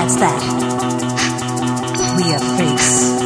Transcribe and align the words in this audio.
That's 0.00 0.16
that. 0.16 0.40
We 2.16 2.32
are 2.32 2.40
freaks. 2.56 3.20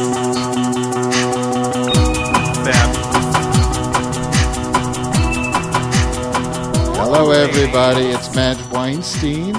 Hello, 6.97 7.31
everybody. 7.31 8.07
It's 8.07 8.35
Madge 8.35 8.61
Weinstein, 8.73 9.55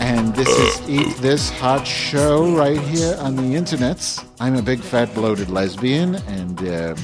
and 0.00 0.34
this 0.34 0.48
is 0.48 0.90
Eat 0.90 1.16
This 1.18 1.48
Hot 1.60 1.86
Show 1.86 2.52
right 2.56 2.80
here 2.80 3.16
on 3.20 3.36
the 3.36 3.42
internets. 3.56 4.26
I'm 4.40 4.56
a 4.56 4.62
big 4.62 4.80
fat 4.80 5.14
bloated 5.14 5.50
lesbian, 5.50 6.16
and 6.16 6.60
uh, 6.66 6.96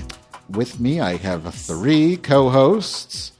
with 0.50 0.80
me 0.80 0.98
I 0.98 1.14
have 1.18 1.54
three 1.54 2.16
co-hosts. 2.16 3.30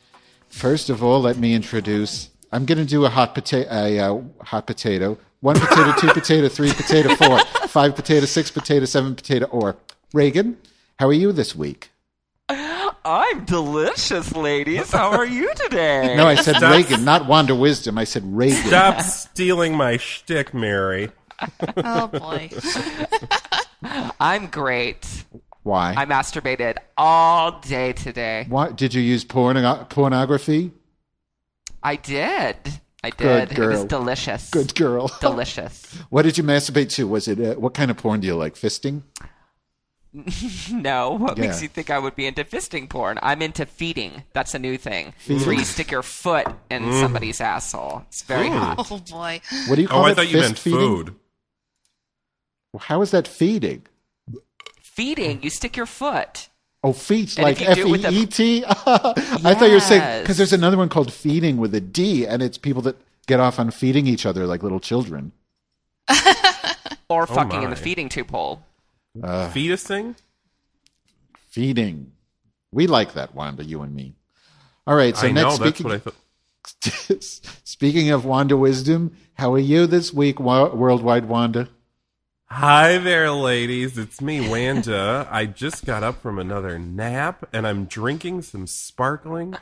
First 0.48 0.90
of 0.90 1.02
all, 1.02 1.22
let 1.22 1.38
me 1.38 1.54
introduce. 1.54 2.30
I'm 2.52 2.66
going 2.66 2.78
to 2.78 2.84
do 2.84 3.04
a 3.04 3.10
hot 3.10 3.34
potato. 3.34 3.68
A 3.68 3.98
uh, 3.98 4.20
hot 4.44 4.68
potato. 4.68 5.18
One 5.44 5.60
potato, 5.60 5.92
two 6.00 6.08
potato, 6.08 6.48
three 6.48 6.72
potato, 6.72 7.14
four, 7.16 7.38
five 7.68 7.94
potato, 7.94 8.24
six 8.24 8.50
potato, 8.50 8.86
seven 8.86 9.14
potato. 9.14 9.44
Or 9.44 9.76
Reagan, 10.14 10.56
how 10.98 11.06
are 11.06 11.12
you 11.12 11.32
this 11.32 11.54
week? 11.54 11.90
I'm 12.48 13.44
delicious, 13.44 14.34
ladies. 14.34 14.90
How 14.90 15.10
are 15.10 15.26
you 15.26 15.52
today? 15.54 16.14
No, 16.16 16.26
I 16.26 16.36
said 16.36 16.62
Reagan, 16.62 17.04
not 17.04 17.26
Wanda 17.26 17.54
Wisdom. 17.54 17.98
I 17.98 18.04
said 18.04 18.22
Reagan. 18.24 18.68
Stop 18.68 19.02
stealing 19.02 19.76
my 19.76 19.98
shtick, 19.98 20.54
Mary. 20.54 21.10
Oh 21.76 22.06
boy. 22.06 22.48
I'm 24.20 24.46
great. 24.46 25.26
Why? 25.62 25.92
I 25.94 26.06
masturbated 26.06 26.78
all 26.96 27.60
day 27.60 27.92
today. 27.92 28.46
Why 28.48 28.70
did 28.70 28.94
you 28.94 29.02
use 29.02 29.24
porn, 29.24 29.56
pornography? 29.90 30.70
I 31.82 31.96
did. 31.96 32.56
I 33.04 33.10
Good 33.10 33.48
did. 33.50 33.58
It 33.58 33.66
was 33.66 33.84
delicious. 33.84 34.50
Good 34.50 34.74
girl. 34.74 35.08
Delicious. 35.20 35.84
What 36.10 36.22
did 36.22 36.38
you 36.38 36.44
masturbate 36.44 36.90
to? 36.94 37.06
Was 37.06 37.28
it 37.28 37.38
uh, 37.40 37.54
what 37.60 37.74
kind 37.74 37.90
of 37.90 37.96
porn 37.98 38.20
do 38.20 38.26
you 38.26 38.34
like? 38.36 38.54
Fisting? 38.54 39.02
No, 40.72 41.10
what 41.10 41.36
makes 41.38 41.60
you 41.60 41.66
think 41.68 41.90
I 41.90 41.98
would 41.98 42.14
be 42.14 42.26
into 42.26 42.44
fisting 42.44 42.88
porn? 42.88 43.18
I'm 43.20 43.42
into 43.42 43.66
feeding. 43.66 44.22
That's 44.32 44.54
a 44.54 44.60
new 44.60 44.78
thing. 44.78 45.12
It's 45.26 45.44
where 45.44 45.54
you 45.56 45.64
stick 45.64 45.90
your 45.90 46.04
foot 46.04 46.46
in 46.70 46.92
somebody's 46.92 47.40
asshole. 47.40 48.04
It's 48.08 48.22
very 48.22 48.48
hot. 48.48 48.86
Oh 48.92 48.98
boy. 48.98 49.40
What 49.66 49.74
do 49.74 49.82
you 49.82 49.88
call 49.88 49.98
Oh, 49.98 50.02
call 50.02 50.06
I 50.08 50.12
it? 50.12 50.14
thought 50.14 50.26
you 50.28 50.38
Fist 50.38 50.48
meant 50.50 50.58
feeding? 50.60 50.78
food. 50.78 51.14
How 52.78 53.02
is 53.02 53.10
that 53.10 53.26
feeding? 53.26 53.86
Feeding, 54.80 55.42
you 55.42 55.50
stick 55.50 55.76
your 55.76 55.86
foot. 55.86 56.48
Oh, 56.84 56.92
feet, 56.92 57.36
And 57.38 57.44
like 57.44 57.60
if 57.60 57.60
you 57.60 57.74
do 57.74 57.80
F 57.80 57.86
it 57.86 57.90
with 57.90 58.04
E 58.04 58.06
a- 58.06 58.10
E 58.10 58.26
T. 58.26 58.64
I 58.68 59.54
thought 59.54 59.68
you 59.68 59.72
were 59.74 59.80
saying 59.80 60.22
because 60.22 60.36
there's 60.36 60.52
another 60.52 60.76
one 60.76 60.90
called 60.90 61.10
feeding 61.12 61.56
with 61.56 61.74
a 61.74 61.80
D, 61.80 62.26
and 62.26 62.42
it's 62.42 62.58
people 62.58 62.82
that 62.82 62.96
get 63.26 63.40
off 63.40 63.58
on 63.58 63.70
feeding 63.70 64.06
each 64.06 64.26
other 64.26 64.46
like 64.46 64.62
little 64.62 64.80
children. 64.80 65.32
Or 67.10 67.24
oh 67.24 67.26
fucking 67.26 67.62
in 67.62 67.70
the 67.70 67.76
feeding 67.76 68.08
tube 68.08 68.30
hole. 68.30 68.62
Uh, 69.22 69.50
Fetusing? 69.50 70.16
Feeding. 71.50 72.12
We 72.72 72.86
like 72.86 73.12
that, 73.12 73.34
Wanda. 73.34 73.62
You 73.62 73.82
and 73.82 73.94
me. 73.94 74.14
All 74.86 74.96
right. 74.96 75.14
So 75.16 75.26
I 75.26 75.32
next, 75.32 75.58
know, 75.58 75.64
that's 75.64 75.76
speaking, 75.78 75.86
what 75.86 75.94
I 75.94 75.98
thought. 75.98 77.22
speaking 77.64 78.10
of 78.10 78.24
Wanda 78.24 78.56
wisdom, 78.56 79.16
how 79.34 79.52
are 79.54 79.58
you 79.58 79.86
this 79.86 80.12
week, 80.14 80.40
Worldwide 80.40 81.26
Wanda? 81.26 81.68
Hi 82.56 82.98
there, 82.98 83.32
ladies. 83.32 83.98
It's 83.98 84.20
me, 84.20 84.48
Wanda. 84.48 85.26
I 85.28 85.44
just 85.44 85.84
got 85.84 86.04
up 86.04 86.22
from 86.22 86.38
another 86.38 86.78
nap, 86.78 87.48
and 87.52 87.66
I'm 87.66 87.86
drinking 87.86 88.42
some 88.42 88.68
sparkling 88.68 89.56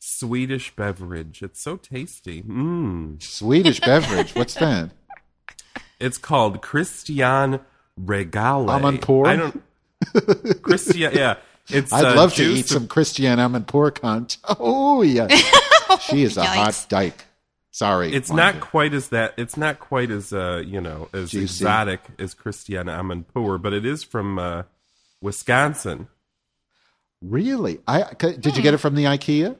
Swedish 0.00 0.74
beverage. 0.74 1.40
It's 1.44 1.60
so 1.60 1.76
tasty. 1.76 2.42
Mmm. 2.42 3.22
Swedish 3.22 3.78
beverage. 3.78 4.34
What's 4.34 4.54
that? 4.54 4.90
It's 6.00 6.18
called 6.18 6.62
Kristian 6.62 7.60
Regale. 7.96 8.66
Amanpour? 8.66 9.28
I 9.28 9.36
don't. 9.36 10.62
Christian, 10.62 11.12
yeah. 11.14 11.36
It's. 11.68 11.92
I'd 11.92 12.04
uh, 12.06 12.16
love 12.16 12.34
to 12.34 12.42
eat 12.42 12.64
of- 12.64 12.70
some 12.70 12.88
Christiane 12.88 13.38
Amanpour 13.38 13.92
cunt. 13.92 14.38
Oh 14.58 15.02
yeah, 15.02 15.28
she 16.00 16.24
is 16.24 16.36
a 16.36 16.44
hot 16.44 16.70
Yikes. 16.70 16.88
dyke. 16.88 17.24
Sorry, 17.74 18.12
It's 18.12 18.28
Wanda. 18.28 18.52
not 18.52 18.60
quite 18.60 18.92
as 18.92 19.08
that. 19.08 19.32
It's 19.38 19.56
not 19.56 19.80
quite 19.80 20.10
as 20.10 20.30
uh, 20.32 20.62
you 20.64 20.78
know 20.80 21.08
as 21.14 21.30
Juicy. 21.30 21.44
exotic 21.44 22.00
as 22.18 22.34
Christiane 22.34 22.86
Amanpour, 22.86 23.60
but 23.62 23.72
it 23.72 23.86
is 23.86 24.04
from 24.04 24.38
uh, 24.38 24.64
Wisconsin. 25.22 26.08
really. 27.22 27.80
I 27.88 28.12
did 28.18 28.56
you 28.56 28.62
get 28.62 28.74
it 28.74 28.78
from 28.78 28.94
the 28.94 29.04
IKEA? 29.04 29.56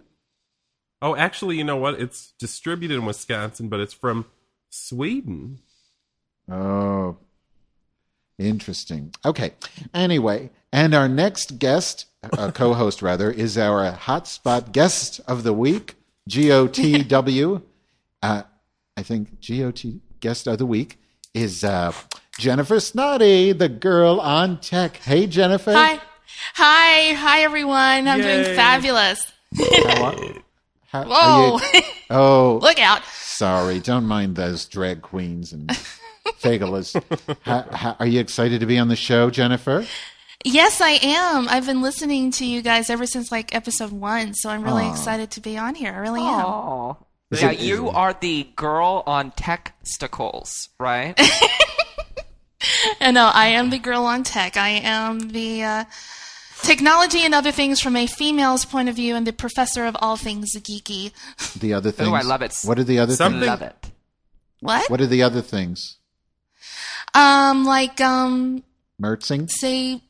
Oh, 1.00 1.17
actually, 1.17 1.56
you 1.56 1.65
know 1.65 1.78
what? 1.78 1.99
It's 2.00 2.33
distributed 2.39 2.95
in 2.99 3.06
Wisconsin, 3.06 3.69
but 3.69 3.81
it's 3.81 3.95
from 3.95 4.27
Sweden. 4.69 5.61
Oh, 6.50 7.17
interesting. 8.39 9.15
Okay. 9.25 9.53
Anyway, 9.94 10.50
and 10.71 10.94
our 10.94 11.09
next 11.09 11.59
guest, 11.59 12.06
uh, 12.37 12.50
co-host 12.55 13.00
rather, 13.03 13.31
is 13.31 13.56
our 13.56 13.91
hotspot 13.93 14.71
guest 14.73 15.21
of 15.27 15.43
the 15.44 15.53
week, 15.53 15.94
GOTW. 16.29 17.62
Uh, 18.22 18.43
I 18.97 19.03
think 19.03 19.41
GOT 19.47 19.84
guest 20.21 20.47
of 20.47 20.59
the 20.59 20.66
week 20.66 20.99
is 21.34 21.65
uh, 21.65 21.93
Jennifer 22.38 22.77
Snoddy, 22.77 23.56
the 23.56 23.69
girl 23.69 24.21
on 24.21 24.60
tech. 24.60 24.97
Hey, 24.99 25.27
Jennifer. 25.27 25.72
Hi. 25.72 26.00
Hi. 26.55 27.12
Hi 27.15 27.41
everyone. 27.43 28.09
I'm 28.09 28.21
Yay. 28.21 28.43
doing 28.44 28.56
fabulous. 28.56 29.32
How 29.56 30.15
how- 30.88 31.05
Whoa. 31.05 31.59
you- 31.75 31.81
oh, 32.11 32.59
Look 32.62 32.78
out. 32.78 33.03
sorry. 33.06 33.81
Don't 33.81 34.06
mind 34.06 34.37
those 34.37 34.66
drag 34.66 35.00
queens 35.03 35.53
and 35.53 35.69
fagulas. 36.41 37.00
How- 37.43 37.66
how- 37.72 37.97
are 37.99 38.06
you 38.06 38.21
excited 38.21 38.61
to 38.61 38.66
be 38.66 38.78
on 38.78 38.88
the 38.88 38.97
show, 38.97 39.31
Jennifer? 39.31 39.87
Yes, 40.44 40.81
I 40.81 40.99
am. 41.03 41.49
I've 41.49 41.66
been 41.66 41.82
listening 41.82 42.31
to 42.32 42.44
you 42.44 42.62
guys 42.62 42.91
ever 42.91 43.06
since 43.06 43.31
like 43.32 43.55
episode 43.55 43.93
one, 43.93 44.34
so 44.34 44.50
I'm 44.50 44.62
really 44.65 44.84
Aw. 44.84 44.91
excited 44.91 45.31
to 45.32 45.41
be 45.41 45.56
on 45.56 45.75
here. 45.77 45.93
I 45.93 45.99
really 45.99 46.21
am. 46.22 46.97
Is 47.32 47.43
Yeah, 47.43 47.50
it- 47.50 47.59
you 47.60 47.88
are 47.88 48.15
the 48.20 48.44
girl 48.54 49.03
on 49.06 49.32
Techsticles, 49.32 50.69
right? 50.78 51.19
And 53.00 53.15
no, 53.16 53.28
I 53.34 53.47
am 53.48 53.70
the 53.70 53.78
girl 53.78 54.04
on 54.06 54.22
tech. 54.22 54.56
I 54.56 54.69
am 54.69 55.19
the 55.31 55.65
uh, 55.65 55.84
technology 56.62 57.25
and 57.25 57.34
other 57.34 57.50
things 57.50 57.81
from 57.81 57.97
a 57.97 58.06
female's 58.06 58.65
point 58.65 58.88
of 58.88 58.94
view 58.94 59.16
and 59.16 59.26
the 59.26 59.32
professor 59.32 59.84
of 59.84 59.97
all 60.00 60.16
things 60.16 60.54
geeky. 60.54 61.10
The 61.59 61.72
other 61.75 61.91
things. 61.91 62.09
Oh, 62.09 62.15
I 62.15 62.20
love 62.22 62.41
it. 62.41 62.54
What 62.62 62.78
are 62.78 62.84
the 62.84 63.00
other 63.00 63.15
Something- 63.16 63.41
things? 63.41 63.49
Love 63.49 63.62
it. 63.62 63.87
What? 64.60 64.88
What 64.91 65.00
are 65.00 65.09
the 65.09 65.25
other 65.25 65.43
things? 65.43 65.97
Um, 67.14 67.64
like 67.64 68.00
um, 68.00 68.62
Mertzing? 69.00 69.50
say 69.50 70.00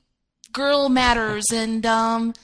girl 0.52 0.90
matters 0.90 1.46
and 1.52 1.86
um, 1.86 2.34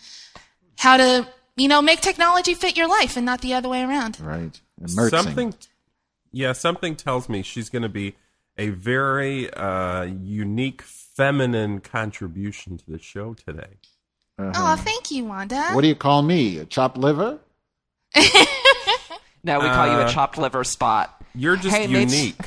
how 0.78 0.96
to 0.96 1.28
you 1.56 1.68
know 1.68 1.82
make 1.82 2.00
technology 2.00 2.54
fit 2.54 2.78
your 2.78 2.88
life 2.88 3.18
and 3.18 3.26
not 3.26 3.42
the 3.42 3.52
other 3.52 3.68
way 3.68 3.82
around. 3.82 4.18
Right. 4.20 4.58
And 4.80 4.88
Mertzing. 4.90 5.10
Something, 5.10 5.54
yeah, 6.32 6.52
something 6.52 6.96
tells 6.96 7.28
me 7.28 7.42
she's 7.42 7.68
going 7.70 7.82
to 7.82 7.88
be 7.88 8.14
a 8.56 8.68
very 8.70 9.52
uh, 9.52 10.02
unique 10.02 10.82
feminine 10.82 11.80
contribution 11.80 12.76
to 12.78 12.90
the 12.90 12.98
show 12.98 13.34
today. 13.34 13.78
Oh, 14.38 14.76
thank 14.76 15.10
you, 15.10 15.24
Wanda. 15.24 15.70
What 15.72 15.80
do 15.82 15.88
you 15.88 15.96
call 15.96 16.22
me? 16.22 16.58
A 16.58 16.64
chopped 16.64 16.96
liver? 16.96 17.38
No, 19.44 19.60
we 19.60 19.66
call 19.66 19.86
you 19.86 19.92
a 19.92 20.04
Uh, 20.04 20.08
chopped 20.08 20.36
liver 20.36 20.64
spot. 20.64 21.22
You're 21.34 21.56
just 21.56 21.74
Hey, 21.74 21.86
Mitch. 21.86 22.10
unique. 22.12 22.40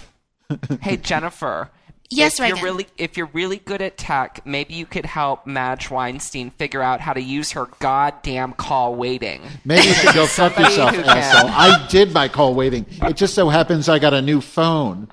Hey, 0.81 0.97
Jennifer. 0.97 1.69
Yes, 2.13 2.33
if 2.33 2.39
Reagan. 2.41 2.57
you're 2.57 2.65
really 2.65 2.87
if 2.97 3.15
you're 3.17 3.29
really 3.33 3.57
good 3.57 3.81
at 3.81 3.97
tech, 3.97 4.41
maybe 4.45 4.73
you 4.73 4.85
could 4.85 5.05
help 5.05 5.47
Madge 5.47 5.89
Weinstein 5.89 6.49
figure 6.51 6.81
out 6.81 6.99
how 6.99 7.13
to 7.13 7.21
use 7.21 7.51
her 7.51 7.67
goddamn 7.79 8.51
call 8.53 8.95
waiting. 8.95 9.41
Maybe 9.63 9.87
you 9.87 9.93
should 9.93 10.13
go 10.13 10.25
fuck 10.27 10.57
yourself, 10.59 10.93
asshole. 10.93 11.49
I 11.49 11.87
did 11.87 12.13
my 12.13 12.27
call 12.27 12.53
waiting. 12.53 12.85
It 13.01 13.15
just 13.15 13.33
so 13.33 13.47
happens 13.47 13.87
I 13.87 13.97
got 13.99 14.13
a 14.13 14.21
new 14.21 14.41
phone, 14.41 15.07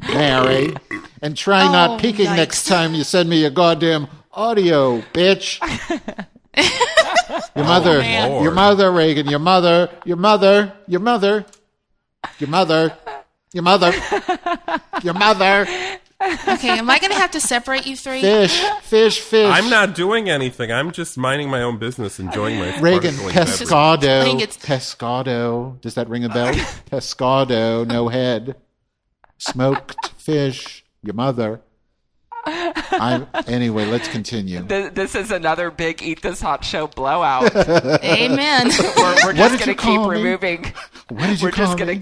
Mary. 0.00 0.74
And 1.20 1.36
try 1.36 1.66
Oh, 1.66 1.72
not 1.72 2.00
peeking 2.00 2.26
yikes. 2.26 2.36
next 2.36 2.64
time 2.66 2.94
you 2.94 3.02
send 3.04 3.28
me 3.28 3.44
a 3.44 3.50
goddamn 3.50 4.06
audio, 4.32 5.00
bitch. 5.12 5.58
your 7.56 7.64
mother, 7.64 7.96
oh, 7.98 8.00
man. 8.00 8.30
Lord. 8.30 8.44
your 8.44 8.52
mother, 8.52 8.92
Reagan, 8.92 9.26
your 9.28 9.38
mother, 9.40 9.90
your 10.04 10.16
mother, 10.16 10.72
your 10.86 11.00
mother, 11.00 11.46
your 12.38 12.48
mother, 12.48 12.96
your 13.52 13.62
mother, 13.62 13.92
your 15.02 15.14
mother. 15.14 15.66
Okay, 16.48 16.78
am 16.78 16.88
I 16.90 16.98
going 16.98 17.12
to 17.12 17.18
have 17.18 17.30
to 17.32 17.40
separate 17.40 17.86
you 17.86 17.96
three? 17.96 18.20
Fish, 18.20 18.60
fish, 18.82 19.20
fish. 19.20 19.50
I'm 19.52 19.68
not 19.70 19.94
doing 19.94 20.28
anything. 20.30 20.70
I'm 20.72 20.90
just 20.92 21.16
minding 21.18 21.50
my 21.50 21.62
own 21.62 21.78
business, 21.78 22.18
enjoying 22.20 22.58
my 22.58 22.78
Reagan, 22.80 23.14
sparkling 23.14 23.44
pescado, 23.46 24.40
its- 24.40 24.56
pescado. 24.58 25.80
Does 25.80 25.94
that 25.94 26.08
ring 26.08 26.24
a 26.24 26.28
bell? 26.28 26.52
pescado, 26.90 27.86
no 27.86 28.08
head. 28.08 28.56
Smoked 29.38 30.12
fish. 30.18 30.84
Your 31.02 31.14
mother. 31.14 31.60
I'm 32.46 33.26
anyway. 33.46 33.86
Let's 33.86 34.08
continue. 34.08 34.62
Th- 34.66 34.92
This 34.92 35.14
is 35.14 35.30
another 35.30 35.70
big 35.70 36.02
Eat 36.02 36.22
This 36.22 36.40
Hot 36.40 36.64
Show 36.64 36.86
blowout. 36.88 37.54
Amen. 38.04 38.68
We're, 38.96 39.26
we're 39.26 39.32
just 39.32 39.58
gonna 39.60 39.74
keep 39.74 40.00
me? 40.00 40.06
removing. 40.08 40.72
What 41.08 41.26
did 41.28 41.40
you 41.40 41.46
We're 41.48 41.52
call 41.52 41.66
just 41.66 41.78
gonna. 41.78 41.94
me? 41.94 42.00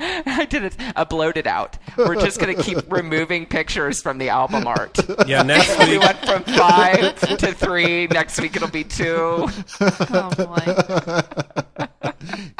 Keep- 0.00 0.26
I 0.26 0.44
did 0.46 0.64
it. 0.64 0.76
A 0.96 1.04
bloated 1.06 1.46
out. 1.46 1.78
We're 1.96 2.14
just 2.16 2.40
gonna 2.40 2.54
keep 2.54 2.78
removing 2.92 3.46
pictures 3.46 4.00
from 4.02 4.18
the 4.18 4.28
album 4.30 4.66
art. 4.66 4.98
Yeah, 5.26 5.42
next 5.44 5.78
week. 5.78 5.88
We 5.88 5.98
went 5.98 6.18
from 6.24 6.42
five 6.44 7.18
to 7.38 7.52
three. 7.52 8.06
Next 8.08 8.40
week 8.40 8.56
it'll 8.56 8.68
be 8.68 8.84
two. 8.84 9.48
Oh 9.80 10.30
boy. 10.36 11.22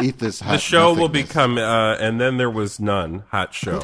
Eat 0.03 0.19
this 0.19 0.41
hot 0.41 0.53
The 0.53 0.59
show 0.59 0.95
will 0.95 1.09
become, 1.09 1.59
uh, 1.59 1.97
and 1.97 2.21
then 2.21 2.37
there 2.37 2.51
was 2.51 2.81
none. 2.81 3.25
Hot 3.31 3.53
show. 3.55 3.81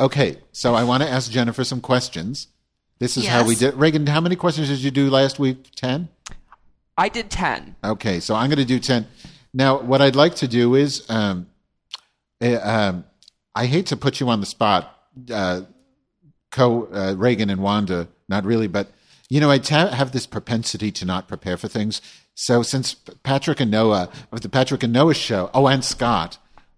Okay, 0.00 0.38
so 0.52 0.74
I 0.74 0.82
want 0.84 1.02
to 1.04 1.08
ask 1.08 1.30
Jennifer 1.30 1.62
some 1.62 1.80
questions. 1.80 2.48
This 2.98 3.16
is 3.16 3.26
how 3.26 3.44
we 3.46 3.54
did. 3.54 3.74
Reagan, 3.74 4.06
how 4.06 4.20
many 4.20 4.34
questions 4.36 4.68
did 4.68 4.80
you 4.80 4.90
do 4.90 5.08
last 5.08 5.38
week? 5.38 5.70
Ten. 5.76 6.08
I 6.96 7.08
did 7.08 7.30
ten. 7.30 7.76
Okay, 7.84 8.20
so 8.20 8.34
I'm 8.34 8.48
going 8.48 8.58
to 8.58 8.64
do 8.64 8.78
10. 8.78 9.06
Now, 9.54 9.80
what 9.80 10.02
I'd 10.02 10.16
like 10.16 10.34
to 10.36 10.48
do 10.48 10.74
is 10.74 11.08
um, 11.08 11.46
uh, 12.42 12.58
um, 12.60 13.04
I 13.54 13.66
hate 13.66 13.86
to 13.86 13.96
put 13.96 14.18
you 14.18 14.28
on 14.28 14.40
the 14.40 14.46
spot, 14.46 14.92
uh, 15.32 15.62
Co 16.50 16.88
uh, 16.92 17.14
Reagan 17.16 17.50
and 17.50 17.62
Wanda, 17.62 18.08
not 18.28 18.44
really, 18.44 18.66
but 18.66 18.88
you 19.30 19.40
know, 19.40 19.50
I 19.50 19.58
ta- 19.58 19.90
have 19.90 20.12
this 20.12 20.26
propensity 20.26 20.90
to 20.92 21.04
not 21.04 21.28
prepare 21.28 21.56
for 21.56 21.68
things. 21.68 22.02
So 22.34 22.62
since 22.62 22.94
Patrick 23.22 23.60
and 23.60 23.70
Noah, 23.70 24.10
of 24.32 24.40
the 24.40 24.48
Patrick 24.48 24.82
and 24.82 24.92
Noah 24.92 25.14
show, 25.14 25.50
oh, 25.54 25.68
and 25.68 25.84
Scott, 25.84 26.36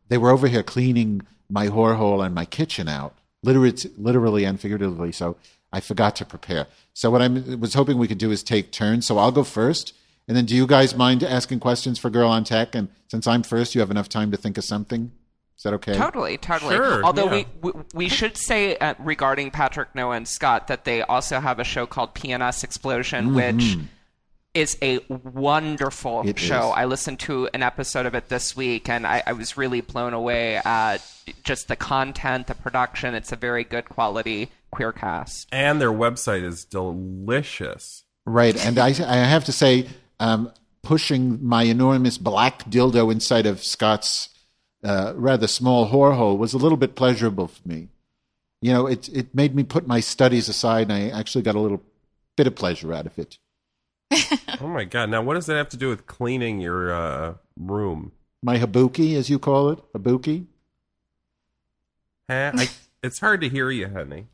they 0.08 0.18
were 0.18 0.30
over 0.30 0.46
here 0.46 0.62
cleaning 0.62 1.22
my 1.48 1.68
whore 1.68 1.96
hole 1.96 2.22
and 2.22 2.34
my 2.34 2.44
kitchen 2.44 2.88
out, 2.88 3.14
literally, 3.42 3.74
literally 3.96 4.44
and 4.44 4.60
figuratively. 4.60 5.12
So 5.12 5.36
I 5.72 5.80
forgot 5.80 6.14
to 6.16 6.24
prepare. 6.24 6.66
So 6.92 7.10
what 7.10 7.22
I 7.22 7.28
was 7.28 7.74
hoping 7.74 7.98
we 7.98 8.08
could 8.08 8.18
do 8.18 8.30
is 8.30 8.42
take 8.42 8.70
turns. 8.70 9.06
So 9.06 9.18
I'll 9.18 9.32
go 9.32 9.44
first. 9.44 9.94
And 10.28 10.36
then 10.36 10.44
do 10.44 10.56
you 10.56 10.66
guys 10.66 10.94
mind 10.96 11.22
asking 11.22 11.60
questions 11.60 11.98
for 11.98 12.10
Girl 12.10 12.28
on 12.28 12.42
Tech? 12.44 12.74
And 12.74 12.88
since 13.08 13.26
I'm 13.26 13.42
first, 13.42 13.74
you 13.74 13.80
have 13.80 13.90
enough 13.90 14.08
time 14.08 14.30
to 14.32 14.36
think 14.36 14.58
of 14.58 14.64
something. 14.64 15.12
Is 15.56 15.62
that 15.62 15.72
okay? 15.74 15.94
Totally, 15.94 16.36
totally. 16.36 16.76
Sure, 16.76 17.02
Although 17.04 17.32
yeah. 17.32 17.44
we, 17.62 17.72
we 17.72 17.82
we 17.94 18.08
should 18.08 18.36
say 18.36 18.76
uh, 18.76 18.94
regarding 18.98 19.50
Patrick 19.50 19.94
Noah 19.94 20.16
and 20.16 20.28
Scott 20.28 20.66
that 20.66 20.84
they 20.84 21.00
also 21.02 21.40
have 21.40 21.58
a 21.58 21.64
show 21.64 21.86
called 21.86 22.14
PNS 22.14 22.62
Explosion, 22.62 23.34
which 23.34 23.78
is 24.52 24.76
a 24.82 24.98
wonderful 25.08 26.20
Mm-hmm. 26.20 26.28
It 26.30 26.38
show. 26.38 26.70
is. 26.70 26.74
I 26.76 26.84
listened 26.86 27.20
to 27.20 27.48
an 27.54 27.62
episode 27.62 28.04
of 28.06 28.14
it 28.14 28.28
this 28.28 28.54
week, 28.56 28.88
and 28.88 29.06
I, 29.06 29.22
I 29.26 29.32
was 29.32 29.56
really 29.56 29.80
blown 29.80 30.12
away 30.12 30.56
at 30.56 30.98
just 31.44 31.68
the 31.68 31.76
content, 31.76 32.48
the 32.48 32.54
production. 32.54 33.14
It's 33.14 33.32
a 33.32 33.36
very 33.36 33.64
good 33.64 33.88
quality 33.88 34.50
queer 34.70 34.92
cast. 34.92 35.48
And 35.52 35.80
their 35.80 35.92
website 35.92 36.42
is 36.42 36.64
delicious. 36.64 38.04
Right, 38.26 38.56
and 38.66 38.78
I, 38.78 38.88
I 38.88 39.16
have 39.24 39.44
to 39.44 39.52
say, 39.52 39.86
um, 40.20 40.52
pushing 40.82 41.44
my 41.44 41.64
enormous 41.64 42.18
black 42.18 42.64
dildo 42.70 43.10
inside 43.10 43.46
of 43.46 43.62
Scott's 43.62 44.28
uh, 44.84 45.12
rather 45.16 45.46
small 45.46 45.90
whore 45.90 46.16
hole 46.16 46.38
was 46.38 46.54
a 46.54 46.58
little 46.58 46.78
bit 46.78 46.94
pleasurable 46.94 47.48
for 47.48 47.68
me. 47.68 47.88
You 48.62 48.72
know, 48.72 48.86
it 48.86 49.08
it 49.10 49.34
made 49.34 49.54
me 49.54 49.64
put 49.64 49.86
my 49.86 50.00
studies 50.00 50.48
aside, 50.48 50.90
and 50.90 50.92
I 50.92 51.08
actually 51.08 51.42
got 51.42 51.54
a 51.54 51.60
little 51.60 51.82
bit 52.36 52.46
of 52.46 52.54
pleasure 52.54 52.92
out 52.92 53.06
of 53.06 53.18
it. 53.18 53.38
Oh 54.58 54.68
my 54.68 54.84
god! 54.84 55.10
Now, 55.10 55.20
what 55.20 55.34
does 55.34 55.44
that 55.46 55.56
have 55.56 55.68
to 55.70 55.76
do 55.76 55.90
with 55.90 56.06
cleaning 56.06 56.60
your 56.62 56.90
uh, 56.90 57.34
room? 57.60 58.12
My 58.42 58.58
habuki, 58.58 59.14
as 59.14 59.28
you 59.28 59.38
call 59.38 59.68
it, 59.68 59.78
habuki. 59.92 60.46
Huh? 62.30 62.52
I, 62.54 62.70
it's 63.02 63.20
hard 63.20 63.42
to 63.42 63.50
hear 63.50 63.70
you, 63.70 63.88
honey. 63.88 64.28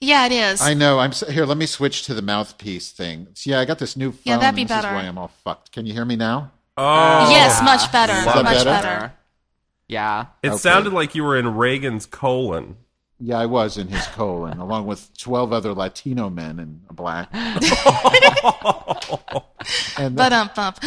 Yeah, 0.00 0.26
it 0.26 0.32
is. 0.32 0.60
I 0.60 0.74
know. 0.74 0.98
I'm 0.98 1.12
here. 1.12 1.46
Let 1.46 1.56
me 1.56 1.66
switch 1.66 2.02
to 2.04 2.14
the 2.14 2.22
mouthpiece 2.22 2.92
thing. 2.92 3.28
So, 3.34 3.50
yeah, 3.50 3.60
I 3.60 3.64
got 3.64 3.78
this 3.78 3.96
new 3.96 4.12
phone. 4.12 4.20
Yeah, 4.24 4.36
that'd 4.38 4.54
be 4.54 4.62
and 4.62 4.70
this 4.70 4.76
better. 4.76 4.88
Is 4.88 4.94
why 4.94 5.08
I'm 5.08 5.18
all 5.18 5.32
fucked. 5.42 5.72
Can 5.72 5.86
you 5.86 5.94
hear 5.94 6.04
me 6.04 6.16
now? 6.16 6.52
Oh, 6.76 7.30
yes, 7.30 7.62
much 7.62 7.90
better. 7.90 8.12
Is 8.12 8.24
that 8.26 8.44
Much 8.44 8.64
better? 8.64 8.70
better. 8.70 9.12
Yeah. 9.88 10.26
It 10.42 10.48
Okay. 10.50 10.58
sounded 10.58 10.92
like 10.92 11.14
you 11.14 11.24
were 11.24 11.36
in 11.36 11.56
Reagan's 11.56 12.04
colon. 12.04 12.76
Yeah, 13.18 13.38
I 13.38 13.46
was 13.46 13.78
in 13.78 13.88
his 13.88 14.06
colon, 14.08 14.58
along 14.58 14.86
with 14.86 15.16
twelve 15.16 15.50
other 15.50 15.72
Latino 15.72 16.28
men 16.28 16.58
and 16.58 16.82
a 16.90 16.92
black. 16.92 17.30
and 19.98 20.14
But 20.16 20.32
um 20.32 20.50
bump. 20.54 20.78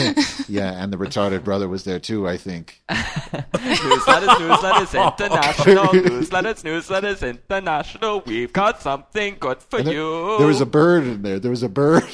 yeah, 0.48 0.81
and 0.81 0.92
the 0.94 0.98
retarded 0.98 1.44
brother 1.44 1.68
was 1.68 1.84
there 1.84 2.00
too. 2.00 2.28
I 2.28 2.38
think. 2.38 2.81
newsletters, 2.90 4.36
newsletters, 4.38 4.94
international. 5.20 5.86
Newsletters, 5.88 6.64
newsletters, 6.64 7.28
international. 7.28 8.22
We've 8.26 8.52
got 8.54 8.81
something 8.81 9.38
good 9.40 9.62
for 9.62 9.80
And 9.80 9.88
there, 9.88 9.94
you. 9.96 10.36
there 10.38 10.48
was 10.48 10.62
a 10.62 10.66
bird 10.66 11.04
in 11.04 11.22
there. 11.22 11.40
There 11.40 11.52
was 11.52 11.64
a 11.64 11.70
bird. 11.70 12.04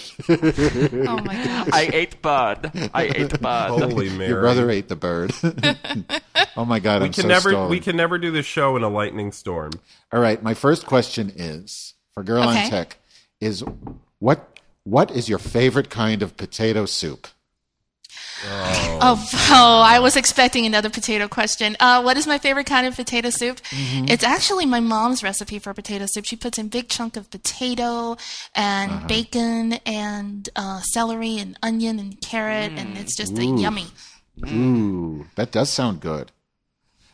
Oh 1.08 1.18
my 1.24 1.36
god. 1.44 1.70
I 1.74 1.90
ate 1.94 2.22
bird. 2.22 2.72
I 2.94 3.04
ate 3.04 3.40
bird. 3.42 3.70
Holy 3.70 4.10
Mary! 4.10 4.30
Your 4.30 4.42
brother 4.42 4.70
ate 4.70 4.88
the 4.90 4.96
bird. 4.96 5.34
oh 6.58 6.66
my 6.66 6.80
god, 6.80 7.02
we 7.02 7.08
I'm 7.08 7.14
can 7.14 7.24
so 7.24 7.28
never 7.28 7.50
stalling. 7.52 7.70
we 7.70 7.80
can 7.80 7.96
never 7.96 8.18
do 8.18 8.32
this 8.32 8.46
show 8.46 8.76
in 8.76 8.84
a 8.84 8.90
lightning 8.90 9.32
storm. 9.32 9.72
All 10.12 10.20
right, 10.20 10.42
my 10.42 10.54
first 10.54 10.86
question 10.86 11.32
is 11.36 11.94
for 12.14 12.24
Girl 12.24 12.44
Okay. 12.48 12.64
on 12.66 12.70
Tech 12.70 12.98
is 13.40 13.64
what 14.20 14.55
what 14.86 15.12
is 15.12 15.28
your 15.28 15.40
favorite 15.40 15.90
kind 15.90 16.24
of 16.24 16.38
potato 16.38 16.86
soup? 16.86 17.28
Oh, 18.48 19.28
oh, 19.50 19.82
I 19.84 20.00
was 20.00 20.16
expecting 20.16 20.66
another 20.66 20.90
potato 20.90 21.28
question. 21.28 21.76
Uh, 21.80 22.02
what 22.02 22.16
is 22.18 22.28
my 22.28 22.38
favorite 22.38 22.68
kind 22.68 22.86
of 22.86 22.96
potato 22.96 23.30
soup? 23.30 23.60
Mm-hmm. 23.72 24.06
It's 24.10 24.24
actually 24.24 24.66
my 24.66 24.80
mom's 24.80 25.24
recipe 25.24 25.58
for 25.58 25.74
potato 25.74 26.06
soup. 26.08 26.26
She 26.26 26.36
puts 26.36 26.58
in 26.58 26.68
big 26.68 26.88
chunk 26.90 27.18
of 27.18 27.30
potato 27.32 28.18
and 28.54 28.92
Uh-huh. 28.92 29.08
bacon 29.08 29.74
and 29.86 30.48
uh, 30.56 30.82
celery 30.82 31.38
and 31.38 31.58
onion 31.64 31.98
and 31.98 32.22
carrot, 32.22 32.72
and 32.78 32.98
it's 32.98 33.18
just 33.18 33.38
uh, 33.38 33.42
yummy. 33.42 33.88
Ooh, 34.48 35.26
that 35.36 35.52
does 35.52 35.70
sound 35.70 36.00
good. 36.02 36.32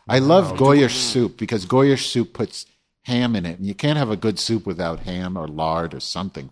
I 0.08 0.18
love 0.18 0.58
Goyish 0.58 0.96
soup 0.96 1.38
because 1.38 1.64
Goyish 1.66 2.06
soup 2.10 2.32
puts 2.34 2.66
ham 3.04 3.34
in 3.36 3.46
it, 3.46 3.58
and 3.58 3.66
you 3.66 3.74
can't 3.74 3.96
have 3.98 4.10
a 4.10 4.16
good 4.16 4.38
soup 4.38 4.66
without 4.66 5.00
ham 5.00 5.36
or 5.36 5.46
lard 5.48 5.94
or 5.94 6.00
something 6.00 6.50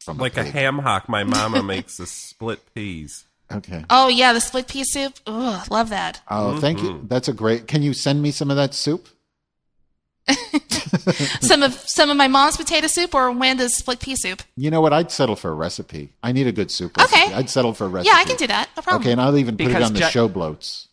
from 0.00 0.18
Like 0.18 0.36
a 0.36 0.44
pig. 0.44 0.52
ham 0.52 0.78
hock, 0.78 1.08
my 1.08 1.24
mama 1.24 1.62
makes 1.62 1.96
the 1.98 2.06
split 2.06 2.60
peas. 2.74 3.24
Okay. 3.52 3.84
Oh 3.90 4.08
yeah, 4.08 4.32
the 4.32 4.40
split 4.40 4.68
pea 4.68 4.84
soup. 4.84 5.14
Ugh, 5.26 5.70
love 5.70 5.90
that. 5.90 6.20
Oh, 6.28 6.58
thank 6.60 6.78
Mm-hmm. 6.78 6.86
you. 6.86 7.04
That's 7.08 7.28
a 7.28 7.32
great. 7.32 7.66
Can 7.66 7.82
you 7.82 7.92
send 7.92 8.22
me 8.22 8.30
some 8.30 8.50
of 8.50 8.56
that 8.56 8.74
soup? 8.74 9.08
Some 11.40 11.62
of 11.64 11.72
some 11.86 12.10
of 12.10 12.16
my 12.16 12.28
mom's 12.28 12.56
potato 12.56 12.86
soup 12.86 13.14
or 13.14 13.30
Wanda's 13.32 13.74
split 13.76 13.98
pea 14.00 14.14
soup. 14.16 14.42
You 14.56 14.70
know 14.70 14.80
what? 14.80 14.92
I'd 14.92 15.10
settle 15.10 15.34
for 15.34 15.50
a 15.50 15.54
recipe. 15.54 16.12
I 16.22 16.30
need 16.32 16.46
a 16.46 16.52
good 16.52 16.70
soup 16.70 16.96
recipe. 16.96 17.20
Okay. 17.20 17.34
I'd 17.34 17.50
settle 17.50 17.72
for 17.74 17.86
a 17.86 17.88
recipe. 17.88 18.10
Yeah, 18.12 18.20
I 18.20 18.24
can 18.24 18.36
do 18.36 18.46
that. 18.46 18.68
No 18.76 18.82
problem. 18.82 19.02
Okay, 19.02 19.12
and 19.12 19.20
I'll 19.20 19.36
even 19.36 19.56
put 19.56 19.64
it 19.64 19.68
Because 19.68 19.84
on 19.88 19.94
the 19.94 20.00
Je- 20.00 20.10
show 20.10 20.28
bloats. 20.28 20.86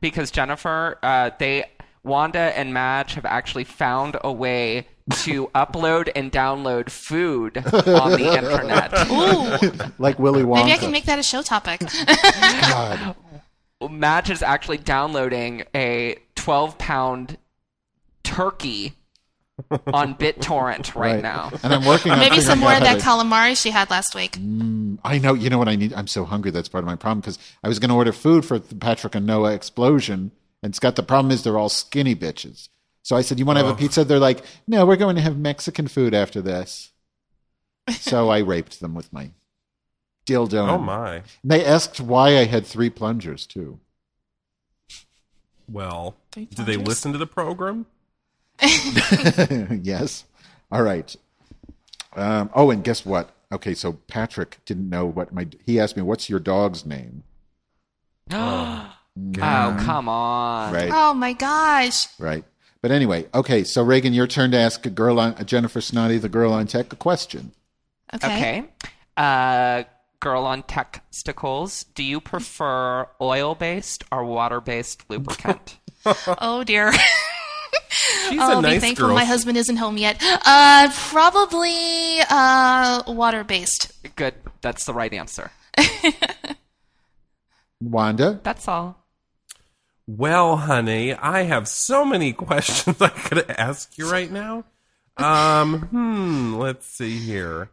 because 0.00 0.30
Jennifer, 0.32 0.98
uh, 1.02 1.30
they 1.38 1.64
Wanda 2.02 2.38
and 2.40 2.72
Madge 2.74 3.14
have 3.14 3.24
actually 3.24 3.64
found 3.64 4.16
a 4.24 4.32
way 4.32 4.86
to 5.12 5.46
upload 5.54 6.10
and 6.16 6.32
download 6.32 6.90
food 6.90 7.58
on 7.58 8.12
the 8.12 8.34
internet. 8.36 8.92
Ooh, 9.10 9.92
Like 9.98 10.18
Willy 10.18 10.42
Wonka. 10.42 10.56
maybe 10.64 10.72
I 10.72 10.76
can 10.78 10.90
make 10.90 11.04
that 11.04 11.18
a 11.18 11.22
show 11.22 11.42
topic. 11.42 11.80
God. 11.80 13.14
Madge 13.90 14.30
is 14.30 14.42
actually 14.42 14.78
downloading 14.78 15.64
a 15.74 16.16
12 16.34 16.78
pound 16.78 17.38
turkey 18.24 18.94
on 19.86 20.14
BitTorrent 20.14 20.94
right, 20.94 21.12
Right. 21.14 21.22
now. 21.22 21.50
And 21.62 21.72
I'm 21.72 21.84
working 21.84 22.12
on 22.12 22.18
maybe 22.18 22.40
some 22.40 22.58
more 22.58 22.72
of 22.74 22.80
that 22.80 22.98
to- 23.00 23.04
calamari 23.04 23.56
she 23.60 23.70
had 23.70 23.88
last 23.90 24.14
week. 24.14 24.32
Mm, 24.32 24.98
I 25.04 25.18
know. 25.18 25.34
You 25.34 25.48
know 25.50 25.58
what 25.58 25.68
I 25.68 25.76
need? 25.76 25.92
I'm 25.94 26.06
so 26.08 26.24
hungry. 26.24 26.50
That's 26.50 26.68
part 26.68 26.82
of 26.84 26.86
my 26.86 26.96
problem 26.96 27.20
because 27.20 27.38
I 27.62 27.68
was 27.68 27.78
going 27.78 27.88
to 27.90 27.94
order 27.96 28.12
food 28.12 28.44
for 28.44 28.58
the 28.58 28.74
Patrick 28.74 29.14
and 29.14 29.24
Noah 29.26 29.52
explosion, 29.54 30.32
and 30.62 30.74
Scott. 30.74 30.96
The 30.96 31.02
problem 31.02 31.30
is 31.32 31.42
they're 31.42 31.58
all 31.58 31.68
skinny 31.68 32.14
bitches. 32.14 32.68
So 33.06 33.14
I 33.14 33.20
said, 33.20 33.38
"You 33.38 33.44
want 33.44 33.60
to 33.60 33.64
have 33.64 33.72
a 33.72 33.78
pizza?" 33.78 34.02
They're 34.02 34.18
like, 34.18 34.42
"No, 34.66 34.84
we're 34.84 34.96
going 34.96 35.14
to 35.14 35.22
have 35.22 35.38
Mexican 35.38 35.86
food 35.86 36.12
after 36.12 36.42
this." 36.42 36.90
So 38.00 38.30
I 38.30 38.38
raped 38.38 38.80
them 38.80 38.96
with 38.96 39.12
my 39.12 39.30
dildo. 40.26 40.68
Oh 40.68 40.78
my! 40.78 41.14
And 41.14 41.24
they 41.44 41.64
asked 41.64 42.00
why 42.00 42.30
I 42.36 42.46
had 42.46 42.66
three 42.66 42.90
plungers 42.90 43.46
too. 43.46 43.78
Well, 45.70 46.16
Three 46.32 46.46
do 46.46 46.64
they 46.64 46.76
listen 46.76 47.12
to 47.12 47.18
the 47.18 47.28
program? 47.28 47.86
yes. 48.60 50.24
All 50.72 50.82
right. 50.82 51.14
Um, 52.16 52.50
oh, 52.54 52.72
and 52.72 52.82
guess 52.82 53.06
what? 53.06 53.30
Okay, 53.52 53.74
so 53.74 53.92
Patrick 54.08 54.58
didn't 54.64 54.90
know 54.90 55.06
what 55.06 55.32
my. 55.32 55.46
He 55.64 55.78
asked 55.78 55.96
me, 55.96 56.02
"What's 56.02 56.28
your 56.28 56.40
dog's 56.40 56.84
name?" 56.84 57.22
Oh, 59.38 59.76
come 59.80 60.08
on. 60.08 60.74
Right. 60.74 60.90
Oh 60.92 61.14
my 61.14 61.32
gosh. 61.32 62.06
Right. 62.18 62.44
But 62.86 62.94
anyway, 62.94 63.26
okay. 63.34 63.64
So 63.64 63.82
Reagan, 63.82 64.14
your 64.14 64.28
turn 64.28 64.52
to 64.52 64.56
ask 64.56 64.86
a 64.86 64.90
girl 64.90 65.18
on 65.18 65.44
Jennifer 65.44 65.80
Snoddy, 65.80 66.20
the 66.20 66.28
girl 66.28 66.52
on 66.52 66.68
tech, 66.68 66.92
a 66.92 66.94
question. 66.94 67.50
Okay. 68.14 68.60
Okay. 68.60 68.64
Uh, 69.16 69.82
girl 70.20 70.44
on 70.44 70.62
testicles, 70.62 71.82
do 71.96 72.04
you 72.04 72.20
prefer 72.20 73.08
oil 73.20 73.56
based 73.56 74.04
or 74.12 74.24
water 74.24 74.60
based 74.60 75.02
lubricant? 75.10 75.78
Oh 76.38 76.62
dear. 76.62 76.92
She's 77.88 78.38
I'll 78.38 78.60
a 78.60 78.62
be 78.62 78.68
nice 78.68 78.80
thankful 78.80 79.08
girl. 79.08 79.16
my 79.16 79.24
husband 79.24 79.58
isn't 79.58 79.78
home 79.78 79.98
yet. 79.98 80.22
Uh, 80.22 80.88
probably 81.08 82.20
uh, 82.30 83.02
water 83.08 83.42
based. 83.42 83.90
Good. 84.14 84.34
That's 84.60 84.84
the 84.84 84.94
right 84.94 85.12
answer. 85.12 85.50
Wanda? 87.80 88.38
That's 88.44 88.68
all. 88.68 89.04
Well, 90.06 90.56
honey, 90.56 91.14
I 91.14 91.42
have 91.42 91.66
so 91.68 92.04
many 92.04 92.32
questions 92.46 93.00
I 93.02 93.08
could 93.08 93.50
ask 93.50 93.96
you 93.98 94.10
right 94.10 94.30
now. 94.30 94.64
Um, 95.16 95.80
hmm, 95.86 96.54
let's 96.54 96.86
see 96.86 97.16
here. 97.18 97.70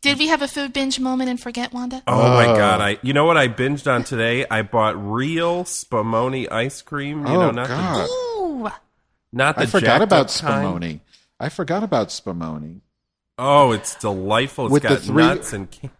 Did 0.00 0.18
we 0.18 0.28
have 0.28 0.40
a 0.40 0.48
food 0.48 0.72
binge 0.72 0.98
moment 0.98 1.28
and 1.28 1.38
forget 1.38 1.74
Wanda? 1.74 2.02
Oh 2.06 2.30
my 2.34 2.46
god, 2.46 2.80
I 2.80 2.98
you 3.02 3.12
know 3.12 3.26
what 3.26 3.36
I 3.36 3.48
binged 3.48 3.86
on 3.86 4.02
today? 4.02 4.46
I 4.50 4.62
bought 4.62 4.96
real 4.96 5.64
Spumoni 5.64 6.50
ice 6.50 6.80
cream, 6.80 7.26
you 7.26 7.34
oh 7.34 7.40
know, 7.40 7.50
not 7.50 7.68
God, 7.68 8.08
Ooh. 8.08 8.62
the 8.64 8.72
not 9.32 9.56
the 9.56 9.62
I 9.62 9.66
forgot 9.66 10.00
about 10.00 10.34
up 10.34 10.40
kind. 10.42 10.66
Spumoni. 10.82 11.00
I 11.38 11.50
forgot 11.50 11.82
about 11.82 12.08
Spumoni. 12.08 12.80
Oh, 13.36 13.72
it's 13.72 13.94
delightful. 13.96 14.66
It's 14.66 14.72
With 14.72 14.82
the 14.84 14.88
got 14.88 15.00
three- 15.00 15.22
nuts 15.22 15.52
and 15.52 15.70
ca- 15.70 15.90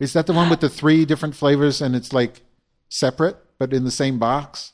Is 0.00 0.14
that 0.14 0.26
the 0.26 0.32
one 0.32 0.48
with 0.48 0.60
the 0.60 0.70
three 0.70 1.04
different 1.04 1.36
flavors 1.36 1.82
and 1.82 1.94
it's 1.94 2.12
like 2.14 2.40
separate 2.88 3.36
but 3.58 3.74
in 3.74 3.84
the 3.84 3.90
same 3.90 4.18
box? 4.18 4.72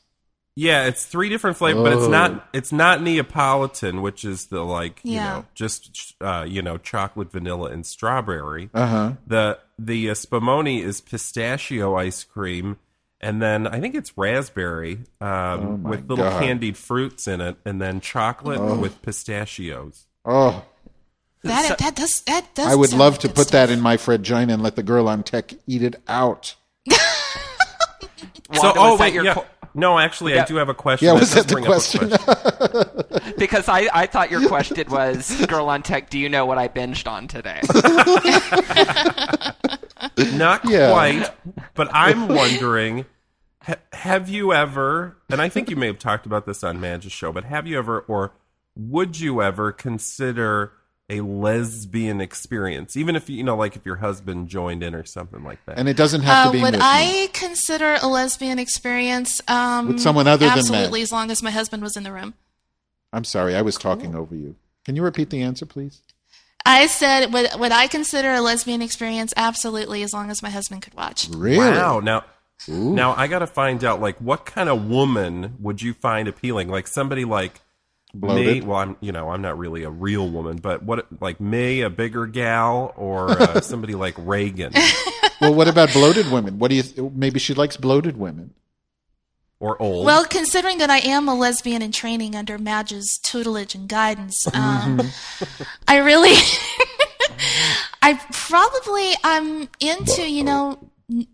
Yeah, 0.61 0.87
it's 0.87 1.05
three 1.05 1.29
different 1.29 1.55
flavors, 1.55 1.83
but 1.83 1.93
it's 1.93 2.03
Oh. 2.03 2.09
not 2.09 2.49
it's 2.51 2.73
not 2.73 3.01
Neapolitan, 3.01 4.01
which 4.01 4.25
is 4.25 4.47
the 4.47 4.61
like 4.61 4.99
you 5.03 5.13
Yeah. 5.13 5.29
know 5.35 5.45
just 5.55 6.15
uh, 6.19 6.45
you 6.47 6.61
know 6.61 6.77
chocolate, 6.77 7.31
vanilla, 7.31 7.69
and 7.71 7.85
strawberry. 7.85 8.69
Uh 8.73 8.85
huh. 8.87 9.11
The 9.25 9.59
the 9.77 10.09
uh, 10.09 10.13
Spumoni 10.15 10.83
is 10.83 10.99
pistachio 10.99 11.95
ice 11.95 12.25
cream, 12.25 12.75
and 13.21 13.41
then 13.41 13.67
I 13.67 13.79
think 13.79 13.95
it's 13.95 14.17
raspberry 14.17 14.99
um, 15.21 15.29
Oh 15.29 15.77
my 15.77 15.89
with 15.91 16.09
little 16.09 16.25
God. 16.25 16.41
candied 16.43 16.75
fruits 16.75 17.25
in 17.25 17.39
it, 17.39 17.55
and 17.63 17.81
then 17.81 18.01
chocolate 18.01 18.59
with 18.79 19.01
pistachios. 19.01 20.07
Oh, 20.25 20.65
That 21.43 21.77
that 21.77 21.95
does 21.95 22.19
that 22.27 22.53
does. 22.53 22.67
I 22.67 22.75
would 22.75 22.89
sound 22.89 22.99
love 22.99 23.13
like 23.13 23.21
to 23.21 23.27
good 23.27 23.35
put 23.37 23.47
stuff. 23.47 23.67
that 23.67 23.69
in 23.73 23.79
my 23.79 23.95
vagina 23.95 24.55
and 24.55 24.61
let 24.61 24.75
the 24.75 24.83
girl 24.83 25.07
on 25.07 25.23
tech 25.23 25.53
eat 25.67 25.83
it 25.83 25.95
out. 26.09 26.55
Wanda, 26.89 26.99
was 28.49 28.73
oh 28.77 28.97
that 28.97 28.99
wait, 29.03 29.13
your 29.13 29.23
yeah. 29.25 29.33
qu- 29.35 29.43
no, 29.73 29.99
actually, 29.99 30.37
I 30.39 30.45
do 30.45 30.55
have 30.55 30.69
a 30.69 30.73
question. 30.73 31.07
Yeah, 31.07 31.13
was 31.13 31.33
that 31.33 31.47
the 31.47 31.53
bring 31.53 31.65
up 31.65 31.69
a 31.69 31.73
question? 31.73 32.09
because 33.37 33.67
I, 33.69 33.87
I 33.93 34.05
thought 34.07 34.31
your 34.31 34.47
question 34.53 34.89
was, 34.89 35.45
girl 35.47 35.69
on 35.69 35.83
tech, 35.83 36.09
do 36.09 36.17
you 36.19 36.29
know 36.29 36.45
what 36.45 36.57
I 36.57 36.67
binged 36.67 37.07
on 37.09 37.27
today? 37.27 37.61
Not 40.37 40.65
Yeah. 40.65 40.91
quite, 40.91 41.29
but 41.75 41.87
I'm 41.91 42.27
wondering 42.27 43.05
ha- 43.61 43.75
have 43.93 44.29
you 44.29 44.53
ever, 44.53 45.17
and 45.29 45.41
I 45.41 45.49
think 45.49 45.69
you 45.69 45.75
may 45.75 45.87
have 45.87 45.99
talked 45.99 46.25
about 46.25 46.45
this 46.45 46.63
on 46.63 46.79
Madge's 46.79 47.11
show, 47.11 47.31
but 47.31 47.45
have 47.45 47.67
you 47.67 47.77
ever, 47.77 48.01
or 48.01 48.33
would 48.75 49.19
you 49.19 49.41
ever 49.41 49.71
consider 49.71 50.73
a 51.09 51.21
lesbian 51.21 52.21
experience? 52.21 52.95
Even 52.95 53.15
if, 53.15 53.29
you 53.29 53.43
know, 53.43 53.55
like 53.55 53.75
if 53.75 53.85
your 53.85 53.95
husband 53.97 54.47
joined 54.47 54.83
in 54.83 54.93
or 54.93 55.03
something 55.05 55.43
like 55.43 55.63
that. 55.65 55.77
and 55.79 55.89
it 55.89 55.97
doesn't 55.97 56.21
have 56.21 56.47
Uh, 56.47 56.51
to 56.51 56.57
be 56.57 56.61
would. 56.61 56.75
I 56.79 57.29
consider 57.33 57.97
a 58.01 58.07
lesbian 58.07 58.59
experience? 58.59 59.41
Um, 59.47 59.87
With 59.87 59.99
someone 59.99 60.27
other 60.27 60.47
than 60.47 60.57
absolutely, 60.57 61.01
as 61.01 61.11
long 61.11 61.31
as 61.31 61.41
my 61.41 61.51
husband 61.51 61.81
was 61.83 61.97
in 61.97 62.03
the 62.03 62.11
room. 62.11 62.35
I'm 63.11 63.23
sorry, 63.23 63.55
I 63.55 63.61
was 63.63 63.75
talking 63.75 64.13
over 64.13 64.35
you. 64.35 64.55
Can 64.85 64.95
you 64.95 65.01
repeat 65.03 65.29
the 65.31 65.41
answer, 65.41 65.65
please? 65.65 66.01
I 66.65 66.85
said, 66.87 67.33
would 67.33 67.49
would 67.57 67.71
I 67.71 67.87
consider 67.87 68.31
a 68.33 68.41
lesbian 68.41 68.81
experience? 68.81 69.33
Absolutely, 69.35 70.03
as 70.03 70.13
long 70.13 70.29
as 70.29 70.43
my 70.43 70.49
husband 70.49 70.81
could 70.83 70.93
watch. 70.93 71.27
Really? 71.29 71.57
Wow. 71.57 72.01
Now, 72.01 72.25
now 72.67 73.15
I 73.15 73.27
got 73.27 73.39
to 73.39 73.47
find 73.47 73.83
out, 73.83 73.99
like, 74.01 74.19
what 74.19 74.45
kind 74.45 74.69
of 74.69 74.85
woman 74.87 75.55
would 75.59 75.81
you 75.81 75.93
find 75.93 76.27
appealing? 76.27 76.67
Like 76.69 76.85
somebody 76.87 77.25
like 77.25 77.61
me. 78.13 78.19
Bloated? 78.19 78.63
Well, 78.63 78.77
I'm, 78.77 78.97
you 79.01 79.11
know, 79.11 79.29
I'm 79.29 79.41
not 79.41 79.57
really 79.57 79.83
a 79.83 79.89
real 79.89 80.29
woman, 80.29 80.57
but 80.57 80.83
what, 80.83 81.07
like 81.21 81.39
me, 81.39 81.81
a 81.81 81.89
bigger 81.89 82.25
gal, 82.25 82.93
or 82.95 83.29
uh, 83.31 83.61
somebody 83.61 83.95
like 83.95 84.15
Reagan, 84.17 84.73
Well, 85.41 85.53
what 85.53 85.67
about 85.67 85.93
bloated 85.93 86.29
women? 86.31 86.59
What 86.59 86.69
do 86.69 86.75
you? 86.75 87.11
Maybe 87.15 87.39
she 87.39 87.53
likes 87.53 87.77
bloated 87.77 88.17
women. 88.17 88.53
or 89.61 89.81
old? 89.81 90.05
Well, 90.05 90.25
considering 90.25 90.79
that 90.79 90.89
I 90.89 90.97
am 90.99 91.29
a 91.29 91.35
lesbian 91.35 91.81
in 91.81 91.91
training 91.93 92.35
under 92.35 92.57
Madge's 92.57 93.17
tutelage 93.23 93.73
and 93.73 93.87
guidance, 93.87 94.37
um, 94.53 94.99
I 95.87 95.97
really, 95.97 96.35
I 98.01 98.19
probably 98.33 99.13
I'm 99.23 99.69
into 99.79 100.29
you 100.29 100.43
know. 100.43 100.79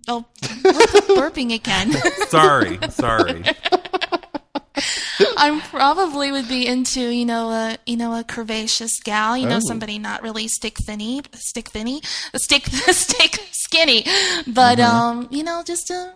Oh, 0.08 0.24
burping 0.41 1.53
again? 1.53 1.91
sorry, 2.27 2.79
sorry. 2.91 3.44
I 5.38 5.62
probably 5.69 6.31
would 6.31 6.48
be 6.48 6.65
into 6.67 7.01
you 7.01 7.25
know 7.25 7.50
a 7.50 7.77
you 7.86 7.98
know 7.98 8.13
a 8.17 8.24
curvaceous 8.24 8.91
gal, 9.03 9.38
you 9.38 9.48
know 9.48 9.57
Oh. 9.57 9.67
somebody 9.67 10.00
not 10.00 10.24
really 10.24 10.48
stick 10.48 10.77
thinny, 10.86 11.22
stick 11.36 11.69
thinny, 11.69 12.01
stick 12.36 12.65
stick 12.67 13.39
skinny, 13.51 14.03
but 14.48 14.77
Mm-hmm. 14.77 14.95
um 14.95 15.27
you 15.31 15.43
know 15.43 15.63
just 15.65 15.89
a 15.89 16.13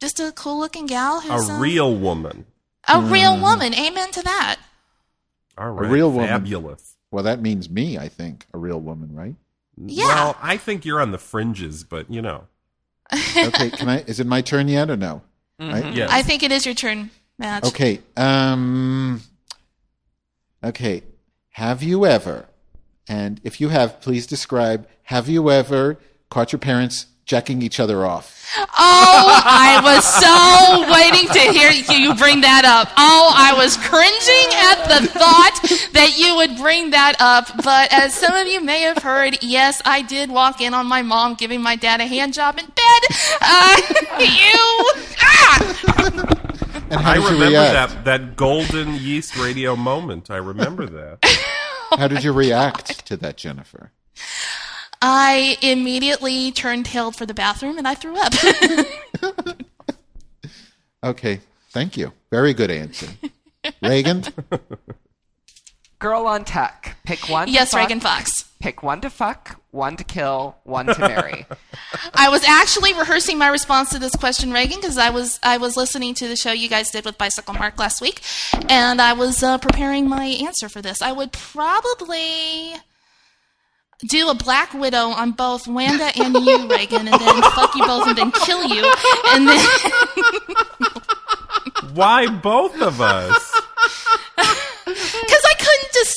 just 0.00 0.20
a 0.20 0.32
cool 0.32 0.58
looking 0.58 0.86
gal 0.86 1.20
who's 1.20 1.48
A 1.48 1.52
um, 1.52 1.60
real 1.60 1.94
woman. 1.94 2.46
a 2.88 3.00
real 3.00 3.40
woman. 3.40 3.72
Amen 3.74 4.10
to 4.12 4.22
that. 4.22 4.56
All 5.56 5.70
right, 5.70 5.86
a 5.88 5.92
real 5.92 6.10
woman. 6.10 6.28
fabulous. 6.28 6.96
Well, 7.10 7.24
that 7.24 7.40
means 7.40 7.70
me. 7.70 7.96
I 7.96 8.08
think 8.08 8.44
a 8.52 8.58
real 8.58 8.80
woman, 8.80 9.14
right? 9.14 9.36
Yeah. 9.76 10.06
Well, 10.06 10.36
I 10.42 10.56
think 10.56 10.84
you're 10.84 11.00
on 11.00 11.12
the 11.12 11.18
fringes, 11.18 11.84
but 11.84 12.10
you 12.10 12.20
know, 12.22 12.44
Okay. 13.12 13.70
Can 13.70 13.88
I? 13.88 14.00
Is 14.02 14.18
it 14.20 14.26
my 14.26 14.40
turn 14.40 14.68
yet 14.68 14.90
or 14.90 14.96
no? 14.96 15.22
Right? 15.60 15.94
yes. 15.94 16.10
I 16.12 16.22
think 16.22 16.42
it 16.42 16.50
is 16.50 16.66
your 16.66 16.74
turn, 16.74 17.10
Okay. 17.68 18.00
Um. 18.16 19.22
Okay. 20.62 21.02
Have 21.50 21.82
you 21.82 22.06
ever? 22.06 22.46
And 23.08 23.40
if 23.44 23.60
you 23.60 23.68
have, 23.68 24.00
please 24.00 24.26
describe. 24.26 24.88
Have 25.04 25.28
you 25.28 25.50
ever 25.50 25.98
caught 26.30 26.52
your 26.52 26.58
parents 26.58 27.06
jacking 27.26 27.62
each 27.62 27.80
other 27.80 28.04
off? 28.06 28.44
Oh, 28.56 28.66
I 29.44 29.80
was 29.82 30.04
so 30.04 30.92
waiting 30.92 31.28
to 31.28 31.40
hear 31.52 31.70
you 31.70 32.14
bring 32.14 32.40
that 32.42 32.64
up. 32.64 32.92
Oh, 32.96 33.32
I 33.34 33.52
was 33.54 33.76
cringing 33.76 34.48
at 34.52 34.84
the 34.88 35.06
thought 35.08 35.60
that 35.92 36.16
you 36.18 36.36
would 36.36 36.56
bring 36.56 36.90
that 36.90 37.16
up. 37.20 37.46
But 37.62 37.92
as 37.92 38.14
some 38.14 38.34
of 38.34 38.46
you 38.46 38.60
may 38.62 38.80
have 38.82 38.98
heard, 38.98 39.38
yes, 39.42 39.80
I 39.84 40.02
did 40.02 40.30
walk 40.30 40.60
in 40.60 40.74
on 40.74 40.86
my 40.86 41.02
mom 41.02 41.34
giving 41.34 41.62
my 41.62 41.76
dad 41.76 42.00
a 42.00 42.06
hand 42.06 42.34
job 42.34 42.58
in 42.58 42.66
bed. 42.66 43.02
Uh, 43.40 43.76
you. 44.20 44.90
Ah! 45.20 46.53
And 46.90 47.00
how 47.00 47.10
I 47.12 47.14
did 47.14 47.22
you 47.24 47.28
remember 47.30 47.58
react? 47.60 47.92
that 47.92 48.04
that 48.04 48.36
golden 48.36 48.94
yeast 48.94 49.36
radio 49.36 49.74
moment. 49.76 50.30
I 50.30 50.36
remember 50.36 50.86
that. 50.86 51.18
How 51.98 52.08
did 52.08 52.24
you 52.24 52.32
react 52.32 53.06
to 53.06 53.16
that, 53.18 53.36
Jennifer? 53.36 53.92
I 55.00 55.56
immediately 55.62 56.50
turned 56.50 56.86
tailed 56.86 57.14
for 57.14 57.24
the 57.26 57.34
bathroom 57.34 57.78
and 57.78 57.86
I 57.86 57.94
threw 57.94 58.16
up. 58.18 58.32
Okay. 61.04 61.40
Thank 61.70 61.98
you. 61.98 62.12
Very 62.30 62.54
good 62.54 62.70
answer. 62.70 63.06
Reagan. 63.82 64.24
Girl 66.04 66.26
on 66.26 66.44
tech, 66.44 66.98
pick 67.04 67.30
one. 67.30 67.46
to 67.46 67.52
yes, 67.54 67.70
fuck, 67.70 67.80
Reagan 67.80 67.98
Fox. 67.98 68.44
Pick 68.60 68.82
one 68.82 69.00
to 69.00 69.08
fuck, 69.08 69.58
one 69.70 69.96
to 69.96 70.04
kill, 70.04 70.54
one 70.64 70.84
to 70.84 70.98
marry. 70.98 71.46
I 72.14 72.28
was 72.28 72.44
actually 72.44 72.92
rehearsing 72.92 73.38
my 73.38 73.48
response 73.48 73.88
to 73.92 73.98
this 73.98 74.14
question, 74.14 74.52
Reagan, 74.52 74.82
because 74.82 74.98
I 74.98 75.08
was 75.08 75.40
I 75.42 75.56
was 75.56 75.78
listening 75.78 76.12
to 76.16 76.28
the 76.28 76.36
show 76.36 76.52
you 76.52 76.68
guys 76.68 76.90
did 76.90 77.06
with 77.06 77.16
Bicycle 77.16 77.54
Mark 77.54 77.78
last 77.78 78.02
week, 78.02 78.20
and 78.68 79.00
I 79.00 79.14
was 79.14 79.42
uh, 79.42 79.56
preparing 79.56 80.06
my 80.06 80.26
answer 80.26 80.68
for 80.68 80.82
this. 80.82 81.00
I 81.00 81.10
would 81.10 81.32
probably 81.32 82.74
do 84.06 84.28
a 84.28 84.34
Black 84.34 84.74
Widow 84.74 85.06
on 85.06 85.30
both 85.30 85.66
Wanda 85.66 86.10
and 86.20 86.34
you, 86.34 86.68
Reagan, 86.68 87.08
and 87.08 87.18
then 87.18 87.42
fuck 87.52 87.74
you 87.74 87.86
both 87.86 88.08
and 88.08 88.18
then 88.18 88.30
kill 88.30 88.62
you, 88.62 88.92
and 89.28 89.48
then 89.48 89.66
Why 91.94 92.26
both 92.26 92.78
of 92.82 93.00
us? 93.00 93.54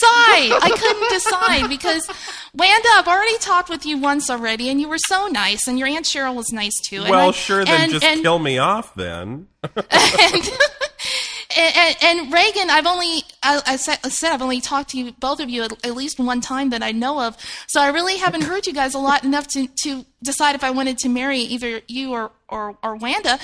Because 0.07 0.63
I 0.63 0.69
couldn't 0.69 1.09
decide. 1.09 1.33
I 1.43 1.57
couldn't 1.57 1.69
decide 1.69 1.69
because 1.69 2.07
Wanda, 2.53 2.87
I've 2.95 3.07
already 3.07 3.37
talked 3.39 3.69
with 3.69 3.85
you 3.85 3.97
once 3.97 4.29
already, 4.29 4.69
and 4.69 4.79
you 4.81 4.87
were 4.89 4.97
so 5.07 5.27
nice, 5.27 5.67
and 5.67 5.77
your 5.77 5.87
aunt 5.87 6.05
Cheryl 6.05 6.35
was 6.35 6.51
nice 6.51 6.79
too. 6.81 7.01
and 7.01 7.09
Well, 7.09 7.29
I- 7.29 7.31
sure, 7.31 7.63
then 7.65 7.81
and- 7.81 7.91
just 7.91 8.05
and- 8.05 8.21
kill 8.21 8.39
me 8.39 8.57
off 8.57 8.93
then. 8.95 9.47
and, 11.57 11.75
and, 11.75 11.95
and 12.01 12.33
Reagan, 12.33 12.69
I've 12.69 12.85
only 12.85 13.21
I, 13.43 13.61
I, 13.65 13.75
said, 13.77 13.99
I 14.03 14.09
said 14.09 14.31
I've 14.33 14.41
only 14.41 14.61
talked 14.61 14.91
to 14.91 14.97
you 14.97 15.11
both 15.13 15.39
of 15.39 15.49
you 15.49 15.63
at, 15.63 15.85
at 15.85 15.95
least 15.95 16.19
one 16.19 16.41
time 16.41 16.69
that 16.69 16.83
I 16.83 16.91
know 16.91 17.19
of. 17.21 17.37
So 17.67 17.81
I 17.81 17.87
really 17.89 18.17
haven't 18.17 18.43
heard 18.43 18.67
you 18.67 18.73
guys 18.73 18.93
a 18.93 18.99
lot 18.99 19.23
enough 19.23 19.47
to, 19.49 19.67
to 19.83 20.05
decide 20.23 20.55
if 20.55 20.63
I 20.63 20.71
wanted 20.71 20.97
to 20.99 21.09
marry 21.09 21.39
either 21.39 21.81
you 21.87 22.11
or, 22.13 22.31
or, 22.49 22.77
or 22.83 22.95
Wanda. 22.95 23.39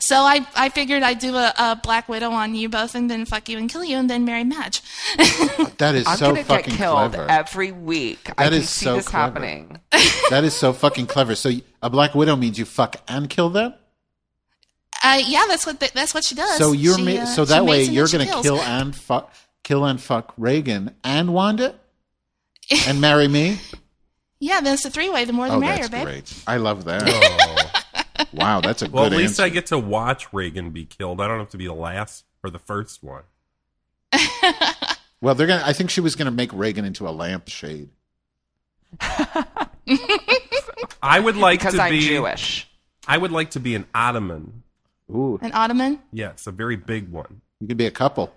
So 0.00 0.16
I, 0.16 0.46
I 0.54 0.68
figured 0.68 1.02
I'd 1.02 1.18
do 1.18 1.34
a, 1.36 1.52
a 1.58 1.76
Black 1.82 2.08
Widow 2.08 2.30
on 2.30 2.54
you 2.54 2.68
both, 2.68 2.94
and 2.94 3.10
then 3.10 3.24
fuck 3.24 3.48
you 3.48 3.58
and 3.58 3.70
kill 3.70 3.84
you, 3.84 3.96
and 3.96 4.08
then 4.10 4.24
marry 4.24 4.44
Madge. 4.44 4.82
That 5.78 5.94
is 5.96 6.06
I'm 6.06 6.16
so 6.16 6.26
gonna 6.28 6.42
get 6.44 6.64
killed 6.64 7.12
clever. 7.12 7.26
every 7.30 7.72
week. 7.72 8.28
I 8.38 8.44
That 8.44 8.50
can 8.52 8.60
is 8.62 8.70
see 8.70 8.84
so 8.84 8.96
this 8.96 9.08
clever. 9.08 9.40
happening. 9.40 9.80
That 10.30 10.44
is 10.44 10.54
so 10.54 10.72
fucking 10.72 11.06
clever. 11.06 11.34
So 11.34 11.50
a 11.82 11.90
black 11.90 12.14
widow 12.14 12.36
means 12.36 12.58
you 12.58 12.64
fuck 12.64 12.96
and 13.08 13.28
kill 13.28 13.50
them. 13.50 13.74
Uh, 15.04 15.20
yeah, 15.26 15.44
that's 15.48 15.66
what 15.66 15.80
that's 15.80 16.14
what 16.14 16.22
she 16.24 16.34
does. 16.34 16.56
So 16.58 16.72
you're 16.72 16.96
She, 16.96 17.04
ma- 17.18 17.22
uh, 17.22 17.26
so 17.26 17.44
that 17.46 17.64
way 17.64 17.82
you're 17.82 18.06
going 18.06 18.24
to 18.24 18.30
kills. 18.32 18.42
kill 18.46 18.60
and 18.60 18.94
fuck, 18.94 19.32
kill 19.64 19.84
and 19.84 20.00
fuck 20.00 20.32
Reagan 20.38 20.94
and 21.02 21.34
Wanda, 21.34 21.74
and 22.86 23.00
marry 23.00 23.28
me. 23.28 23.58
Yeah, 24.44 24.60
then 24.60 24.74
it's 24.74 24.84
a 24.84 24.90
three 24.90 25.08
way. 25.08 25.24
The 25.24 25.32
more 25.32 25.46
the 25.48 25.54
Oh, 25.54 25.60
merrier, 25.60 25.88
babe. 25.88 26.02
great. 26.04 26.34
I 26.48 26.56
love 26.56 26.84
that. 26.86 27.02
Oh. 27.06 27.61
Wow, 28.32 28.60
that's 28.60 28.82
a 28.82 28.86
good 28.88 28.94
Well, 28.94 29.04
at 29.06 29.12
least 29.12 29.32
answer. 29.40 29.42
I 29.44 29.48
get 29.48 29.66
to 29.66 29.78
watch 29.78 30.32
Reagan 30.32 30.70
be 30.70 30.84
killed. 30.84 31.20
I 31.20 31.28
don't 31.28 31.38
have 31.38 31.50
to 31.50 31.56
be 31.58 31.66
the 31.66 31.72
last 31.74 32.24
or 32.44 32.50
the 32.50 32.58
first 32.58 33.02
one. 33.02 33.22
well, 35.20 35.34
they're 35.34 35.46
gonna. 35.46 35.62
I 35.64 35.72
think 35.72 35.90
she 35.90 36.00
was 36.00 36.16
gonna 36.16 36.30
make 36.30 36.52
Reagan 36.52 36.84
into 36.84 37.08
a 37.08 37.10
lampshade. 37.10 37.88
I 41.02 41.18
would 41.18 41.36
like 41.36 41.60
Because 41.60 41.74
to 41.74 41.82
I'm 41.82 41.90
be 41.92 42.00
Jewish. 42.00 42.68
I 43.06 43.18
would 43.18 43.32
like 43.32 43.50
to 43.52 43.60
be 43.60 43.74
an 43.74 43.86
ottoman. 43.94 44.62
Ooh, 45.10 45.38
An 45.42 45.52
ottoman? 45.52 45.98
Yes, 46.12 46.46
a 46.46 46.52
very 46.52 46.76
big 46.76 47.10
one. 47.10 47.40
you 47.60 47.66
could 47.68 47.76
be 47.76 47.86
a 47.86 47.90
couple. 47.90 48.32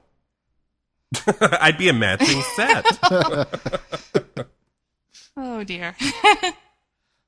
I'd 1.41 1.77
be 1.77 1.87
a 1.89 1.93
matching 1.93 2.41
set. 2.55 2.85
Oh 5.37 5.63
dear. 5.63 5.95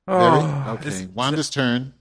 Oh, 0.06 0.76
okay, 0.78 0.88
is, 0.88 1.06
Wanda's 1.08 1.50
turn. 1.50 1.92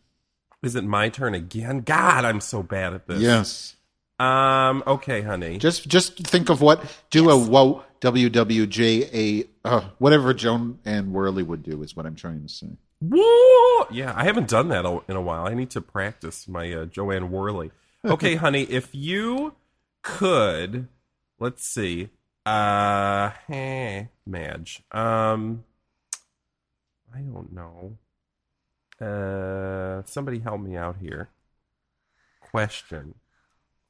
Is 0.64 0.76
it 0.76 0.84
my 0.84 1.10
turn 1.10 1.36
again? 1.36 1.82
God, 1.82 2.26
I'm 2.26 2.42
so 2.42 2.64
bad 2.64 2.94
at 2.94 3.08
this. 3.08 3.20
Yes. 3.22 3.76
Um. 4.20 4.84
Okay, 4.88 5.22
honey. 5.22 5.60
Just 5.60 5.88
just 5.88 6.18
think 6.18 6.50
of 6.50 6.62
what 6.62 6.84
do 7.12 7.30
a 7.30 7.38
wo 7.38 7.84
WWJA 8.02 9.48
uh, 9.64 9.82
whatever 10.00 10.34
Jo 10.34 10.76
Anne 10.86 11.12
Worley 11.12 11.44
would 11.44 11.64
do 11.64 11.84
is 11.84 11.96
what 11.96 12.06
I'm 12.06 12.16
trying 12.16 12.42
to 12.42 12.50
say. 12.50 12.68
Woo! 13.02 13.86
Yeah, 13.92 14.14
I 14.16 14.24
haven't 14.24 14.50
done 14.50 14.70
that 14.70 14.86
in 15.08 15.16
a 15.16 15.22
while. 15.22 15.46
I 15.46 15.54
need 15.54 15.70
to 15.72 15.82
practice 15.82 16.48
my 16.48 16.72
uh, 16.74 16.86
Jo 16.86 17.12
Anne 17.12 17.32
Worley. 17.32 17.72
Okay, 18.06 18.36
honey, 18.36 18.62
if 18.62 18.90
you 18.94 19.56
could, 20.02 20.88
let's 21.40 21.66
see. 21.68 22.10
Uh, 22.46 23.32
eh, 23.50 24.06
Madge. 24.26 24.82
Um, 24.92 25.66
I 27.14 27.20
don't 27.20 27.52
know. 27.52 27.98
Uh, 29.00 30.02
somebody 30.06 30.40
help 30.40 30.60
me 30.62 30.76
out 30.76 30.98
here. 31.00 31.30
Question. 32.42 33.14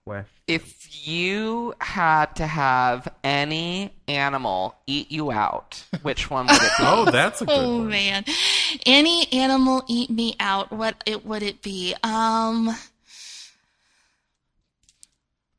Question. 0.04 0.30
If 0.48 1.08
you 1.08 1.74
had 1.80 2.36
to 2.38 2.48
have 2.48 3.08
any 3.24 3.94
animal 4.08 4.76
eat 4.88 5.12
you 5.12 5.32
out, 5.32 5.84
which 6.02 6.30
one 6.30 6.48
would 6.48 6.56
it 6.56 6.62
be? 6.62 6.68
Oh, 6.86 7.06
that's 7.12 7.42
a 7.42 7.46
good 7.46 7.54
Oh 7.58 7.78
one. 7.80 7.90
man. 7.90 8.26
Any 8.86 9.28
animal 9.34 9.84
eat 9.88 10.10
me 10.10 10.36
out, 10.40 10.72
what 10.72 11.02
it 11.06 11.26
would 11.26 11.44
it 11.44 11.62
be? 11.62 11.94
Um 12.04 12.76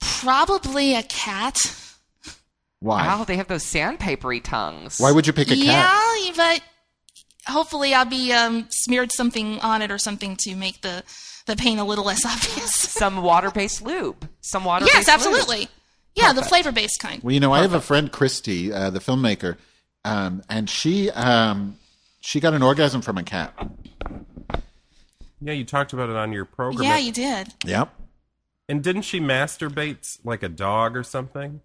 probably 0.00 0.94
a 0.94 1.02
cat. 1.02 1.58
Why? 2.80 3.06
Wow, 3.06 3.24
they 3.24 3.36
have 3.36 3.48
those 3.48 3.64
sandpapery 3.64 4.42
tongues. 4.42 4.98
Why 5.00 5.10
would 5.12 5.26
you 5.26 5.32
pick 5.32 5.48
a 5.48 5.56
cat? 5.56 5.64
Yeah, 5.66 6.32
but 6.36 6.62
hopefully 7.48 7.94
I'll 7.94 8.04
be 8.04 8.32
um 8.32 8.66
smeared 8.70 9.12
something 9.12 9.58
on 9.60 9.82
it 9.82 9.90
or 9.90 9.98
something 9.98 10.36
to 10.36 10.54
make 10.54 10.82
the 10.82 11.02
the 11.46 11.56
pain 11.56 11.78
a 11.78 11.84
little 11.84 12.04
less 12.04 12.24
obvious. 12.24 12.74
Some 12.74 13.22
water-based 13.22 13.82
lube. 13.82 14.28
Some 14.42 14.64
water-based 14.64 14.94
yes, 14.94 15.08
lube. 15.08 15.14
absolutely. 15.14 15.68
Yeah, 16.14 16.32
the 16.32 16.42
flavor 16.42 16.72
based 16.72 16.98
kind. 17.00 17.22
Well, 17.22 17.32
you 17.32 17.40
know, 17.40 17.52
I 17.52 17.62
have 17.62 17.74
a 17.74 17.80
friend, 17.80 18.10
Christy, 18.10 18.72
uh, 18.72 18.90
the 18.90 18.98
filmmaker, 18.98 19.56
um, 20.04 20.42
and 20.48 20.68
she 20.68 21.10
um, 21.10 21.78
she 22.20 22.40
got 22.40 22.54
an 22.54 22.62
orgasm 22.62 23.00
from 23.02 23.18
a 23.18 23.22
cat. 23.22 23.54
Yeah, 25.40 25.52
you 25.52 25.64
talked 25.64 25.92
about 25.92 26.10
it 26.10 26.16
on 26.16 26.32
your 26.32 26.44
program. 26.44 26.82
Yeah, 26.82 26.96
you 26.98 27.12
did. 27.12 27.54
Yep. 27.64 27.94
and 28.68 28.82
didn't 28.82 29.02
she 29.02 29.20
masturbate 29.20 30.18
like 30.24 30.42
a 30.42 30.48
dog 30.48 30.96
or 30.96 31.04
something? 31.04 31.60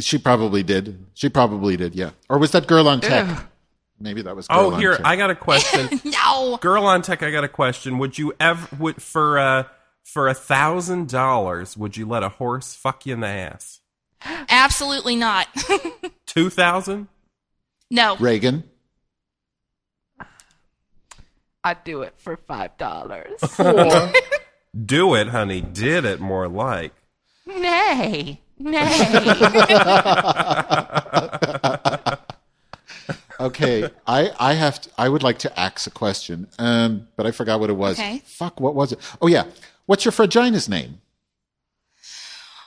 She 0.00 0.18
probably 0.18 0.62
did. 0.62 1.04
She 1.14 1.28
probably 1.28 1.76
did. 1.76 1.94
Yeah. 1.94 2.10
Or 2.28 2.38
was 2.38 2.52
that 2.52 2.66
girl 2.66 2.88
on 2.88 3.00
tech? 3.00 3.26
Ugh. 3.28 3.44
Maybe 4.00 4.22
that 4.22 4.34
was. 4.34 4.48
Girl 4.48 4.58
Oh, 4.58 4.72
on 4.72 4.80
here 4.80 4.96
Tech. 4.96 5.04
I 5.06 5.16
got 5.16 5.30
a 5.30 5.34
question. 5.34 6.00
No. 6.24 6.56
Girl 6.58 6.84
on 6.84 7.02
tech, 7.02 7.22
I 7.22 7.30
got 7.30 7.44
a 7.44 7.48
question. 7.48 7.98
Would 7.98 8.16
you 8.18 8.32
ever 8.40 8.68
would 8.78 9.02
for 9.02 9.38
uh 9.38 9.64
for 10.04 10.26
a 10.28 10.34
thousand 10.34 11.08
dollars 11.08 11.76
would 11.76 11.96
you 11.96 12.06
let 12.06 12.22
a 12.22 12.28
horse 12.30 12.74
fuck 12.74 13.04
you 13.06 13.12
in 13.14 13.20
the 13.20 13.26
ass? 13.28 13.80
Absolutely 14.48 15.16
not. 15.16 15.48
Two 16.26 16.50
thousand? 16.50 17.08
no. 17.90 18.16
Reagan. 18.16 18.64
I'd 21.62 21.84
do 21.84 22.02
it 22.02 22.14
for 22.16 22.36
five 22.38 22.76
dollars. 22.78 23.38
Do 24.86 25.14
it, 25.16 25.26
honey. 25.28 25.60
Did 25.60 26.04
it 26.04 26.20
more 26.20 26.46
like. 26.48 26.94
nay, 27.44 28.40
nay. 28.58 28.88
Okay, 33.40 33.88
I 34.06 34.30
I 34.38 34.52
have 34.54 34.80
to, 34.82 34.90
I 34.98 35.08
would 35.08 35.22
like 35.22 35.38
to 35.40 35.58
ask 35.58 35.86
a 35.86 35.90
question, 35.90 36.46
um, 36.58 37.08
but 37.16 37.26
I 37.26 37.30
forgot 37.30 37.60
what 37.60 37.70
it 37.70 37.76
was. 37.76 37.98
Okay. 37.98 38.22
Fuck, 38.24 38.60
what 38.60 38.74
was 38.74 38.92
it? 38.92 38.98
Oh 39.20 39.26
yeah, 39.26 39.44
what's 39.86 40.04
your 40.04 40.12
vagina's 40.12 40.68
name? 40.68 41.00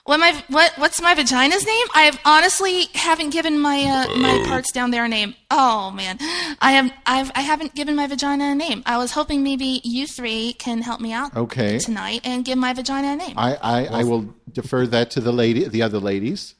What 0.05 0.19
my 0.19 0.43
what 0.49 0.73
what's 0.77 1.01
my 1.01 1.13
vagina's 1.15 1.65
name? 1.65 1.87
I 1.95 2.01
have 2.01 2.19
honestly 2.25 2.87
haven't 2.93 3.29
given 3.29 3.57
my 3.57 3.83
uh, 3.85 4.17
my 4.17 4.43
parts 4.49 4.69
down 4.73 4.91
there 4.91 5.05
a 5.05 5.07
name. 5.07 5.33
Oh 5.49 5.91
man, 5.91 6.17
I 6.61 6.73
have 6.73 6.91
I've 7.05 7.31
I 7.35 7.39
haven't 7.39 7.73
given 7.73 7.95
my 7.95 8.07
vagina 8.07 8.51
a 8.51 8.55
name. 8.55 8.83
I 8.85 8.97
was 8.97 9.11
hoping 9.11 9.43
maybe 9.43 9.79
you 9.85 10.05
three 10.05 10.53
can 10.53 10.81
help 10.81 10.99
me 10.99 11.13
out 11.13 11.33
Okay. 11.37 11.79
tonight 11.79 12.19
and 12.25 12.43
give 12.43 12.57
my 12.57 12.73
vagina 12.73 13.13
a 13.13 13.15
name. 13.15 13.35
I 13.37 13.55
I, 13.55 13.85
I 13.85 14.03
will 14.03 14.35
defer 14.51 14.85
that 14.87 15.09
to 15.11 15.21
the 15.21 15.31
lady, 15.31 15.69
the 15.69 15.81
other 15.83 15.99
ladies. 15.99 16.55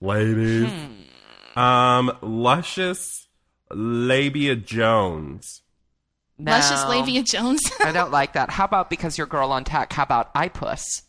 Ladies. 0.00 0.72
Um 1.54 2.10
Luscious 2.22 3.21
Labia 3.74 4.56
Jones. 4.56 5.62
No. 6.38 6.52
Luscious 6.52 6.84
Labia 6.86 7.22
Jones. 7.22 7.60
I 7.80 7.92
don't 7.92 8.10
like 8.10 8.32
that. 8.32 8.50
How 8.50 8.64
about 8.64 8.90
because 8.90 9.16
you're 9.18 9.26
girl 9.26 9.52
on 9.52 9.64
tech? 9.64 9.92
How 9.92 10.02
about 10.02 10.34
iPuss? 10.34 11.02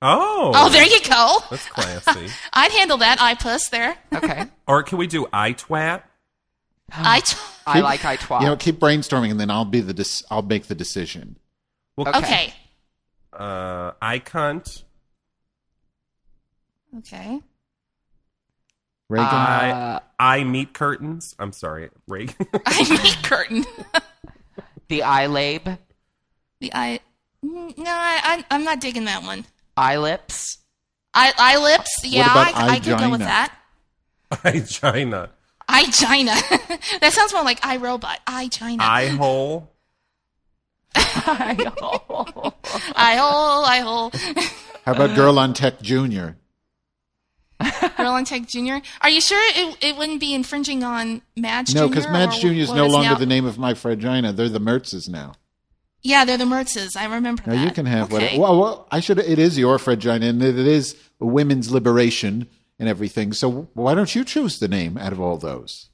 Oh. 0.00 0.52
oh, 0.54 0.70
there 0.70 0.84
you 0.84 1.00
go. 1.02 1.38
That's 1.50 1.66
classy. 1.68 2.28
I'd 2.52 2.70
handle 2.70 2.98
that. 2.98 3.20
I 3.20 3.34
puss 3.34 3.68
there. 3.70 3.96
Okay, 4.14 4.44
or 4.68 4.84
can 4.84 4.96
we 4.98 5.06
do 5.08 5.26
I 5.32 5.52
twat? 5.54 6.02
I. 6.92 7.20
T- 7.20 7.36
I 7.66 7.80
like 7.80 8.04
I 8.04 8.16
twat. 8.16 8.40
You 8.40 8.46
know, 8.46 8.56
keep 8.56 8.78
brainstorming, 8.78 9.30
and 9.30 9.40
then 9.40 9.50
I'll 9.50 9.64
be 9.64 9.80
the 9.80 9.92
dis- 9.92 10.24
I'll 10.30 10.42
make 10.42 10.68
the 10.68 10.74
decision. 10.74 11.36
Well, 11.96 12.08
okay. 12.16 12.54
uh 13.32 13.92
I 14.00 14.20
cunt. 14.20 14.84
Okay. 16.98 17.42
Reagan. 19.08 19.26
I 19.26 19.70
Uh, 19.70 20.00
I 20.18 20.44
meet 20.44 20.74
curtains. 20.74 21.34
I'm 21.38 21.52
sorry, 21.52 21.88
Reagan. 22.06 22.34
I 22.66 22.90
meet 23.02 23.18
curtain. 23.22 23.64
the 24.88 25.02
eye 25.02 25.26
labe, 25.26 25.68
the 26.60 26.72
eye. 26.74 27.00
Mm, 27.44 27.78
No, 27.78 27.90
I, 27.90 28.20
I 28.24 28.44
I'm 28.50 28.64
not 28.64 28.80
digging 28.80 29.04
that 29.06 29.22
one. 29.22 29.44
eye 29.76 29.96
lips. 29.96 30.58
Eye 31.14 31.32
eye 31.38 31.56
lips. 31.56 31.90
Yeah, 32.04 32.26
I, 32.28 32.52
I 32.74 32.78
could 32.80 32.98
go 32.98 33.10
with 33.10 33.20
that. 33.20 33.54
I 34.44 34.60
China. 34.60 35.30
Eye 35.68 35.84
China. 35.90 36.32
that 37.00 37.12
sounds 37.12 37.32
more 37.32 37.44
like 37.44 37.64
I 37.64 37.76
robot. 37.78 38.18
Eye 38.26 38.48
China. 38.48 38.82
Eye 38.86 39.06
hole. 39.06 39.72
eye 40.94 41.56
hole. 41.78 42.54
Eye 42.96 43.80
hole. 43.80 44.10
How 44.84 44.92
about 44.92 45.14
Girl 45.16 45.38
on 45.38 45.54
Tech 45.54 45.80
Junior? 45.80 46.36
Girl 47.96 48.12
on 48.12 48.24
Tech 48.24 48.46
Junior. 48.46 48.80
Are 49.00 49.10
you 49.10 49.20
sure 49.20 49.40
it, 49.54 49.76
it 49.80 49.96
wouldn't 49.96 50.20
be 50.20 50.34
infringing 50.34 50.84
on 50.84 51.22
Madge 51.36 51.74
No, 51.74 51.88
because 51.88 52.06
Madge 52.06 52.40
Junior 52.40 52.62
is 52.62 52.72
no 52.72 52.86
longer 52.86 53.10
now- 53.10 53.14
the 53.16 53.26
name 53.26 53.44
of 53.46 53.58
my 53.58 53.74
vagina. 53.74 54.32
They're 54.32 54.48
the 54.48 54.60
Mertzes 54.60 55.08
now. 55.08 55.32
Yeah, 56.02 56.24
they're 56.24 56.38
the 56.38 56.44
Mertzes. 56.44 56.96
I 56.96 57.06
remember 57.12 57.42
Now 57.44 57.54
that. 57.54 57.64
you 57.64 57.70
can 57.72 57.86
have 57.86 58.04
okay. 58.12 58.36
whatever. 58.36 58.40
Well, 58.40 58.60
well, 58.60 58.88
I 58.92 59.00
should. 59.00 59.18
It 59.18 59.38
is 59.40 59.58
your 59.58 59.78
vagina, 59.78 60.26
and 60.26 60.40
it 60.42 60.56
is 60.56 60.96
women's 61.18 61.72
liberation 61.72 62.46
and 62.78 62.88
everything. 62.88 63.32
So 63.32 63.68
why 63.74 63.94
don't 63.94 64.14
you 64.14 64.24
choose 64.24 64.60
the 64.60 64.68
name 64.68 64.96
out 64.96 65.12
of 65.12 65.20
all 65.20 65.36
those? 65.38 65.90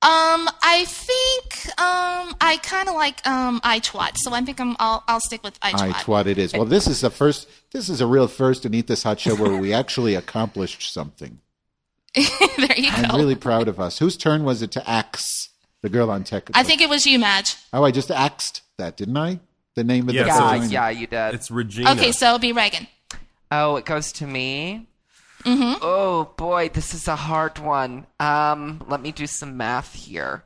Um, 0.00 0.48
I 0.62 0.84
think 0.86 1.66
um 1.80 2.36
I 2.40 2.58
kind 2.62 2.88
of 2.88 2.94
like 2.94 3.26
um 3.26 3.60
I 3.64 3.80
twat, 3.80 4.12
so 4.16 4.32
I 4.32 4.40
think 4.42 4.60
I'm 4.60 4.76
I'll 4.78 5.02
I'll 5.08 5.20
stick 5.20 5.42
with 5.42 5.58
I 5.60 5.70
I 5.70 5.72
twat. 5.72 6.04
twat 6.04 6.26
it 6.26 6.38
is. 6.38 6.52
Well, 6.52 6.64
this 6.66 6.86
is 6.86 7.00
the 7.00 7.10
first. 7.10 7.48
This 7.72 7.88
is 7.88 8.00
a 8.00 8.06
real 8.06 8.28
first 8.28 8.64
in 8.64 8.74
Eat 8.74 8.86
This 8.86 9.02
Hot 9.02 9.18
Show 9.18 9.34
where 9.34 9.60
we 9.60 9.72
actually 9.72 10.14
accomplished 10.14 10.92
something. 10.92 11.40
there 12.14 12.24
you 12.76 12.90
go. 12.92 12.96
I'm 13.08 13.16
really 13.16 13.34
proud 13.34 13.66
of 13.66 13.80
us. 13.80 13.98
Whose 13.98 14.16
turn 14.16 14.44
was 14.44 14.62
it 14.62 14.70
to 14.72 14.88
axe 14.88 15.48
the 15.82 15.88
girl 15.88 16.10
on 16.10 16.22
tech? 16.22 16.48
I 16.54 16.62
think 16.62 16.80
it 16.80 16.88
was 16.88 17.04
you, 17.04 17.18
Madge. 17.18 17.56
Oh, 17.72 17.82
I 17.84 17.90
just 17.90 18.10
axed 18.10 18.62
that, 18.78 18.96
didn't 18.96 19.16
I? 19.16 19.40
The 19.74 19.84
name 19.84 20.08
of 20.08 20.14
Yeah, 20.14 20.22
the 20.22 20.28
Yeah, 20.28 20.50
vagina. 20.52 20.66
yeah, 20.72 20.88
you 20.90 21.06
did. 21.08 21.34
It's 21.34 21.50
Regina. 21.50 21.90
Okay, 21.92 22.12
so 22.12 22.26
it'll 22.26 22.38
be 22.38 22.52
Reagan. 22.52 22.86
Oh, 23.50 23.76
it 23.76 23.84
goes 23.84 24.12
to 24.12 24.26
me. 24.26 24.86
Mm-hmm. 25.44 25.78
Oh 25.82 26.32
boy, 26.36 26.68
this 26.72 26.94
is 26.94 27.08
a 27.08 27.16
hard 27.16 27.58
one. 27.58 28.06
Um, 28.18 28.82
let 28.88 29.00
me 29.00 29.12
do 29.12 29.26
some 29.26 29.56
math 29.56 29.94
here. 29.94 30.42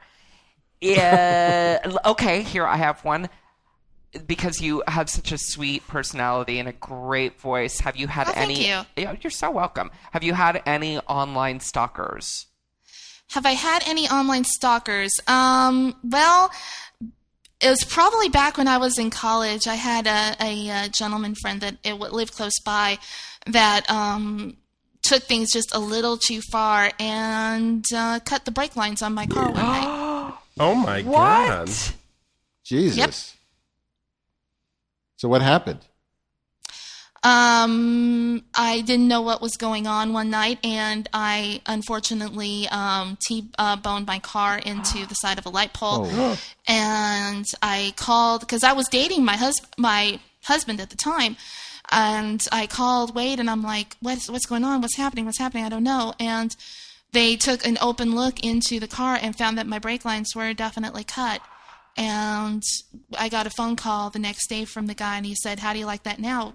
Yeah. 0.81 1.81
okay, 2.05 2.43
here 2.43 2.67
I 2.67 2.77
have 2.77 3.05
one. 3.05 3.29
Because 4.27 4.61
you 4.61 4.83
have 4.87 5.09
such 5.09 5.33
a 5.33 5.39
sweet 5.39 5.89
personality 5.89 6.59
and 6.59 6.69
a 6.69 6.73
great 6.73 7.41
voice, 7.41 7.81
have 7.81 7.97
you 7.97 8.09
had 8.09 8.29
Oh, 8.29 8.33
thank 8.33 8.51
any? 8.59 8.69
you. 8.69 8.81
Yeah, 8.95 9.17
you're 9.23 9.31
so 9.31 9.51
welcome. 9.51 9.91
Have 10.11 10.23
you 10.23 10.35
had 10.35 10.63
any 10.67 10.99
online 10.99 11.61
stalkers? 11.61 12.45
Have 13.31 13.47
I 13.47 13.53
had 13.53 13.83
any 13.89 14.07
online 14.11 14.45
stalkers? 14.45 15.13
Um, 15.27 15.97
well, 16.05 16.51
it 17.63 17.71
was 17.71 17.85
probably 17.85 18.29
back 18.29 18.59
when 18.59 18.69
I 18.69 18.77
was 18.77 18.99
in 18.99 19.09
college. 19.09 19.67
I 19.67 19.77
had 19.77 20.07
a, 20.07 20.37
a, 20.45 20.71
uh 20.71 20.89
gentleman 20.89 21.35
friend 21.35 21.63
that 21.63 21.79
it 21.83 21.95
lived 21.95 22.35
close 22.35 22.61
by 22.61 22.99
that 23.47 23.91
um, 23.91 24.59
took 25.03 25.25
things 25.25 25.53
just 25.53 25.75
a 25.75 25.79
little 25.79 26.17
too 26.17 26.41
far 26.41 26.91
and 26.99 27.85
uh, 27.95 28.21
cut 28.25 28.45
the 28.45 28.51
brake 28.51 28.77
lines 28.77 29.03
on 29.03 29.15
my 29.15 29.27
car 29.27 29.47
one 29.47 29.55
night. 29.55 30.35
Oh 30.61 30.75
my 30.75 31.01
god. 31.01 31.69
What? 31.69 31.95
Jesus. 32.63 33.35
So 35.17 35.27
what 35.27 35.41
happened? 35.41 35.81
Um, 37.25 38.43
I 38.55 38.81
didn't 38.81 39.07
know 39.07 39.23
what 39.23 39.41
was 39.41 39.57
going 39.57 39.87
on 39.87 40.13
one 40.13 40.29
night, 40.31 40.59
and 40.65 41.09
I 41.13 41.61
unfortunately 41.67 42.67
um, 42.69 43.17
T-boned 43.25 44.07
my 44.07 44.19
car 44.19 44.59
into 44.59 45.07
the 45.07 45.15
side 45.15 45.39
of 45.39 45.47
a 45.47 45.49
light 45.49 45.73
pole. 45.73 46.09
Oh. 46.11 46.39
And 46.69 47.45
I 47.61 47.93
called 47.97 48.41
because 48.41 48.63
I 48.63 48.73
was 48.73 48.89
dating 48.89 49.25
my 49.25 49.37
hus- 49.37 49.61
my 49.77 50.21
husband 50.45 50.81
at 50.81 50.91
the 50.91 50.97
time, 50.97 51.37
and 51.93 52.45
I 52.51 52.67
called 52.67 53.15
Wade, 53.15 53.39
and 53.39 53.49
I'm 53.51 53.63
like, 53.63 53.97
"What's 54.01 54.29
what's 54.31 54.47
going 54.47 54.65
on? 54.65 54.81
What's 54.81 54.97
happening? 54.97 55.27
What's 55.27 55.39
happening? 55.39 55.65
I 55.65 55.69
don't 55.69 55.85
know." 55.85 56.15
And 56.19 56.57
they 57.13 57.37
took 57.37 57.65
an 57.67 57.79
open 57.81 58.15
look 58.15 58.41
into 58.45 58.81
the 58.81 58.89
car 58.89 59.19
and 59.21 59.37
found 59.37 59.59
that 59.59 59.67
my 59.67 59.79
brake 59.79 60.05
lines 60.05 60.35
were 60.35 60.53
definitely 60.55 61.05
cut. 61.05 61.41
And 61.97 62.63
I 63.19 63.29
got 63.29 63.47
a 63.47 63.51
phone 63.51 63.77
call 63.77 64.09
the 64.11 64.19
next 64.19 64.47
day 64.49 64.65
from 64.65 64.87
the 64.87 64.95
guy, 64.95 65.17
and 65.19 65.27
he 65.27 65.35
said, 65.35 65.59
"How 65.61 65.73
do 65.73 65.79
you 65.79 65.87
like 65.87 66.05
that 66.05 66.19
now, 66.19 66.55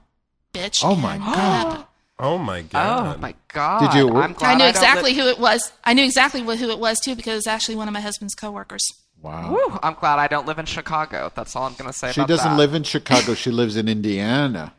bitch?" 0.54 0.82
Oh, 0.84 0.96
my 0.96 1.16
And 1.16 1.24
uh, 1.24 1.34
God. 1.34 1.86
Oh 2.20 2.38
my 2.40 2.62
oh 2.62 2.64
god! 2.64 3.16
Oh 3.16 3.22
my 3.22 3.36
god! 3.54 3.92
Did 3.92 3.98
you- 4.00 4.10
I'm 4.16 4.34
glad 4.34 4.50
I 4.50 4.54
knew 4.56 4.60
don't 4.62 4.70
exactly 4.70 5.12
li- 5.14 5.20
who 5.20 5.28
it 5.28 5.38
was. 5.38 5.72
I 5.84 5.94
knew 5.94 6.04
exactly 6.04 6.42
who 6.42 6.72
it 6.72 6.80
was 6.80 7.00
too 7.00 7.16
because 7.16 7.34
it 7.34 7.36
was 7.36 7.48
actually 7.48 7.76
one 7.76 7.88
of 7.88 7.94
my 7.94 8.02
husband's 8.02 8.34
coworkers. 8.34 8.84
Wow. 9.22 9.50
Whew, 9.52 9.80
I'm 9.84 9.94
glad 9.94 10.18
I 10.18 10.28
don't 10.28 10.48
live 10.48 10.58
in 10.58 10.66
Chicago. 10.66 11.32
That's 11.36 11.56
all 11.56 11.64
I'm 11.64 11.74
going 11.74 11.92
to 11.92 11.94
say. 11.94 12.12
She 12.12 12.22
about 12.22 12.28
doesn't 12.30 12.52
that. 12.52 12.58
live 12.58 12.74
in 12.74 12.84
Chicago. 12.84 13.36
She 13.36 13.52
lives 13.52 13.76
in 13.76 13.88
Indiana. 13.88 14.74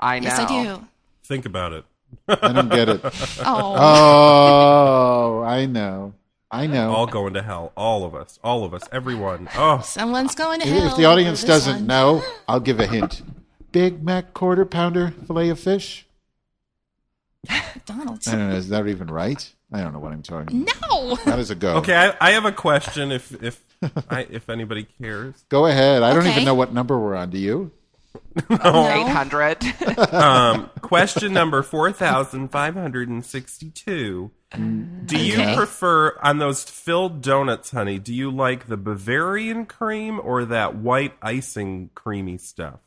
I 0.00 0.18
know. 0.18 0.28
Yes, 0.28 0.38
I 0.38 0.64
do. 0.64 0.86
Think 1.24 1.46
about 1.46 1.72
it. 1.72 1.84
I 2.28 2.52
don't 2.52 2.68
get 2.70 2.88
it. 2.88 3.00
Oh, 3.44 3.76
Oh, 3.78 5.42
I 5.42 5.66
know. 5.66 6.14
I 6.50 6.66
know. 6.66 6.90
All 6.92 7.06
going 7.06 7.34
to 7.34 7.42
hell. 7.42 7.72
All 7.76 8.04
of 8.04 8.14
us. 8.14 8.38
All 8.42 8.64
of 8.64 8.74
us. 8.74 8.82
Everyone. 8.90 9.48
Oh, 9.56 9.80
someone's 9.84 10.34
going 10.34 10.60
to 10.60 10.66
If- 10.66 10.72
hell. 10.74 10.86
if 10.90 10.96
the 10.96 11.04
audience 11.04 11.44
doesn't 11.44 11.76
one. 11.76 11.86
know, 11.86 12.22
I'll 12.48 12.58
give 12.60 12.80
a 12.80 12.86
hint. 12.86 13.22
Big 13.72 14.02
Mac 14.02 14.34
quarter 14.34 14.64
pounder 14.64 15.12
fillet 15.26 15.50
of 15.50 15.60
fish. 15.60 16.06
Donald's. 17.86 18.26
I 18.28 18.32
don't 18.32 18.50
know. 18.50 18.56
Is 18.56 18.68
that 18.70 18.86
even 18.88 19.08
right? 19.08 19.52
I 19.72 19.80
don't 19.82 19.92
know 19.92 20.00
what 20.00 20.12
I'm 20.12 20.22
talking. 20.22 20.62
about. 20.62 20.90
No. 20.90 21.14
How 21.14 21.36
does 21.36 21.50
it 21.52 21.60
go? 21.60 21.76
okay. 21.76 21.94
I, 21.94 22.14
I 22.20 22.30
have 22.32 22.44
a 22.44 22.52
question. 22.52 23.12
If 23.12 23.40
if 23.42 23.62
I, 24.10 24.26
if 24.28 24.50
anybody 24.50 24.86
cares, 25.00 25.44
Go 25.48 25.66
ahead. 25.66 26.02
I 26.02 26.10
don't 26.12 26.22
Okay. 26.22 26.32
even 26.32 26.44
know 26.44 26.54
what 26.56 26.72
number 26.74 26.98
we're 26.98 27.14
on. 27.14 27.30
Do 27.30 27.38
you? 27.38 27.70
Eight 28.50 29.08
hundred. 29.08 29.58
um, 30.12 30.70
question 30.82 31.32
number 31.32 31.62
four 31.62 31.92
thousand 31.92 32.48
five 32.50 32.74
hundred 32.74 33.08
and 33.08 33.24
sixty-two. 33.24 34.30
Do 35.04 35.16
you 35.18 35.34
Okay. 35.34 35.54
prefer 35.56 36.18
on 36.22 36.38
those 36.38 36.64
filled 36.64 37.22
donuts, 37.22 37.70
honey? 37.70 37.98
Do 37.98 38.12
you 38.14 38.30
like 38.30 38.66
the 38.66 38.76
Bavarian 38.76 39.66
cream 39.66 40.20
or 40.22 40.44
that 40.44 40.74
white 40.76 41.14
icing 41.22 41.90
creamy 41.94 42.38
stuff? 42.38 42.80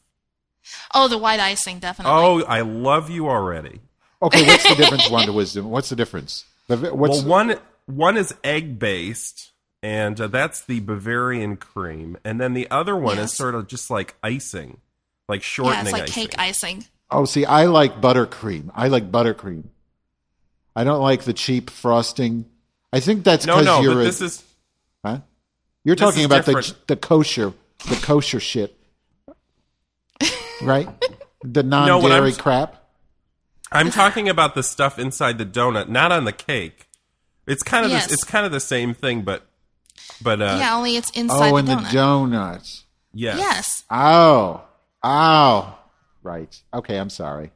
Oh, 0.94 1.08
the 1.08 1.18
white 1.18 1.40
icing, 1.40 1.80
definitely. 1.80 2.14
Oh, 2.14 2.44
I 2.44 2.62
love 2.62 3.10
you 3.10 3.30
already. 3.30 3.82
Okay. 4.22 4.46
What's 4.46 4.68
the 4.68 4.76
difference? 4.76 5.10
Wanda 5.12 5.34
Wisdom. 5.34 5.70
What's 5.70 5.90
the 5.90 5.96
difference? 5.98 6.46
The- 6.68 6.94
What's 6.96 7.20
well, 7.22 7.28
one 7.30 7.60
one 7.86 8.18
is 8.18 8.34
egg 8.44 8.80
based, 8.80 9.52
and 9.82 10.20
uh, 10.20 10.28
that's 10.28 10.62
the 10.66 10.80
Bavarian 10.80 11.58
cream, 11.58 12.18
and 12.24 12.40
then 12.40 12.54
the 12.54 12.70
other 12.72 12.96
one 12.96 13.18
is 13.18 13.32
Yes. 13.32 13.36
sort 13.38 13.56
of 13.56 13.68
just 13.68 13.90
like 13.90 14.16
icing, 14.24 14.78
like 15.34 15.58
yeah, 15.58 15.82
it's 15.82 15.92
like 15.92 16.04
icing. 16.04 16.14
cake 16.28 16.36
icing. 16.40 16.86
Oh, 17.12 17.26
see, 17.26 17.46
I 17.46 17.66
like 17.66 18.02
buttercream. 18.02 18.72
I 18.74 18.88
like 18.88 19.12
buttercream. 19.12 19.66
I 20.76 20.84
don't 20.84 21.02
like 21.02 21.24
the 21.24 21.34
cheap 21.34 21.70
frosting. 21.70 22.46
I 22.92 23.00
think 23.00 23.24
that's 23.24 23.46
No, 23.46 23.56
because 23.60 23.66
no, 23.66 23.82
you're 23.82 23.94
but 23.96 24.00
a, 24.02 24.04
this 24.04 24.22
is 24.22 24.44
huh? 25.06 25.20
You're 25.84 25.96
talking 25.96 26.26
about 26.26 26.46
the 26.46 26.54
different. 26.56 26.88
the 26.88 26.96
kosher 26.96 27.54
the 27.90 27.96
kosher 27.96 28.40
shit, 28.40 28.76
right? 30.62 30.88
The 31.44 31.62
what 31.64 31.64
I'm 31.64 31.70
non-dairy 31.70 32.32
s- 32.32 32.38
crap. 32.38 32.80
I'm 33.72 33.90
talking 33.90 34.30
about 34.30 34.56
the 34.56 34.64
stuff 34.64 35.00
inside 35.00 35.38
the 35.40 35.46
donut, 35.46 35.90
not 35.90 36.12
on 36.12 36.26
the 36.26 36.32
cake. 36.32 36.88
It's 37.48 37.64
kind 37.64 37.86
of 37.86 37.92
Yes. 37.92 38.06
this, 38.06 38.14
it's 38.14 38.24
kind 38.24 38.46
of 38.46 38.52
the 38.52 38.60
same 38.60 38.94
thing, 38.94 39.22
but 39.24 39.46
but 40.22 40.42
uh, 40.42 40.56
yeah, 40.60 40.76
only 40.76 40.96
it's 40.96 41.10
inside 41.12 41.50
Oh, 41.52 41.52
the 41.54 41.58
and 41.58 41.68
the 41.68 41.74
donut. 41.76 41.92
donuts. 41.92 42.84
yes. 43.14 43.38
Yes. 43.38 43.84
Oh, 43.90 44.62
oh, 45.04 45.78
right. 46.22 46.62
Okay, 46.74 46.98
I'm 46.98 47.10
sorry. 47.10 47.52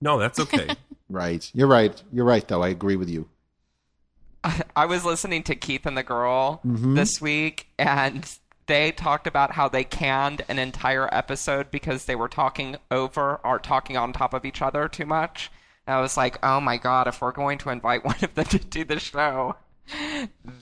No, 0.00 0.18
that's 0.18 0.38
okay. 0.40 0.68
Right, 1.10 1.50
you're 1.54 1.68
right. 1.68 2.02
You're 2.12 2.26
right, 2.26 2.46
though. 2.46 2.62
I 2.62 2.68
agree 2.68 2.96
with 2.96 3.08
you. 3.08 3.30
I 4.76 4.84
was 4.84 5.06
listening 5.06 5.42
to 5.44 5.54
Keith 5.54 5.86
and 5.86 5.96
the 5.96 6.02
Girl 6.02 6.60
Mm-hmm. 6.66 6.96
this 6.96 7.18
week, 7.18 7.68
and 7.78 8.30
they 8.66 8.92
talked 8.92 9.26
about 9.26 9.52
how 9.52 9.68
they 9.70 9.84
canned 9.84 10.42
an 10.50 10.58
entire 10.58 11.08
episode 11.10 11.70
because 11.70 12.04
they 12.04 12.14
were 12.14 12.28
talking 12.28 12.76
over 12.90 13.40
or 13.42 13.58
talking 13.58 13.96
on 13.96 14.12
top 14.12 14.34
of 14.34 14.44
each 14.44 14.60
other 14.60 14.86
too 14.86 15.06
much. 15.06 15.50
And 15.86 15.96
I 15.96 16.00
was 16.02 16.18
like, 16.18 16.38
oh 16.42 16.60
my 16.60 16.76
god, 16.76 17.06
if 17.08 17.22
we're 17.22 17.32
going 17.32 17.56
to 17.58 17.70
invite 17.70 18.04
one 18.04 18.16
of 18.22 18.34
them 18.34 18.44
to 18.44 18.58
do 18.58 18.84
the 18.84 19.00
show, 19.00 19.56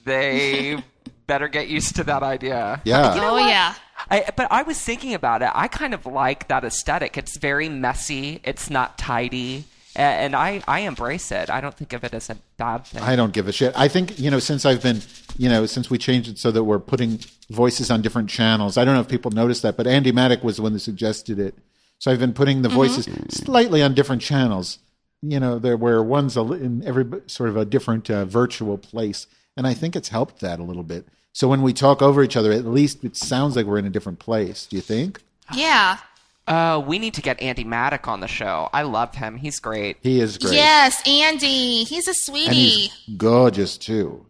they 0.04 0.78
better 1.26 1.48
get 1.48 1.68
used 1.68 1.96
to 1.96 2.04
that 2.04 2.22
idea. 2.22 2.80
Yeah. 2.84 3.14
oh 3.16 3.38
yeah. 3.38 3.74
I, 4.10 4.30
but 4.36 4.48
I 4.50 4.62
was 4.62 4.80
thinking 4.80 5.14
about 5.14 5.42
it. 5.42 5.50
I 5.54 5.68
kind 5.68 5.94
of 5.94 6.06
like 6.06 6.48
that 6.48 6.64
aesthetic. 6.64 7.16
It's 7.16 7.38
very 7.38 7.68
messy. 7.68 8.40
It's 8.44 8.70
not 8.70 8.98
tidy, 8.98 9.64
and 9.96 10.36
I, 10.36 10.62
I 10.68 10.80
embrace 10.80 11.32
it. 11.32 11.50
I 11.50 11.60
don't 11.60 11.74
think 11.74 11.92
of 11.92 12.04
it 12.04 12.14
as 12.14 12.30
a 12.30 12.36
bad 12.56 12.86
thing. 12.86 13.02
I 13.02 13.16
don't 13.16 13.32
give 13.32 13.48
a 13.48 13.52
shit. 13.52 13.72
I 13.76 13.88
think, 13.88 14.18
you 14.18 14.30
know, 14.30 14.38
since 14.38 14.64
I've 14.64 14.82
been, 14.82 15.00
you 15.38 15.48
know, 15.48 15.66
since 15.66 15.90
we 15.90 15.98
changed 15.98 16.28
it 16.28 16.38
so 16.38 16.50
that 16.50 16.64
we're 16.64 16.78
putting 16.78 17.20
voices 17.50 17.90
on 17.90 18.02
different 18.02 18.28
channels, 18.28 18.76
I 18.76 18.84
don't 18.84 18.94
know 18.94 19.00
if 19.00 19.08
people 19.08 19.30
noticed 19.30 19.62
that, 19.62 19.76
but 19.76 19.86
Andy 19.86 20.12
Maddock 20.12 20.44
was 20.44 20.56
the 20.56 20.62
one 20.62 20.74
that 20.74 20.80
suggested 20.80 21.38
it. 21.38 21.54
So 21.98 22.10
I've 22.10 22.18
been 22.20 22.34
putting 22.34 22.62
the 22.62 22.68
voices 22.68 23.08
slightly 23.30 23.82
on 23.82 23.94
different 23.94 24.20
channels, 24.20 24.78
you 25.22 25.40
know, 25.40 25.58
there 25.58 25.78
where 25.78 26.02
one's 26.02 26.36
a, 26.36 26.42
in 26.52 26.84
every 26.84 27.06
sort 27.26 27.48
of 27.48 27.56
a 27.56 27.64
different 27.64 28.10
uh, 28.10 28.26
virtual 28.26 28.76
place. 28.76 29.26
And 29.56 29.66
I 29.66 29.74
think 29.74 29.96
it's 29.96 30.08
helped 30.10 30.40
that 30.40 30.60
a 30.60 30.62
little 30.62 30.82
bit. 30.82 31.06
So 31.32 31.48
when 31.48 31.62
we 31.62 31.72
talk 31.72 32.02
over 32.02 32.22
each 32.22 32.36
other, 32.36 32.52
at 32.52 32.64
least 32.64 33.04
it 33.04 33.16
sounds 33.16 33.56
like 33.56 33.66
we're 33.66 33.78
in 33.78 33.86
a 33.86 33.90
different 33.90 34.18
place. 34.18 34.66
Do 34.66 34.76
you 34.76 34.82
think? 34.82 35.22
Yeah. 35.54 35.98
Uh, 36.46 36.82
we 36.86 36.98
need 36.98 37.14
to 37.14 37.22
get 37.22 37.40
Andy 37.42 37.64
Maddock 37.64 38.06
on 38.08 38.20
the 38.20 38.28
show. 38.28 38.68
I 38.72 38.82
love 38.82 39.14
him. 39.14 39.36
He's 39.36 39.58
great. 39.58 39.96
He 40.02 40.20
is 40.20 40.38
great. 40.38 40.54
Yes, 40.54 41.02
Andy. 41.06 41.84
He's 41.84 42.06
a 42.06 42.10
And 42.10 42.16
sweetie. 42.16 42.54
he's 42.54 43.16
gorgeous 43.16 43.76
too. 43.76 44.26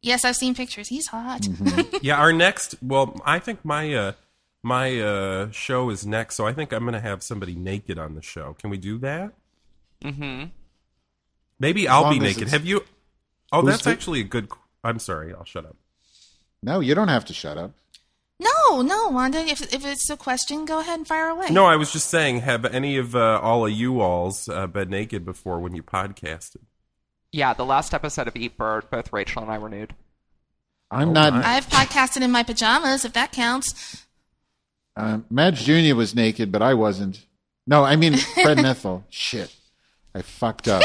Yes, 0.00 0.24
I've 0.24 0.36
seen 0.36 0.54
pictures. 0.54 0.88
He's 0.88 1.06
hot. 1.08 1.42
Mm-hmm. 1.42 1.96
yeah, 2.02 2.18
our 2.18 2.32
next. 2.32 2.76
Well, 2.82 3.20
I 3.24 3.38
think 3.38 3.64
my 3.64 3.94
uh, 3.94 4.12
my 4.62 4.98
uh, 5.00 5.50
show 5.50 5.90
is 5.90 6.06
next, 6.06 6.34
so 6.36 6.46
I 6.46 6.52
think 6.52 6.72
I'm 6.72 6.80
going 6.80 6.94
to 6.94 7.00
have 7.00 7.22
somebody 7.22 7.54
naked 7.54 7.98
on 7.98 8.14
the 8.14 8.22
show. 8.22 8.54
Can 8.58 8.70
we 8.70 8.76
do 8.78 8.98
that? 8.98 9.32
Mm-hmm. 10.02 10.46
Maybe 11.58 11.88
I'll 11.88 12.10
be 12.10 12.18
naked. 12.18 12.48
Have 12.48 12.64
you? 12.66 12.84
Oh, 13.54 13.60
Who's 13.62 13.70
that's 13.70 13.84
the- 13.84 13.90
actually 13.90 14.20
a 14.20 14.24
good. 14.24 14.48
I'm 14.82 14.98
sorry. 14.98 15.32
I'll 15.32 15.44
shut 15.44 15.64
up. 15.64 15.76
No, 16.62 16.80
you 16.80 16.94
don't 16.94 17.08
have 17.08 17.24
to 17.26 17.34
shut 17.34 17.56
up. 17.58 17.72
No, 18.40 18.82
no, 18.82 19.08
Wanda. 19.08 19.38
If 19.38 19.72
if 19.72 19.84
it's 19.86 20.10
a 20.10 20.16
question, 20.16 20.64
go 20.64 20.80
ahead 20.80 20.98
and 20.98 21.06
fire 21.06 21.28
away. 21.28 21.50
No, 21.50 21.66
I 21.66 21.76
was 21.76 21.92
just 21.92 22.08
saying. 22.10 22.40
Have 22.40 22.64
any 22.64 22.96
of 22.96 23.14
uh, 23.14 23.38
all 23.42 23.64
of 23.66 23.72
you 23.72 24.00
alls 24.00 24.48
uh, 24.48 24.66
been 24.66 24.90
naked 24.90 25.24
before 25.24 25.60
when 25.60 25.74
you 25.74 25.82
podcasted? 25.82 26.62
Yeah, 27.32 27.54
the 27.54 27.64
last 27.64 27.94
episode 27.94 28.28
of 28.28 28.36
Eat 28.36 28.56
Bird, 28.56 28.90
both 28.90 29.12
Rachel 29.12 29.42
and 29.42 29.50
I 29.50 29.58
were 29.58 29.68
nude. 29.68 29.94
I'm 30.90 31.10
Oh, 31.10 31.12
not. 31.12 31.32
my. 31.32 31.46
I've 31.56 31.68
podcasted 31.68 32.22
in 32.22 32.30
my 32.30 32.42
pajamas, 32.42 33.04
if 33.04 33.12
that 33.14 33.32
counts. 33.32 34.04
Um, 34.96 35.24
Madge 35.30 35.64
Jr. 35.64 35.94
was 35.96 36.14
naked, 36.14 36.52
but 36.52 36.62
I 36.62 36.74
wasn't. 36.74 37.24
No, 37.66 37.82
I 37.84 37.96
mean 37.96 38.16
Fred 38.16 38.58
Nethel. 38.62 39.04
Shit, 39.10 39.54
I 40.14 40.22
fucked 40.22 40.68
up. 40.68 40.82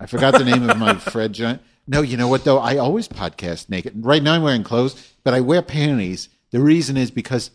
I 0.00 0.06
forgot 0.06 0.34
the 0.38 0.44
name 0.44 0.68
of 0.68 0.78
my 0.78 0.94
Fred. 0.94 1.32
John. 1.32 1.60
No, 1.86 2.02
you 2.02 2.16
know 2.16 2.28
what 2.28 2.44
though? 2.44 2.58
I 2.58 2.76
always 2.76 3.08
podcast 3.08 3.68
naked. 3.68 3.92
Right 4.04 4.22
now 4.22 4.34
I'm 4.34 4.42
wearing 4.42 4.64
clothes, 4.64 5.12
but 5.24 5.34
I 5.34 5.40
wear 5.40 5.62
panties. 5.62 6.28
The 6.50 6.60
reason 6.60 6.96
is 6.96 7.10
because 7.10 7.50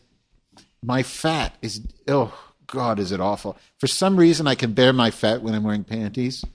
my 0.83 1.03
fat 1.03 1.55
is. 1.61 1.81
Oh 2.07 2.33
God, 2.67 2.99
is 2.99 3.11
it 3.11 3.19
awful? 3.19 3.57
For 3.79 3.87
some 3.87 4.15
reason, 4.15 4.47
I 4.47 4.55
can 4.55 4.73
bear 4.73 4.93
my 4.93 5.11
fat 5.11 5.41
when 5.41 5.53
I'm 5.53 5.63
wearing 5.63 5.83
panties, 5.83 6.45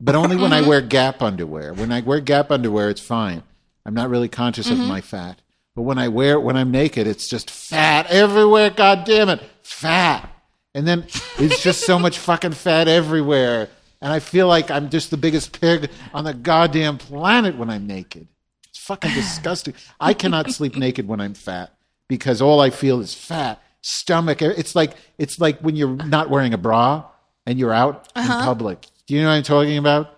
but 0.00 0.14
only 0.14 0.36
when 0.36 0.52
I 0.52 0.60
mm-hmm. 0.60 0.68
wear 0.68 0.80
Gap 0.82 1.22
underwear. 1.22 1.72
When 1.72 1.90
I 1.90 2.00
wear 2.00 2.20
Gap 2.20 2.50
underwear, 2.50 2.90
it's 2.90 3.00
fine. 3.00 3.42
I'm 3.86 3.94
not 3.94 4.10
really 4.10 4.28
conscious 4.28 4.70
of 4.70 4.78
mm-hmm. 4.78 4.88
my 4.88 5.00
fat. 5.00 5.40
But 5.74 5.82
when 5.82 5.98
I 5.98 6.08
wear 6.08 6.38
when 6.38 6.56
I'm 6.56 6.70
naked, 6.70 7.06
it's 7.06 7.28
just 7.28 7.50
fat 7.50 8.06
everywhere. 8.08 8.70
God 8.70 9.04
damn 9.04 9.28
it, 9.28 9.40
fat. 9.62 10.30
And 10.74 10.86
then 10.86 11.06
it's 11.38 11.62
just 11.62 11.80
so 11.82 11.98
much 11.98 12.18
fucking 12.18 12.52
fat 12.52 12.88
everywhere. 12.88 13.68
And 14.04 14.12
I 14.12 14.18
feel 14.18 14.46
like 14.46 14.70
I'm 14.70 14.90
just 14.90 15.10
the 15.10 15.16
biggest 15.16 15.58
pig 15.58 15.90
on 16.12 16.24
the 16.24 16.34
goddamn 16.34 16.98
planet 16.98 17.56
when 17.56 17.70
I'm 17.70 17.86
naked. 17.86 18.28
It's 18.68 18.78
fucking 18.78 19.10
disgusting. 19.14 19.72
I 19.98 20.12
cannot 20.12 20.50
sleep 20.50 20.76
naked 20.76 21.08
when 21.08 21.22
I'm 21.22 21.32
fat. 21.32 21.74
because 22.06 22.42
all 22.42 22.60
I 22.60 22.68
feel 22.68 23.00
is 23.00 23.14
fat, 23.14 23.62
stomach. 23.80 24.42
It's 24.42 24.74
like 24.76 24.92
it's 25.16 25.40
like 25.40 25.58
when 25.60 25.74
you're 25.74 25.96
not 25.96 26.28
wearing 26.28 26.52
a 26.52 26.58
bra 26.58 27.06
and 27.46 27.58
you're 27.58 27.72
out 27.72 28.08
in 28.14 28.26
public. 28.26 28.86
Do 29.06 29.14
you 29.14 29.22
know 29.22 29.28
what 29.28 29.36
I'm 29.36 29.42
talking 29.42 29.78
about? 29.78 30.10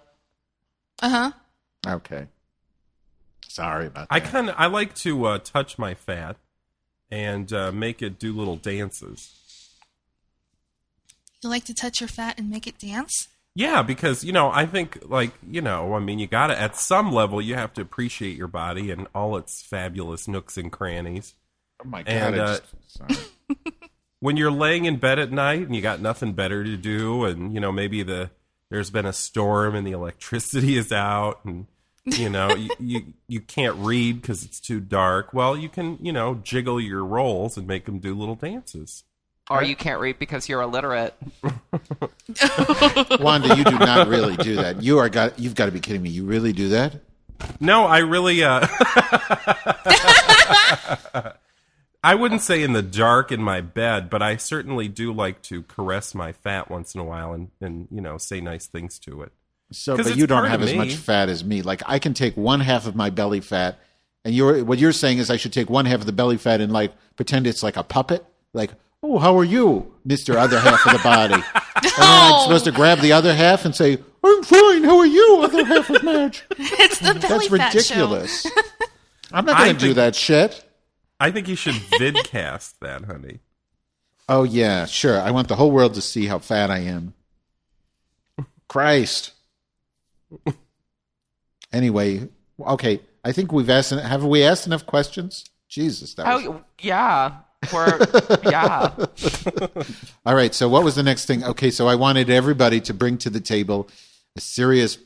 Uh 1.00 1.08
huh. 1.08 1.32
Okay. 1.86 2.26
Sorry 3.46 3.86
about 3.86 4.08
that. 4.08 4.14
I 4.14 4.18
kind 4.18 4.48
of 4.50 4.56
I 4.58 4.66
like 4.66 4.96
to 4.96 5.26
uh, 5.26 5.38
touch 5.38 5.78
my 5.78 5.94
fat 5.94 6.36
and 7.08 7.52
uh, 7.52 7.70
make 7.70 8.02
it 8.02 8.18
do 8.18 8.32
little 8.32 8.56
dances. 8.56 9.32
You 11.40 11.50
like 11.50 11.64
to 11.66 11.74
touch 11.74 12.00
your 12.00 12.08
fat 12.08 12.36
and 12.36 12.50
make 12.50 12.66
it 12.66 12.78
dance? 12.80 13.28
Yeah, 13.56 13.82
because 13.82 14.22
you 14.22 14.34
know, 14.34 14.50
I 14.50 14.66
think 14.66 14.98
like 15.08 15.32
you 15.48 15.62
know, 15.62 15.94
I 15.94 15.98
mean, 15.98 16.18
you 16.18 16.26
got 16.26 16.48
to 16.48 16.60
at 16.60 16.76
some 16.76 17.10
level 17.10 17.40
you 17.40 17.54
have 17.54 17.72
to 17.74 17.80
appreciate 17.80 18.36
your 18.36 18.48
body 18.48 18.90
and 18.90 19.08
all 19.14 19.38
its 19.38 19.62
fabulous 19.62 20.28
nooks 20.28 20.58
and 20.58 20.70
crannies. 20.70 21.34
oh 21.82 21.88
my 21.88 22.02
god! 22.02 22.12
and, 22.12 22.38
uh, 22.38 22.58
just. 23.08 23.30
When 24.20 24.38
you're 24.38 24.50
laying 24.50 24.86
in 24.86 24.96
bed 24.96 25.18
at 25.18 25.30
night 25.30 25.60
and 25.60 25.76
you 25.76 25.82
got 25.82 26.00
nothing 26.00 26.32
better 26.32 26.64
to 26.64 26.76
do, 26.76 27.24
and 27.24 27.54
you 27.54 27.60
know 27.60 27.72
maybe 27.72 28.02
the 28.02 28.30
there's 28.70 28.90
been 28.90 29.06
a 29.06 29.12
storm 29.12 29.74
and 29.74 29.86
the 29.86 29.92
electricity 29.92 30.76
is 30.78 30.92
out, 30.92 31.42
and 31.44 31.66
you 32.04 32.28
know 32.28 32.54
you, 32.54 32.70
you 32.78 33.00
you 33.26 33.40
can't 33.40 33.76
read 33.76 34.20
because 34.20 34.44
it's 34.44 34.60
too 34.60 34.80
dark. 34.80 35.32
Well, 35.32 35.56
you 35.56 35.70
can 35.70 35.98
you 36.02 36.12
know 36.12 36.34
jiggle 36.34 36.78
your 36.78 37.04
rolls 37.04 37.56
and 37.56 37.66
make 37.66 37.86
them 37.86 38.00
do 38.00 38.14
little 38.14 38.34
dances. 38.34 39.04
Or 39.48 39.62
you 39.62 39.76
can't 39.76 40.00
read 40.00 40.18
because 40.18 40.48
you're 40.48 40.60
illiterate. 40.62 41.14
Wanda, 43.20 43.56
you 43.56 43.64
do 43.64 43.78
not 43.78 44.08
really 44.08 44.36
do 44.36 44.56
that. 44.56 44.82
You 44.82 44.98
are 44.98 45.08
got. 45.08 45.38
You've 45.38 45.54
got 45.54 45.66
to 45.66 45.72
be 45.72 45.80
kidding 45.80 46.02
me. 46.02 46.10
You 46.10 46.24
really 46.24 46.52
do 46.52 46.70
that? 46.70 47.00
No, 47.60 47.84
I 47.84 47.98
really 47.98 48.42
uh 48.42 48.66
I 52.02 52.14
wouldn't 52.14 52.40
say 52.42 52.62
in 52.62 52.72
the 52.72 52.82
dark 52.82 53.32
in 53.32 53.42
my 53.42 53.60
bed, 53.60 54.08
but 54.08 54.22
I 54.22 54.36
certainly 54.36 54.86
do 54.88 55.12
like 55.12 55.42
to 55.42 55.62
caress 55.62 56.14
my 56.14 56.32
fat 56.32 56.70
once 56.70 56.94
in 56.94 57.00
a 57.00 57.04
while 57.04 57.32
and, 57.32 57.50
and 57.60 57.88
you 57.90 58.00
know, 58.00 58.16
say 58.16 58.40
nice 58.40 58.66
things 58.66 58.98
to 59.00 59.22
it. 59.22 59.32
So, 59.72 59.96
'Cause 59.96 60.06
but 60.06 60.10
it's 60.12 60.20
you 60.20 60.26
don't 60.28 60.42
part 60.42 60.50
have 60.50 60.62
as 60.62 60.70
me. 60.72 60.78
much 60.78 60.94
fat 60.94 61.28
as 61.28 61.44
me. 61.44 61.62
Like 61.62 61.82
I 61.86 61.98
can 61.98 62.14
take 62.14 62.36
one 62.36 62.60
half 62.60 62.86
of 62.86 62.94
my 62.94 63.10
belly 63.10 63.40
fat, 63.40 63.78
and 64.24 64.32
you're 64.34 64.64
what 64.64 64.78
you're 64.78 64.92
saying 64.92 65.18
is 65.18 65.30
I 65.30 65.36
should 65.36 65.52
take 65.52 65.68
one 65.68 65.84
half 65.86 66.00
of 66.00 66.06
the 66.06 66.12
belly 66.12 66.36
fat 66.36 66.60
and 66.60 66.72
like 66.72 66.92
pretend 67.16 67.46
it's 67.48 67.62
like 67.64 67.76
a 67.76 67.82
puppet. 67.82 68.24
Like, 68.52 68.70
oh, 69.02 69.18
how 69.18 69.36
are 69.38 69.44
you, 69.44 69.92
Mister 70.04 70.38
Other 70.38 70.58
Half 70.60 70.86
of 70.86 70.92
the 70.92 70.98
Body? 71.02 71.34
And 71.34 71.42
then 71.42 71.92
I'm 71.98 72.32
oh. 72.34 72.42
supposed 72.44 72.64
to 72.64 72.72
grab 72.72 72.98
the 73.00 73.12
other 73.12 73.34
half 73.34 73.64
and 73.64 73.74
say, 73.74 73.98
I'm 74.24 74.42
fine. 74.42 74.84
How 74.84 74.98
are 74.98 75.06
you, 75.06 75.40
other 75.42 75.64
half 75.64 75.88
of 75.90 76.02
Madge? 76.02 76.44
It's 76.58 76.98
the 76.98 77.14
belly 77.14 77.48
That's 77.48 77.74
fat 77.74 77.84
show. 77.84 77.94
ridiculous. 78.10 78.46
I'm 79.32 79.44
not 79.44 79.58
going 79.58 79.74
to 79.74 79.78
do 79.78 79.86
think- 79.86 79.96
that 79.96 80.14
shit. 80.16 80.62
I 81.18 81.30
think 81.30 81.48
you 81.48 81.56
should 81.56 81.74
vidcast 81.74 82.74
that, 82.80 83.04
honey. 83.04 83.38
Oh 84.28 84.42
yeah, 84.42 84.84
sure. 84.86 85.20
I 85.20 85.30
want 85.30 85.48
the 85.48 85.56
whole 85.56 85.70
world 85.70 85.94
to 85.94 86.02
see 86.02 86.26
how 86.26 86.38
fat 86.40 86.70
I 86.70 86.78
am. 86.80 87.14
Christ. 88.68 89.32
Anyway, 91.72 92.28
okay. 92.60 93.00
I 93.24 93.32
think 93.32 93.52
we've 93.52 93.70
asked. 93.70 93.90
Have 93.92 94.24
we 94.24 94.42
asked 94.42 94.66
enough 94.66 94.84
questions? 94.86 95.44
Jesus, 95.68 96.14
that 96.14 96.26
was, 96.26 96.44
Oh, 96.46 96.64
yeah. 96.80 97.32
We're, 97.72 97.98
yeah. 98.44 98.92
all 100.26 100.34
right. 100.34 100.54
So, 100.54 100.68
what 100.68 100.84
was 100.84 100.94
the 100.94 101.02
next 101.02 101.26
thing? 101.26 101.44
Okay, 101.44 101.70
so 101.70 101.88
I 101.88 101.94
wanted 101.94 102.30
everybody 102.30 102.80
to 102.82 102.94
bring 102.94 103.18
to 103.18 103.30
the 103.30 103.40
table 103.40 103.88
a 104.36 104.40
serious 104.40 104.98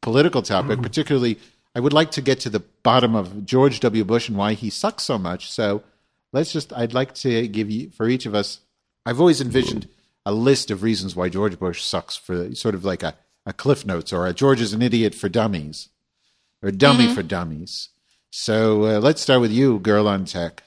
political 0.00 0.42
topic. 0.42 0.82
Particularly, 0.82 1.38
I 1.74 1.80
would 1.80 1.92
like 1.92 2.10
to 2.12 2.22
get 2.22 2.40
to 2.40 2.50
the 2.50 2.60
bottom 2.82 3.14
of 3.14 3.44
George 3.44 3.80
W. 3.80 4.04
Bush 4.04 4.28
and 4.28 4.36
why 4.36 4.54
he 4.54 4.70
sucks 4.70 5.04
so 5.04 5.18
much. 5.18 5.50
So, 5.50 5.82
let's 6.32 6.52
just. 6.52 6.72
I'd 6.72 6.94
like 6.94 7.14
to 7.16 7.48
give 7.48 7.70
you 7.70 7.90
for 7.90 8.08
each 8.08 8.26
of 8.26 8.34
us. 8.34 8.60
I've 9.06 9.20
always 9.20 9.40
envisioned 9.40 9.88
a 10.26 10.32
list 10.32 10.70
of 10.70 10.82
reasons 10.82 11.16
why 11.16 11.28
George 11.28 11.58
Bush 11.58 11.82
sucks 11.82 12.16
for 12.16 12.54
sort 12.54 12.74
of 12.74 12.84
like 12.84 13.02
a, 13.02 13.14
a 13.46 13.52
Cliff 13.52 13.86
Notes 13.86 14.12
or 14.12 14.26
a 14.26 14.34
George 14.34 14.60
is 14.60 14.74
an 14.74 14.82
idiot 14.82 15.14
for 15.14 15.28
dummies 15.28 15.88
or 16.62 16.70
dummy 16.70 17.12
for 17.14 17.22
dummies. 17.22 17.88
So 18.30 18.84
uh, 18.84 19.00
let's 19.00 19.22
start 19.22 19.40
with 19.40 19.52
you, 19.52 19.78
girl 19.78 20.06
on 20.06 20.24
tech. 20.24 20.62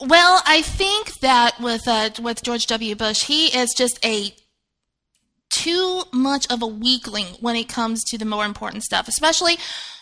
Well, 0.00 0.42
I 0.44 0.60
think 0.62 1.20
that 1.20 1.58
with 1.60 1.88
uh, 1.88 2.10
with 2.20 2.42
George 2.42 2.66
W. 2.66 2.94
Bush, 2.94 3.24
he 3.24 3.46
is 3.46 3.72
just 3.72 4.04
a 4.04 4.34
too 5.48 6.02
much 6.12 6.46
of 6.50 6.62
a 6.62 6.66
weakling 6.66 7.26
when 7.40 7.56
it 7.56 7.68
comes 7.68 8.04
to 8.04 8.18
the 8.18 8.26
more 8.26 8.44
important 8.44 8.84
stuff, 8.84 9.08
especially 9.08 9.56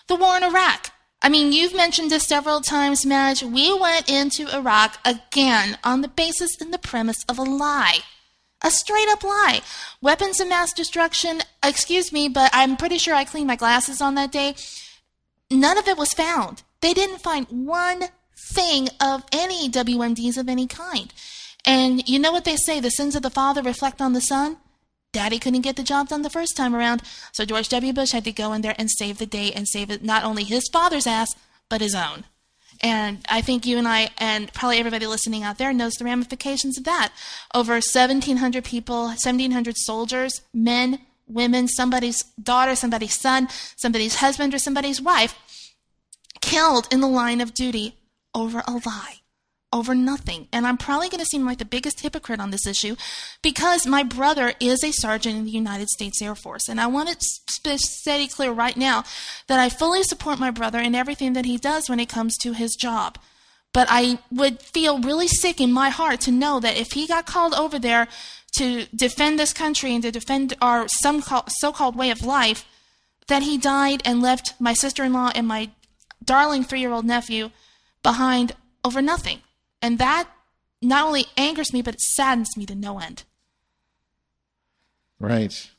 the 0.09 0.16
war 0.16 0.37
in 0.37 0.42
Iraq. 0.42 0.90
I 1.22 1.28
mean, 1.28 1.52
you've 1.52 1.74
mentioned 1.74 2.11
this 2.11 2.26
several 2.26 2.61
times, 2.61 3.07
Madge. 3.07 3.42
We 3.42 3.72
went 3.72 4.11
into 4.11 4.52
Iraq 4.54 4.98
again 5.04 5.78
on 5.85 6.00
the 6.00 6.09
basis 6.09 6.61
and 6.61 6.74
the 6.74 6.78
premise 6.78 7.24
of 7.28 7.38
a 7.38 7.42
lie. 7.42 8.00
A 8.62 8.70
straight 8.70 9.09
up 9.09 9.22
lie. 9.22 9.61
Weapons 10.02 10.40
of 10.40 10.48
mass 10.48 10.72
destruction, 10.72 11.40
excuse 11.62 12.12
me, 12.12 12.28
but 12.28 12.50
I'm 12.52 12.76
pretty 12.76 12.98
sure 12.98 13.14
I 13.14 13.24
cleaned 13.24 13.46
my 13.46 13.57
glasses 13.57 14.00
on 14.00 14.16
that 14.16 14.33
day. 14.33 14.54
None 15.50 15.78
of 15.78 15.87
it 15.87 15.96
was 15.96 16.12
found. 16.12 16.62
They 16.80 16.92
didn't 16.92 17.22
find 17.22 17.46
one 17.48 18.09
thing 18.37 18.88
of 19.01 19.25
any 19.33 19.68
WMDs 19.68 20.37
of 20.37 20.49
any 20.49 20.66
kind. 20.66 21.12
And 21.64 22.07
you 22.09 22.18
know 22.18 22.33
what 22.33 22.44
they 22.44 22.57
say 22.57 22.81
the 22.81 22.90
sins 22.90 23.16
of 23.16 23.23
the 23.23 23.31
father 23.31 23.62
reflect 23.62 24.01
on 24.01 24.12
the 24.12 24.20
son? 24.20 24.59
Daddy 25.12 25.38
couldn't 25.38 25.61
get 25.61 25.77
the 25.77 25.83
job 25.83 26.09
done 26.09 26.23
the 26.23 26.31
first 26.31 26.57
time 26.57 26.75
around, 26.75 27.01
so 27.33 27.44
George 27.44 27.68
W. 27.68 27.92
Bush 27.92 28.11
had 28.11 28.25
to 28.25 28.33
go 28.33 28.53
in 28.53 28.62
there 28.62 28.75
and 28.77 28.90
save 28.90 29.18
the 29.18 29.27
day 29.27 29.53
and 29.53 29.68
save 29.68 30.03
not 30.03 30.25
only 30.25 30.42
his 30.42 30.68
father's 30.73 31.07
ass, 31.07 31.35
but 31.68 31.81
his 31.81 31.94
own. 31.94 32.25
And 32.83 33.25
I 33.31 33.40
think 33.40 33.64
you 33.64 33.79
and 33.79 33.87
I, 33.87 34.11
and 34.18 34.53
probably 34.53 34.79
everybody 34.79 35.07
listening 35.07 35.44
out 35.44 35.57
there, 35.57 35.73
knows 35.73 35.94
the 35.94 36.05
ramifications 36.05 36.77
of 36.77 36.85
that. 36.85 37.12
Over 37.55 37.75
1,700 37.75 38.64
people, 38.64 39.05
1,700 39.05 39.77
soldiers, 39.77 40.42
men, 40.53 40.99
women, 41.29 41.68
somebody's 41.68 42.25
daughter, 42.42 42.75
somebody's 42.75 43.18
son, 43.18 43.49
somebody's 43.77 44.16
husband, 44.16 44.53
or 44.53 44.59
somebody's 44.59 45.01
wife 45.01 45.38
killed 46.40 46.88
in 46.90 47.01
the 47.01 47.09
line 47.09 47.40
of 47.40 47.55
duty 47.55 47.97
over 48.35 48.62
a 48.66 48.81
lie, 48.85 49.20
over 49.73 49.94
nothing. 49.94 50.49
And 50.53 50.66
I'm 50.66 50.77
probably 50.77 51.09
going 51.09 51.20
to 51.20 51.27
seem 51.27 51.47
like 51.47 51.59
the 51.59 51.64
biggest 51.64 52.01
hypocrite 52.01 52.40
on 52.40 52.51
this 52.51 52.66
issue 52.66 52.97
because 53.42 53.87
my 53.87 54.03
brother 54.03 54.55
is 54.61 54.83
a 54.83 54.92
sergeant 54.92 55.37
in 55.37 55.44
the 55.44 55.51
United 55.51 55.88
States 55.88 56.20
Air 56.20 56.35
Force. 56.35 56.68
And 56.68 56.81
I 56.81 56.87
want 56.87 57.09
to 57.09 57.16
sp- 57.20 57.55
it 57.66 58.33
clear 58.33 58.53
right 58.53 58.77
now 58.77 59.05
that 59.47 59.59
I 59.59 59.68
fully 59.68 60.03
support 60.03 60.38
my 60.38 60.51
brother 60.51 60.79
in 60.79 60.94
everything 60.94 61.33
that 61.33 61.47
he 61.47 61.57
does 61.57 61.88
when 61.88 62.01
it 62.01 62.09
comes 62.09 62.37
to 62.38 62.53
his 62.53 62.75
job. 62.75 63.18
But 63.73 63.88
I 63.90 64.18
would 64.31 64.61
feel 64.61 65.01
really 65.01 65.29
sick 65.29 65.61
in 65.61 65.73
my 65.73 65.88
heart 65.88 66.20
to 66.23 66.31
know 66.31 66.61
that 66.61 66.77
if 66.77 66.92
he 66.92 67.07
got 67.07 67.27
called 67.27 67.55
over 67.55 67.79
there 67.79 68.07
to 68.59 68.87
defend 68.94 69.38
this 69.38 69.53
country 69.53 69.92
and 69.94 70.03
to 70.05 70.12
defend 70.12 70.55
our 70.62 70.87
some 70.87 71.23
so-called 71.49 71.97
way 71.97 72.11
of 72.11 72.25
life, 72.25 72.64
that 73.27 73.42
he 73.42 73.59
died 73.59 74.03
and 74.05 74.23
left 74.23 74.55
my 74.61 74.75
sister-in-law 74.75 75.33
and 75.35 75.49
my 75.49 75.70
darling 76.25 76.62
three-year-old 76.62 77.05
nephew 77.05 77.51
behind 78.05 78.53
over 78.85 79.03
nothing. 79.03 79.40
And 79.83 79.99
that 79.99 80.29
not 80.81 81.05
only 81.07 81.27
angers 81.37 81.73
me, 81.73 81.83
but 81.83 81.95
it 81.95 82.01
saddens 82.01 82.57
me 82.57 82.64
to 82.67 82.75
no 82.77 83.01
end. 83.01 83.25
Right. 85.19 85.71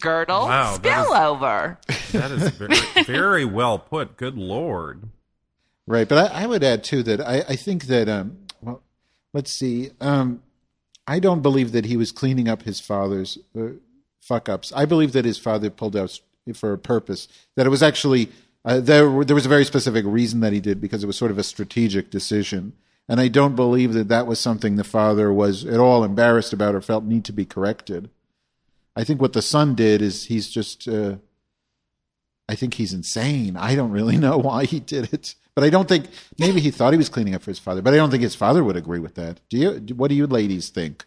Girdle, 0.00 0.46
Wow, 0.46 0.76
that 0.78 1.04
spill 1.04 1.12
is- 1.14 1.20
over. 1.20 1.78
That 2.12 2.30
is 2.30 2.48
very, 2.50 2.76
very 3.04 3.44
well 3.44 3.78
put. 3.78 4.16
Good 4.16 4.36
lord. 4.36 5.08
Right, 5.86 6.08
but 6.08 6.30
I, 6.32 6.42
I 6.42 6.46
would 6.46 6.62
add 6.62 6.84
too 6.84 7.02
that 7.04 7.20
I, 7.20 7.38
I 7.48 7.56
think 7.56 7.84
that 7.84 8.08
um, 8.08 8.36
well, 8.60 8.82
let's 9.32 9.52
see, 9.52 9.90
um, 10.00 10.42
I 11.06 11.18
don't 11.18 11.40
believe 11.42 11.72
that 11.72 11.86
he 11.86 11.96
was 11.96 12.12
cleaning 12.12 12.46
up 12.48 12.62
his 12.62 12.78
father's 12.78 13.38
uh, 13.58 13.68
fuck 14.20 14.48
ups. 14.48 14.72
I 14.76 14.84
believe 14.84 15.12
that 15.12 15.24
his 15.24 15.38
father 15.38 15.70
pulled 15.70 15.96
out 15.96 16.20
for 16.54 16.72
a 16.74 16.78
purpose. 16.78 17.26
That 17.56 17.66
it 17.66 17.70
was 17.70 17.82
actually 17.82 18.30
uh, 18.64 18.80
there. 18.80 19.24
There 19.24 19.34
was 19.34 19.46
a 19.46 19.50
very 19.50 19.64
specific 19.64 20.04
reason 20.06 20.40
that 20.40 20.52
he 20.52 20.60
did 20.60 20.80
because 20.80 21.02
it 21.02 21.06
was 21.06 21.16
sort 21.16 21.30
of 21.30 21.38
a 21.38 21.42
strategic 21.42 22.10
decision. 22.10 22.72
And 23.08 23.20
I 23.20 23.28
don't 23.28 23.56
believe 23.56 23.94
that 23.94 24.08
that 24.08 24.26
was 24.26 24.38
something 24.38 24.76
the 24.76 24.84
father 24.84 25.32
was 25.32 25.64
at 25.64 25.80
all 25.80 26.04
embarrassed 26.04 26.52
about 26.52 26.74
or 26.74 26.82
felt 26.82 27.04
need 27.04 27.24
to 27.24 27.32
be 27.32 27.46
corrected. 27.46 28.10
I 28.94 29.04
think 29.04 29.20
what 29.20 29.32
the 29.32 29.42
son 29.42 29.74
did 29.74 30.02
is 30.02 30.24
he's 30.24 30.50
just. 30.50 30.86
Uh, 30.86 31.16
I 32.50 32.54
think 32.54 32.74
he's 32.74 32.94
insane. 32.94 33.56
I 33.56 33.74
don't 33.74 33.90
really 33.90 34.16
know 34.16 34.38
why 34.48 34.64
he 34.64 34.80
did 34.80 35.12
it, 35.12 35.34
but 35.54 35.64
I 35.64 35.70
don't 35.70 35.88
think 35.88 36.06
maybe 36.38 36.60
he 36.60 36.70
thought 36.70 36.92
he 36.92 36.98
was 36.98 37.08
cleaning 37.08 37.34
up 37.34 37.42
for 37.42 37.50
his 37.50 37.58
father, 37.58 37.82
but 37.82 37.92
I 37.92 37.96
don't 37.96 38.10
think 38.10 38.22
his 38.22 38.34
father 38.34 38.64
would 38.64 38.76
agree 38.76 39.00
with 39.00 39.14
that. 39.14 39.40
Do 39.48 39.56
you? 39.56 39.70
What 39.94 40.08
do 40.08 40.14
you 40.14 40.26
ladies 40.26 40.68
think? 40.68 41.04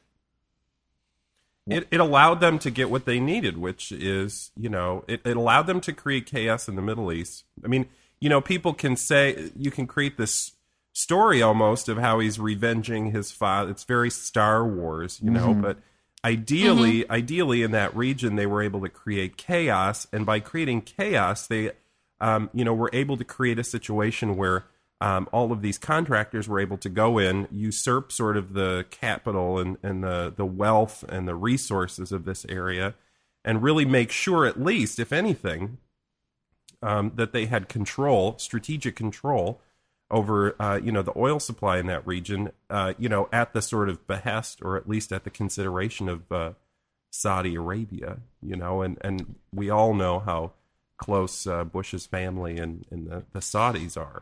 It, 1.67 1.87
it 1.91 1.99
allowed 1.99 2.39
them 2.41 2.57
to 2.59 2.71
get 2.71 2.89
what 2.89 3.05
they 3.05 3.19
needed, 3.19 3.57
which 3.57 3.91
is, 3.91 4.51
you 4.57 4.67
know, 4.67 5.05
it, 5.07 5.21
it 5.23 5.37
allowed 5.37 5.67
them 5.67 5.79
to 5.81 5.93
create 5.93 6.25
chaos 6.25 6.67
in 6.67 6.75
the 6.75 6.81
Middle 6.81 7.11
East. 7.13 7.45
I 7.63 7.67
mean, 7.67 7.85
you 8.19 8.29
know, 8.29 8.41
people 8.41 8.73
can 8.73 8.95
say, 8.95 9.51
you 9.55 9.71
can 9.71 9.85
create 9.87 10.17
this 10.17 10.53
story 10.93 11.41
almost 11.41 11.87
of 11.87 11.97
how 11.97 12.19
he's 12.19 12.39
revenging 12.39 13.11
his 13.11 13.31
father. 13.31 13.71
It's 13.71 13.83
very 13.83 14.09
Star 14.09 14.65
Wars, 14.65 15.19
you 15.23 15.29
know, 15.29 15.53
but 15.53 15.77
ideally, 16.25 17.09
ideally 17.09 17.63
in 17.63 17.71
that 17.71 17.95
region, 17.95 18.35
they 18.35 18.47
were 18.47 18.63
able 18.63 18.81
to 18.81 18.89
create 18.89 19.37
chaos. 19.37 20.07
And 20.11 20.25
by 20.25 20.39
creating 20.39 20.81
chaos, 20.81 21.47
they, 21.47 21.71
um, 22.19 22.49
you 22.53 22.65
know, 22.65 22.73
were 22.73 22.89
able 22.91 23.17
to 23.17 23.23
create 23.23 23.59
a 23.59 23.63
situation 23.63 24.35
where 24.35 24.65
um, 25.01 25.27
all 25.31 25.51
of 25.51 25.63
these 25.63 25.79
contractors 25.79 26.47
were 26.47 26.59
able 26.59 26.77
to 26.77 26.87
go 26.89 27.17
in, 27.17 27.47
usurp 27.51 28.11
sort 28.11 28.37
of 28.37 28.53
the 28.53 28.85
capital 28.91 29.57
and, 29.57 29.77
and 29.81 30.03
the, 30.03 30.31
the 30.35 30.45
wealth 30.45 31.03
and 31.09 31.27
the 31.27 31.33
resources 31.33 32.11
of 32.11 32.23
this 32.23 32.45
area, 32.47 32.93
and 33.43 33.63
really 33.63 33.83
make 33.83 34.11
sure, 34.11 34.45
at 34.45 34.61
least, 34.61 34.99
if 34.99 35.11
anything, 35.11 35.79
um, 36.83 37.13
that 37.15 37.33
they 37.33 37.47
had 37.47 37.67
control, 37.67 38.37
strategic 38.37 38.95
control 38.95 39.59
over, 40.11 40.55
uh, 40.61 40.79
you 40.83 40.91
know, 40.91 41.01
the 41.01 41.17
oil 41.17 41.39
supply 41.39 41.79
in 41.79 41.87
that 41.87 42.05
region, 42.05 42.51
uh, 42.69 42.93
you 42.99 43.09
know, 43.09 43.27
at 43.31 43.53
the 43.53 43.61
sort 43.61 43.89
of 43.89 44.05
behest 44.05 44.61
or 44.61 44.77
at 44.77 44.87
least 44.87 45.11
at 45.11 45.23
the 45.23 45.29
consideration 45.31 46.09
of 46.09 46.31
uh, 46.31 46.51
Saudi 47.09 47.55
Arabia, 47.55 48.19
you 48.41 48.55
know, 48.55 48.83
and, 48.83 48.99
and 49.01 49.35
we 49.51 49.69
all 49.69 49.95
know 49.95 50.19
how 50.19 50.51
close 50.97 51.47
uh, 51.47 51.63
Bush's 51.63 52.05
family 52.05 52.57
and, 52.57 52.85
and 52.91 53.07
the, 53.07 53.23
the 53.33 53.39
Saudis 53.39 53.97
are. 53.97 54.21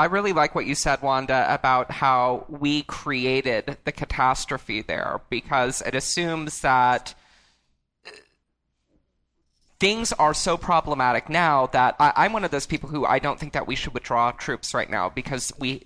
I 0.00 0.06
really 0.06 0.32
like 0.32 0.54
what 0.54 0.64
you 0.64 0.74
said, 0.74 1.02
Wanda, 1.02 1.46
about 1.52 1.90
how 1.90 2.46
we 2.48 2.84
created 2.84 3.76
the 3.84 3.92
catastrophe 3.92 4.80
there 4.80 5.20
because 5.28 5.82
it 5.82 5.94
assumes 5.94 6.60
that 6.62 7.14
uh, 8.06 8.10
things 9.78 10.14
are 10.14 10.32
so 10.32 10.56
problematic 10.56 11.28
now 11.28 11.66
that 11.66 11.96
I, 12.00 12.14
I'm 12.16 12.32
one 12.32 12.44
of 12.44 12.50
those 12.50 12.66
people 12.66 12.88
who 12.88 13.04
I 13.04 13.18
don't 13.18 13.38
think 13.38 13.52
that 13.52 13.66
we 13.66 13.74
should 13.74 13.92
withdraw 13.92 14.30
troops 14.30 14.72
right 14.72 14.88
now 14.88 15.10
because 15.10 15.52
we 15.58 15.82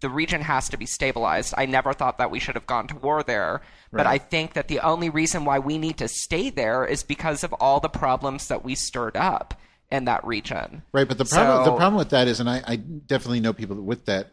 the 0.00 0.10
region 0.10 0.42
has 0.42 0.68
to 0.68 0.76
be 0.76 0.84
stabilized. 0.84 1.54
I 1.56 1.64
never 1.64 1.94
thought 1.94 2.18
that 2.18 2.30
we 2.30 2.40
should 2.40 2.56
have 2.56 2.66
gone 2.66 2.86
to 2.88 2.96
war 2.96 3.22
there, 3.22 3.62
but 3.90 4.06
I 4.06 4.18
think 4.18 4.52
that 4.52 4.68
the 4.68 4.80
only 4.80 5.08
reason 5.08 5.46
why 5.46 5.58
we 5.58 5.78
need 5.78 5.96
to 5.98 6.08
stay 6.08 6.50
there 6.50 6.84
is 6.84 7.02
because 7.02 7.42
of 7.42 7.54
all 7.54 7.80
the 7.80 7.88
problems 7.88 8.48
that 8.48 8.62
we 8.62 8.74
stirred 8.74 9.16
up 9.16 9.54
in 9.94 10.04
that 10.06 10.24
region. 10.26 10.82
Right, 10.92 11.08
but 11.08 11.18
the 11.18 11.24
problem 11.24 11.64
So- 11.64 11.70
the 11.70 11.76
problem 11.76 11.96
with 11.96 12.10
that 12.10 12.28
is, 12.28 12.40
and 12.40 12.48
I, 12.50 12.62
I 12.66 12.76
definitely 12.76 13.40
know 13.40 13.52
people 13.52 13.76
with 13.76 14.04
that, 14.06 14.32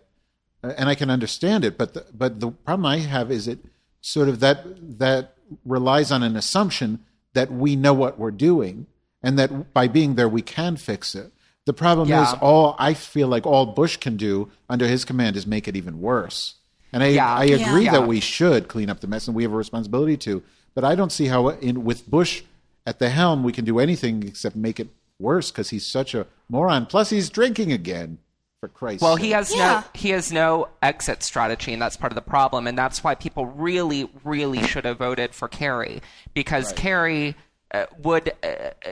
uh, 0.64 0.74
and 0.78 0.90
I 0.90 0.96
can 0.96 1.10
understand 1.10 1.64
it. 1.64 1.78
But 1.78 1.94
the, 1.94 2.06
but 2.14 2.40
the 2.40 2.52
problem 2.52 2.86
I 2.86 2.98
have 3.00 3.32
is 3.32 3.48
it 3.48 3.60
sort 4.02 4.28
of 4.30 4.40
that 4.40 4.66
that 5.00 5.36
relies 5.66 6.12
on 6.12 6.24
an 6.24 6.36
assumption 6.36 7.00
that 7.34 7.52
we 7.52 7.76
know 7.76 7.94
what 7.94 8.18
we're 8.20 8.32
doing, 8.32 8.88
and 9.24 9.38
that 9.40 9.74
by 9.74 9.88
being 9.88 10.16
there 10.16 10.30
we 10.30 10.42
can 10.42 10.76
fix 10.78 11.16
it. 11.16 11.32
The 11.66 11.74
problem 11.74 12.10
Yeah. 12.10 12.24
is 12.28 12.34
all 12.42 12.76
I 12.80 12.94
feel 12.96 13.28
like 13.28 13.46
all 13.46 13.68
Bush 13.68 13.98
can 13.98 14.18
do 14.18 14.50
under 14.68 14.88
his 14.88 15.06
command 15.06 15.36
is 15.36 15.46
make 15.46 15.68
it 15.68 15.76
even 15.76 16.02
worse. 16.02 16.56
And 16.92 17.04
I 17.04 17.08
Yeah. 17.08 17.34
I 17.34 17.46
agree 17.46 17.86
Yeah. 17.86 17.92
that 17.94 18.08
we 18.08 18.20
should 18.20 18.68
clean 18.68 18.90
up 18.90 19.00
the 19.00 19.08
mess, 19.08 19.28
and 19.28 19.36
we 19.36 19.44
have 19.44 19.54
a 19.54 19.58
responsibility 19.58 20.18
to. 20.18 20.42
But 20.74 20.84
I 20.84 20.96
don't 20.96 21.12
see 21.12 21.28
how 21.28 21.50
in 21.50 21.84
with 21.84 22.10
Bush 22.10 22.42
at 22.86 22.98
the 23.00 23.10
helm 23.10 23.44
we 23.44 23.52
can 23.52 23.64
do 23.66 23.78
anything 23.80 24.24
except 24.24 24.56
make 24.56 24.80
it 24.80 24.88
worse 25.22 25.52
because 25.52 25.70
he's 25.70 25.86
such 25.86 26.14
a 26.16 26.26
moron. 26.50 26.86
Plus, 26.86 27.10
he's 27.10 27.30
drinking 27.30 27.72
again. 27.72 28.18
For 28.60 28.68
Christ's 28.68 29.02
Well, 29.02 29.16
sake. 29.18 29.26
he 29.26 29.32
has 29.32 29.52
Yeah. 29.56 29.58
no 29.58 29.84
he 29.96 30.10
has 30.12 30.32
no 30.32 30.68
exit 30.84 31.24
strategy, 31.24 31.74
and 31.74 31.82
that's 31.82 31.98
part 31.98 32.12
of 32.12 32.16
the 32.16 32.22
problem. 32.22 32.68
And 32.68 32.78
that's 32.78 33.04
why 33.04 33.16
people 33.16 33.48
really, 33.48 34.08
really 34.24 34.62
should 34.68 34.86
have 34.86 35.00
voted 35.00 35.34
for 35.34 35.48
Kerry 35.48 36.00
because 36.36 36.72
Kerry 36.74 37.36
uh, 37.74 37.86
would 38.04 38.34
uh, 38.44 38.48
uh, 38.48 38.90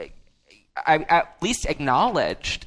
I, 0.84 0.94
at 1.08 1.36
least 1.40 1.66
acknowledged 1.66 2.66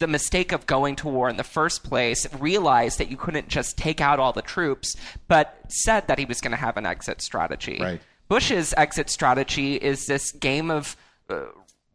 the 0.00 0.06
mistake 0.06 0.52
of 0.52 0.66
going 0.66 0.96
to 0.96 1.08
war 1.08 1.30
in 1.30 1.38
the 1.38 1.44
first 1.44 1.82
place, 1.82 2.26
realized 2.34 2.98
that 2.98 3.10
you 3.10 3.16
couldn't 3.16 3.48
just 3.48 3.78
take 3.78 4.00
out 4.02 4.20
all 4.20 4.34
the 4.34 4.42
troops, 4.42 4.96
but 5.28 5.58
said 5.68 6.08
that 6.08 6.18
he 6.18 6.26
was 6.26 6.42
going 6.42 6.50
to 6.50 6.56
have 6.58 6.76
an 6.76 6.84
exit 6.84 7.22
strategy. 7.22 7.78
Right. 7.80 8.00
Bush's 8.28 8.74
exit 8.76 9.08
strategy 9.08 9.76
is 9.76 10.04
this 10.06 10.30
game 10.32 10.70
of 10.70 10.94
uh, 11.30 11.46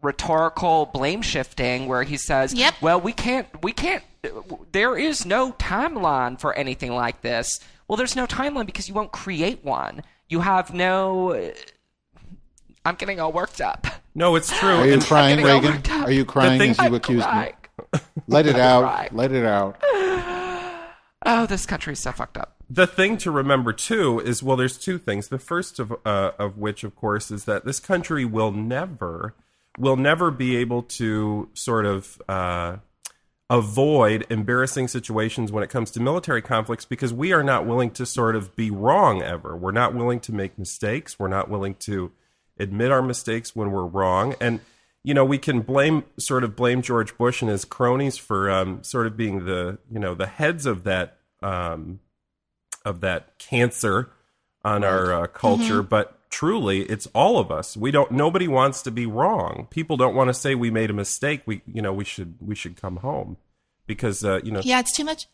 rhetorical 0.04 0.86
blame 0.88 1.22
shifting 1.22 1.88
where 1.88 2.04
he 2.04 2.18
says, 2.18 2.54
Yep. 2.54 2.76
"Well, 2.82 3.00
we 3.02 3.14
can't, 3.14 3.48
we 3.64 3.72
can't. 3.72 4.04
There 4.72 4.98
is 4.98 5.26
no 5.26 5.54
timeline 5.54 6.40
for 6.40 6.54
anything 6.54 6.94
like 6.94 7.22
this." 7.22 7.60
Well, 7.88 7.98
there's 7.98 8.16
no 8.16 8.26
timeline 8.28 8.66
because 8.66 8.88
you 8.88 8.94
won't 8.94 9.12
create 9.12 9.64
one. 9.64 10.04
You 10.30 10.42
have 10.42 10.74
no. 10.74 11.52
I'm 12.86 12.96
getting 12.96 13.20
all 13.20 13.32
worked 13.32 13.62
up. 13.62 13.88
No, 14.16 14.36
it's 14.36 14.56
true. 14.58 14.70
Are 14.70 14.86
you 14.86 14.94
And- 14.94 15.04
crying, 15.04 15.44
Reagan? 15.44 15.82
Are 16.04 16.12
you 16.12 16.26
crying 16.26 16.60
thing- 16.60 16.72
as 16.72 16.78
you 16.80 16.84
I'm 16.86 16.94
accused 16.94 17.24
crying. 17.26 17.54
me? 17.94 18.00
Let 18.28 18.46
it 18.46 18.56
out. 18.58 18.82
crying. 18.84 19.10
Let 19.14 19.32
it 19.32 19.46
out. 19.46 19.78
Oh, 21.26 21.46
this 21.46 21.66
country's 21.66 22.00
so 22.00 22.12
fucked 22.12 22.38
up. 22.38 22.58
the 22.70 22.86
thing 22.88 23.18
to 23.18 23.32
remember 23.32 23.72
too 23.72 24.20
is 24.20 24.42
well 24.44 24.58
there's 24.58 24.78
two 24.78 24.98
things 24.98 25.28
the 25.30 25.40
first 25.40 25.80
of 25.80 25.94
uh, 26.06 26.32
of 26.40 26.58
which 26.58 26.84
of 26.84 26.96
course 26.96 27.32
is 27.32 27.46
that 27.46 27.64
this 27.66 27.80
country 27.80 28.26
will 28.26 28.52
never 28.52 29.34
will 29.78 29.98
never 29.98 30.32
be 30.32 30.58
able 30.58 30.84
to 30.84 31.50
sort 31.54 31.86
of 31.86 32.22
uh, 32.30 32.78
avoid 33.50 34.26
embarrassing 34.30 34.88
situations 34.88 35.52
when 35.52 35.64
it 35.64 35.70
comes 35.70 35.92
to 35.92 36.00
military 36.00 36.42
conflicts 36.42 36.86
because 36.86 37.14
we 37.14 37.34
are 37.34 37.44
not 37.44 37.66
willing 37.66 37.92
to 37.92 38.06
sort 38.06 38.36
of 38.36 38.56
be 38.56 38.70
wrong 38.70 39.22
ever. 39.22 39.56
We're 39.58 39.72
not 39.72 39.94
willing 39.94 40.20
to 40.22 40.32
make 40.32 40.58
mistakes. 40.58 41.18
We're 41.18 41.28
not 41.28 41.50
willing 41.50 41.76
to 41.76 42.12
admit 42.58 42.92
our 42.92 43.02
mistakes 43.02 43.56
when 43.56 43.72
we're 43.72 43.86
wrong. 43.86 44.36
And 44.40 44.60
you 45.04 45.14
know 45.14 45.26
we 45.26 45.38
can 45.38 45.62
blame 45.62 46.04
sort 46.18 46.44
of 46.44 46.56
blame 46.56 46.82
george 46.82 47.18
bush 47.18 47.42
and 47.42 47.52
his 47.52 47.66
cronies 47.66 48.18
for 48.18 48.50
um, 48.50 48.84
sort 48.84 49.06
of 49.06 49.18
being 49.18 49.46
the 49.46 49.78
you 49.92 50.00
know 50.00 50.16
the 50.16 50.28
heads 50.28 50.66
of 50.66 50.84
that 50.86 51.18
um, 51.42 52.00
of 52.86 53.02
that 53.02 53.38
cancer 53.38 54.12
on 54.64 54.84
our 54.84 55.14
uh, 55.14 55.28
culture 55.28 55.82
but 55.82 56.18
truly 56.30 56.82
it's 56.84 57.08
all 57.14 57.38
of 57.38 57.52
us 57.52 57.76
we 57.78 57.92
don't 57.92 58.12
nobody 58.12 58.48
wants 58.48 58.82
to 58.82 58.90
be 58.92 59.06
wrong 59.06 59.68
people 59.70 59.98
don't 59.98 60.16
want 60.16 60.30
to 60.30 60.34
say 60.34 60.56
we 60.56 60.72
made 60.72 60.90
a 60.90 60.94
mistake 60.94 61.42
we 61.46 61.62
you 61.68 61.82
know 61.82 61.94
we 61.94 62.04
should 62.04 62.36
we 62.40 62.56
should 62.56 62.76
come 62.80 62.98
home 62.98 63.38
because 63.86 64.24
uh, 64.26 64.40
you 64.44 64.52
know 64.52 64.62
Yeah, 64.64 64.80
it's 64.80 64.96
too 64.96 65.04
much. 65.04 65.28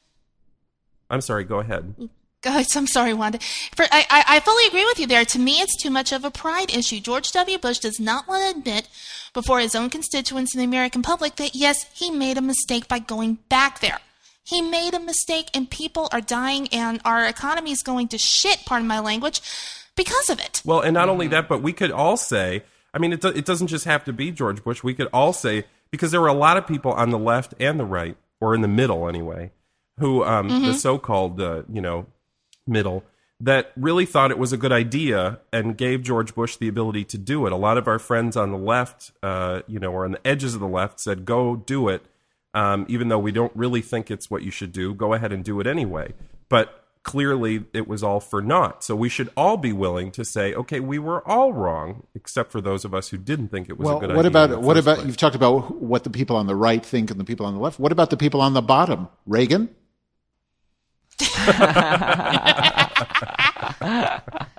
i'm 1.10 1.22
sorry 1.22 1.44
go 1.44 1.60
ahead 1.60 1.96
I'm 2.46 2.88
sorry, 2.88 3.14
Wanda. 3.14 3.40
For, 3.76 3.84
I, 3.92 4.06
I, 4.10 4.24
I 4.36 4.40
fully 4.40 4.66
agree 4.68 4.86
with 4.86 4.98
you 4.98 5.08
there. 5.08 5.26
To 5.26 5.38
me, 5.38 5.60
it's 5.60 5.76
too 5.76 5.90
much 5.90 6.14
of 6.14 6.24
a 6.24 6.32
pride 6.32 6.74
issue. 6.74 7.02
George 7.02 7.34
W. 7.34 7.58
Bush 7.58 7.80
does 7.80 8.00
not 8.00 8.30
want 8.30 8.44
to 8.54 8.60
admit 8.60 8.88
before 9.34 9.60
his 9.60 9.76
own 9.76 9.90
constituents 9.90 10.54
and 10.56 10.62
the 10.62 10.66
American 10.66 11.02
public 11.02 11.36
that, 11.36 11.54
yes, 11.54 11.86
he 11.94 12.10
made 12.10 12.38
a 12.38 12.42
mistake 12.42 12.88
by 12.88 13.00
going 13.00 13.40
back 13.50 13.82
there. 13.82 14.00
He 14.44 14.62
made 14.62 14.94
a 14.94 15.00
mistake, 15.00 15.50
and 15.54 15.70
people 15.70 16.10
are 16.12 16.22
dying, 16.22 16.68
and 16.70 17.00
our 17.06 17.26
economy 17.26 17.72
is 17.72 17.84
going 17.84 18.08
to 18.10 18.18
shit, 18.18 18.64
pardon 18.66 18.88
my 18.88 19.00
language, 19.00 19.42
because 19.96 20.30
of 20.30 20.40
it. 20.40 20.62
Well, 20.66 20.82
and 20.82 20.94
not 20.94 21.10
only 21.10 21.28
that, 21.28 21.48
but 21.48 21.62
we 21.62 21.74
could 21.74 21.92
all 21.92 22.18
say, 22.18 22.64
I 22.94 22.98
mean, 22.98 23.14
it, 23.14 23.22
do, 23.22 23.28
it 23.28 23.46
doesn't 23.46 23.68
just 23.68 23.86
have 23.86 24.04
to 24.06 24.14
be 24.14 24.32
George 24.32 24.64
Bush. 24.64 24.84
We 24.84 24.96
could 24.96 25.10
all 25.14 25.34
say, 25.34 25.66
because 25.92 26.12
there 26.12 26.22
were 26.22 26.28
a 26.28 26.34
lot 26.34 26.58
of 26.58 26.66
people 26.66 26.92
on 26.94 27.12
the 27.12 27.20
left 27.20 27.54
and 27.60 27.80
the 27.80 27.86
right, 27.86 28.18
or 28.42 28.56
in 28.56 28.62
the 28.62 28.68
middle 28.68 29.08
anyway, 29.08 29.52
who, 30.00 30.24
um, 30.24 30.48
the 30.48 30.74
so 30.74 30.98
called, 30.98 31.40
uh, 31.40 31.64
you 31.72 31.82
know, 31.82 32.08
middle, 32.66 33.04
that 33.42 33.72
really 33.78 34.06
thought 34.06 34.32
it 34.32 34.40
was 34.40 34.52
a 34.52 34.58
good 34.58 34.72
idea 34.72 35.40
and 35.54 35.78
gave 35.78 36.02
George 36.02 36.36
Bush 36.36 36.56
the 36.58 36.68
ability 36.68 37.06
to 37.06 37.18
do 37.18 37.46
it. 37.46 37.52
A 37.52 37.58
lot 37.58 37.78
of 37.78 37.88
our 37.88 38.00
friends 38.00 38.36
on 38.36 38.52
the 38.52 38.58
left, 38.58 39.12
uh, 39.22 39.62
you 39.68 39.80
know, 39.80 39.92
or 39.92 40.06
on 40.06 40.12
the 40.12 40.28
edges 40.28 40.56
of 40.56 40.60
the 40.60 40.68
left 40.68 41.00
said, 41.00 41.26
go 41.26 41.56
do 41.56 41.88
it. 41.88 42.04
Um, 42.54 42.86
even 42.90 43.10
though 43.10 43.20
we 43.20 43.32
don't 43.32 43.52
really 43.56 43.82
think 43.82 44.10
it's 44.10 44.32
what 44.32 44.42
you 44.44 44.52
should 44.52 44.72
do, 44.72 44.94
go 44.94 45.14
ahead 45.14 45.32
and 45.32 45.44
do 45.44 45.60
it 45.60 45.68
anyway. 45.68 46.14
But 46.50 46.84
clearly 47.04 47.66
it 47.74 47.88
was 47.88 48.04
all 48.04 48.20
for 48.20 48.42
naught. 48.42 48.84
So 48.84 48.96
we 48.96 49.08
should 49.08 49.30
all 49.38 49.56
be 49.58 49.72
willing 49.72 50.12
to 50.12 50.26
say, 50.26 50.54
okay, 50.54 50.80
we 50.80 50.98
were 51.00 51.26
all 51.28 51.54
wrong, 51.54 52.04
except 52.16 52.52
for 52.52 52.60
those 52.60 52.84
of 52.86 52.94
us 52.94 53.10
who 53.10 53.18
didn't 53.18 53.50
think 53.50 53.70
it 53.70 53.78
was 53.78 53.86
Well, 53.86 53.98
a 53.98 54.00
good 54.02 54.16
what 54.16 54.26
idea. 54.26 54.42
in 54.42 54.46
about 54.52 54.62
what 54.64 54.78
about 54.78 54.96
place. 54.96 55.08
you've 55.08 55.18
talked 55.18 55.36
about 55.36 55.76
what 55.82 56.04
the 56.04 56.10
people 56.10 56.36
on 56.36 56.48
the 56.48 56.56
right 56.56 56.84
think 56.86 57.12
and 57.12 57.20
the 57.20 57.24
people 57.24 57.46
on 57.46 57.54
the 57.54 57.60
left. 57.60 57.80
What 57.80 57.92
about 57.92 58.10
the 58.10 58.18
people 58.18 58.42
on 58.42 58.54
the 58.54 58.62
bottom? 58.64 59.08
Reagan? 59.28 59.70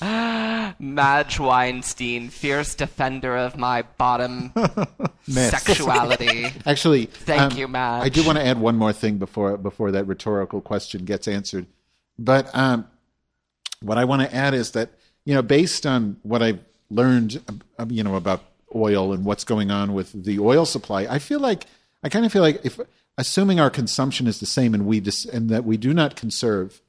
Madge 0.80 1.40
Weinstein, 1.40 2.28
fierce 2.30 2.74
defender 2.74 3.36
of 3.36 3.56
my 3.56 3.82
bottom 3.96 4.52
sexuality. 5.22 6.46
Actually, 6.66 7.06
Thank 7.06 7.52
um, 7.52 7.58
you, 7.58 7.68
Madge. 7.68 8.04
I 8.04 8.08
do 8.08 8.24
want 8.24 8.38
to 8.38 8.44
add 8.44 8.60
one 8.60 8.76
more 8.76 8.92
thing 8.92 9.18
before 9.18 9.56
before 9.56 9.90
that 9.92 10.06
rhetorical 10.06 10.60
question 10.60 11.04
gets 11.04 11.28
answered. 11.28 11.66
But 12.18 12.50
um, 12.54 12.86
what 13.80 13.98
I 13.98 14.04
want 14.04 14.22
to 14.22 14.34
add 14.34 14.54
is 14.54 14.72
that 14.72 14.90
you 15.28 15.34
know, 15.34 15.42
based 15.42 15.84
on 15.84 16.16
what 16.22 16.42
I've 16.42 16.60
learned, 16.88 17.42
uh, 17.78 17.84
you 17.90 18.02
know, 18.02 18.14
about 18.14 18.44
oil 18.74 19.12
and 19.12 19.26
what's 19.26 19.44
going 19.44 19.70
on 19.70 19.92
with 19.92 20.24
the 20.24 20.38
oil 20.38 20.64
supply, 20.64 21.02
I 21.02 21.18
feel 21.18 21.38
like 21.38 21.66
I 22.02 22.08
kind 22.08 22.24
of 22.24 22.32
feel 22.32 22.40
like 22.40 22.64
if 22.64 22.80
assuming 23.18 23.60
our 23.60 23.68
consumption 23.68 24.26
is 24.26 24.40
the 24.40 24.46
same 24.46 24.72
and 24.72 24.86
we 24.86 25.00
dis- 25.00 25.26
and 25.26 25.50
that 25.50 25.64
we 25.64 25.76
do 25.76 25.92
not 25.92 26.16
conserve, 26.16 26.80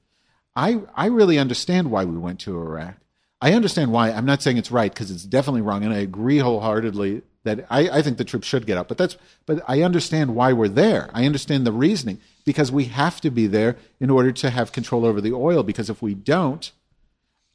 I 0.56 0.82
I 0.95 1.08
really 1.08 1.38
understand 1.38 1.91
why 1.91 2.06
we 2.06 2.18
went 2.18 2.39
to 2.41 2.58
Iraq. 2.58 2.95
I 3.41 3.54
understand 3.54 3.91
why. 3.91 4.12
I'm 4.12 4.26
not 4.26 4.41
saying 4.41 4.58
it's 4.58 4.72
right 4.72 4.91
because 4.91 5.12
it's 5.12 5.24
definitely 5.24 5.62
wrong, 5.62 5.84
and 5.84 5.93
I 5.93 6.00
agree 6.00 6.39
wholeheartedly 6.39 7.22
that 7.43 7.66
I, 7.70 7.88
I 7.89 8.02
think 8.02 8.18
the 8.18 8.26
troops 8.26 8.47
should 8.47 8.66
get 8.66 8.78
out. 8.78 8.88
But 8.88 8.97
that's 8.97 9.18
but 9.45 9.62
I 9.68 9.82
understand 9.82 10.36
why 10.36 10.54
we're 10.54 10.68
there. 10.68 11.10
I 11.14 11.26
understand 11.26 11.66
the 11.66 11.72
reasoning 11.72 12.20
because 12.45 12.72
we 12.72 12.86
have 12.86 13.22
to 13.22 13.30
be 13.30 13.47
there 13.47 13.78
in 14.00 14.10
order 14.10 14.32
to 14.34 14.50
have 14.50 14.72
control 14.72 15.06
over 15.06 15.22
the 15.22 15.34
oil. 15.34 15.64
Because 15.64 15.89
if 15.89 16.02
we 16.02 16.14
don't, 16.14 16.72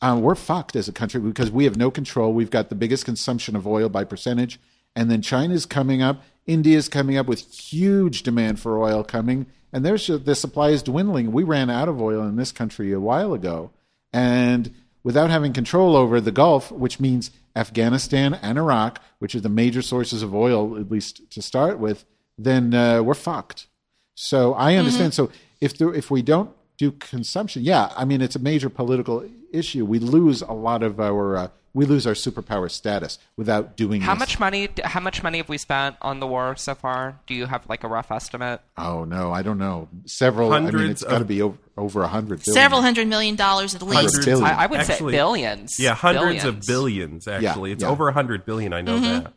uh, 0.01 0.19
we're 0.21 0.35
fucked 0.35 0.77
as 0.77 0.89
a 0.89 0.93
country 0.93 1.21
because 1.21 1.51
we 1.51 1.65
have 1.65 1.77
no 1.77 1.91
control. 1.91 2.33
We've 2.33 2.51
got 2.51 2.71
the 2.71 2.75
biggest 2.75 3.05
consumption 3.05 3.55
of 3.55 3.67
oil 3.67 3.91
by 3.91 4.05
percentage, 4.05 4.59
and 4.97 5.11
then 5.11 5.21
China's 5.21 5.67
coming 5.67 6.01
up 6.01 6.23
India's 6.47 6.89
coming 6.89 7.17
up 7.17 7.27
with 7.27 7.51
huge 7.51 8.23
demand 8.23 8.61
for 8.61 8.79
oil 8.79 9.03
coming, 9.03 9.47
and 9.75 9.85
there's 9.85 10.07
the 10.07 10.35
supply 10.37 10.71
is 10.71 10.85
dwindling. 10.85 11.33
We 11.33 11.43
ran 11.43 11.69
out 11.69 11.89
of 11.89 12.01
oil 12.01 12.23
in 12.23 12.37
this 12.37 12.53
country 12.53 12.93
a 12.93 13.01
while 13.01 13.35
ago, 13.35 13.73
and 14.13 14.73
without 15.03 15.31
having 15.31 15.53
control 15.53 15.97
over 15.97 16.21
the 16.21 16.31
Gulf, 16.31 16.71
which 16.71 17.01
means 17.01 17.33
Afghanistan 17.57 18.35
and 18.35 18.57
Iraq, 18.57 19.03
which 19.19 19.35
are 19.35 19.41
the 19.41 19.49
major 19.49 19.83
sources 19.83 20.23
of 20.23 20.33
oil, 20.33 20.79
at 20.79 20.93
least 20.93 21.29
to 21.33 21.43
start 21.43 21.81
with, 21.81 22.05
then 22.39 22.73
uh, 22.73 23.03
we're 23.03 23.15
fucked. 23.15 23.67
So 24.15 24.55
I 24.55 24.77
understand. 24.77 25.13
Mm-hmm. 25.13 25.27
So 25.27 25.39
if 25.61 25.77
there, 25.77 25.93
if 25.93 26.09
we 26.09 26.23
don't 26.23 26.51
do 26.79 26.93
consumption, 26.93 27.65
yeah, 27.65 27.93
I 27.97 28.05
mean 28.05 28.23
it's 28.23 28.37
a 28.37 28.41
major 28.41 28.71
political 28.71 29.29
issue. 29.53 29.85
We 29.85 29.99
lose 29.99 30.41
a 30.41 30.53
lot 30.53 30.85
of 30.85 31.01
our 31.01 31.37
uh, 31.37 31.49
we 31.75 31.85
lose 31.87 32.07
our 32.07 32.13
superpower 32.15 32.71
status 32.71 33.19
without 33.37 33.77
doing 33.77 34.01
How 34.01 34.15
this. 34.15 34.21
much 34.21 34.39
money? 34.41 34.69
How 34.85 35.01
much 35.01 35.23
money 35.23 35.39
have 35.39 35.49
we 35.49 35.59
spent 35.59 35.97
on 36.01 36.21
the 36.21 36.27
war 36.27 36.55
so 36.57 36.75
far? 36.75 37.19
Do 37.27 37.35
you 37.35 37.47
have 37.47 37.69
like 37.69 37.83
a 37.85 37.89
rough 37.89 38.11
estimate? 38.13 38.61
Oh 38.77 39.05
no, 39.05 39.33
I 39.33 39.43
don't 39.43 39.59
know. 39.59 39.89
Several. 40.07 40.53
I 40.53 40.61
mean, 40.61 40.65
Hundreds 40.73 41.03
it's 41.03 41.11
got 41.11 41.19
to 41.19 41.25
be 41.25 41.43
over, 41.43 41.59
over 41.77 42.03
a 42.03 42.09
hundred. 42.09 42.43
Several 42.45 42.81
hundred 42.81 43.09
million 43.09 43.35
dollars 43.37 43.75
at 43.75 43.83
least. 43.83 44.15
Hundreds. 44.25 44.41
I, 44.41 44.53
I 44.63 44.67
would 44.67 44.81
Actually- 44.81 45.13
say 45.13 45.17
billions. 45.19 45.77
Yeah, 45.79 45.95
hundreds 45.95 46.43
billions. 46.43 46.45
of 46.45 46.61
billions. 46.67 47.29
Actually, 47.29 47.73
it's 47.73 47.83
yeah. 47.83 47.91
over 47.91 48.09
a 48.09 48.13
hundred 48.13 48.47
billion. 48.47 48.73
I 48.73 48.81
know 48.81 48.99
that. 49.01 49.33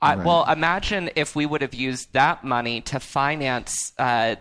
I, 0.00 0.14
Well, 0.16 0.44
imagine 0.50 1.10
if 1.16 1.34
we 1.36 1.44
would 1.44 1.60
have 1.60 1.74
used 1.74 2.12
that 2.12 2.44
money 2.44 2.80
to 2.82 3.00
finance 3.00 3.92
uh, 3.98 4.36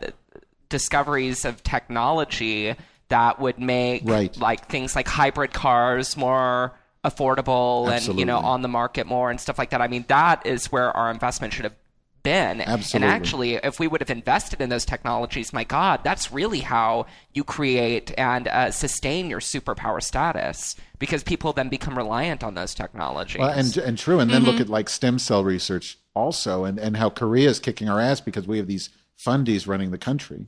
discoveries 0.69 1.45
of 1.45 1.63
technology 1.63 2.75
that 3.09 3.39
would 3.39 3.57
make 3.57 4.01
Right. 4.05 4.35
like 4.37 4.67
things 4.67 4.95
like 4.95 5.07
hybrid 5.07 5.53
cars 5.53 6.17
more 6.17 6.73
affordable 7.03 7.89
and 7.89 8.19
you 8.19 8.25
know 8.25 8.37
on 8.37 8.61
the 8.61 8.67
market 8.67 9.07
more 9.07 9.29
and 9.29 9.39
stuff 9.39 9.57
like 9.57 9.69
that. 9.69 9.81
I 9.81 9.87
mean, 9.87 10.05
that 10.07 10.45
is 10.45 10.71
where 10.71 10.95
our 10.95 11.11
investment 11.11 11.53
should 11.53 11.65
have 11.65 11.75
been. 12.23 12.61
Absolutely. 12.61 13.07
And 13.07 13.15
actually, 13.15 13.53
if 13.55 13.79
we 13.79 13.87
would 13.87 14.01
have 14.01 14.09
invested 14.09 14.59
in 14.59 14.69
those 14.69 14.85
technologies, 14.85 15.53
my 15.53 15.63
God, 15.63 16.01
that's 16.03 16.31
really 16.31 16.59
how 16.59 17.05
you 17.33 17.43
create 17.43 18.13
and 18.17 18.47
uh, 18.47 18.71
sustain 18.71 19.29
your 19.29 19.39
superpower 19.39 20.03
status 20.03 20.75
because 20.99 21.23
people 21.23 21.53
then 21.53 21.69
become 21.69 21.97
reliant 21.97 22.43
on 22.43 22.53
those 22.55 22.73
technologies. 22.73 23.39
Well, 23.39 23.49
and 23.49 23.77
and 23.77 23.97
true. 23.97 24.19
And 24.19 24.29
then 24.29 24.43
look 24.43 24.59
at 24.59 24.69
like 24.69 24.89
stem 24.89 25.19
cell 25.19 25.43
research 25.43 25.97
also, 26.13 26.65
and 26.65 26.79
and 26.79 26.97
how 26.97 27.09
Korea 27.09 27.49
is 27.49 27.59
kicking 27.59 27.87
our 27.89 27.99
ass 27.99 28.19
because 28.19 28.47
we 28.47 28.57
have 28.57 28.67
these 28.67 28.89
fundies 29.17 29.67
running 29.67 29.91
the 29.91 29.97
country. 29.97 30.47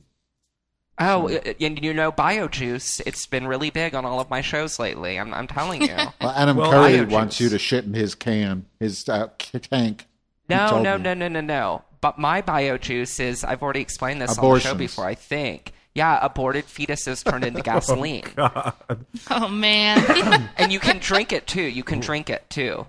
Oh, 1.00 1.30
uh, 1.30 1.54
and 1.60 1.82
you 1.82 1.94
know, 1.94 2.12
BioJuice, 2.12 3.00
it's 3.06 3.26
been 3.26 3.46
really 3.46 3.70
big 3.70 3.94
on 3.94 4.04
all 4.04 4.20
of 4.20 4.28
my 4.28 4.42
shows 4.42 4.78
lately. 4.78 5.18
I'm, 5.18 5.32
I'm 5.32 5.46
telling 5.46 5.82
you. 5.82 5.96
Well, 6.20 6.30
Adam 6.36 6.56
Well, 6.58 6.70
Curry 6.70 6.98
biojuice. 6.98 7.10
wants 7.10 7.40
you 7.40 7.48
to 7.48 7.58
shit 7.58 7.84
in 7.86 7.94
his 7.94 8.14
can, 8.14 8.66
his 8.78 9.08
uh, 9.08 9.28
tank. 9.38 10.06
No, 10.48 10.82
no, 10.82 10.98
me. 10.98 11.04
no, 11.04 11.14
no, 11.14 11.28
no, 11.28 11.40
no. 11.40 11.82
But 12.02 12.18
my 12.18 12.42
BioJuice 12.42 13.18
is, 13.20 13.44
I've 13.44 13.62
already 13.62 13.80
explained 13.80 14.20
this 14.20 14.36
on 14.38 14.54
the 14.54 14.60
show 14.60 14.74
before, 14.74 15.06
I 15.06 15.14
think. 15.14 15.72
Yeah, 15.94 16.18
aborted 16.22 16.66
fetuses 16.66 17.24
turned 17.28 17.44
into 17.44 17.62
gasoline. 17.70 18.24
Oh 18.38 19.48
man. 19.48 20.50
and 20.56 20.72
you 20.72 20.78
can 20.78 20.98
drink 20.98 21.32
it 21.32 21.46
too. 21.46 21.62
You 21.62 21.82
can 21.82 22.00
drink 22.00 22.30
it 22.30 22.48
too. 22.50 22.86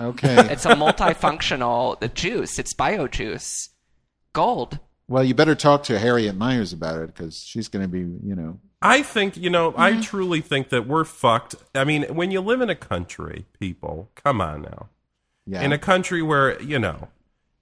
Okay. 0.00 0.52
It's 0.52 0.64
a 0.64 0.74
multifunctional 0.74 1.98
the 2.00 2.08
juice. 2.08 2.58
It's 2.58 2.74
BioJuice. 2.74 3.68
Gold. 4.32 4.78
Well, 5.12 5.22
you 5.22 5.34
better 5.34 5.54
talk 5.54 5.82
to 5.84 5.98
Harriet 5.98 6.36
Miers 6.36 6.72
about 6.72 7.02
it 7.02 7.08
because 7.08 7.38
she's 7.44 7.68
going 7.68 7.82
to 7.82 7.88
be, 7.88 7.98
you 7.98 8.34
know. 8.34 8.58
I 8.80 9.02
think, 9.02 9.36
you 9.36 9.50
know, 9.50 9.74
I 9.76 9.92
mm-hmm. 9.92 10.00
truly 10.00 10.40
think 10.40 10.70
that 10.70 10.86
we're 10.86 11.04
fucked. 11.04 11.54
I 11.74 11.84
mean, 11.84 12.04
when 12.14 12.30
you 12.30 12.40
live 12.40 12.62
in 12.62 12.70
a 12.70 12.74
country, 12.74 13.44
people, 13.60 14.10
come 14.14 14.40
on 14.40 14.62
now. 14.62 14.88
Yeah. 15.46 15.60
In 15.60 15.70
a 15.70 15.76
country 15.76 16.22
where, 16.22 16.58
you 16.62 16.78
know, 16.78 17.08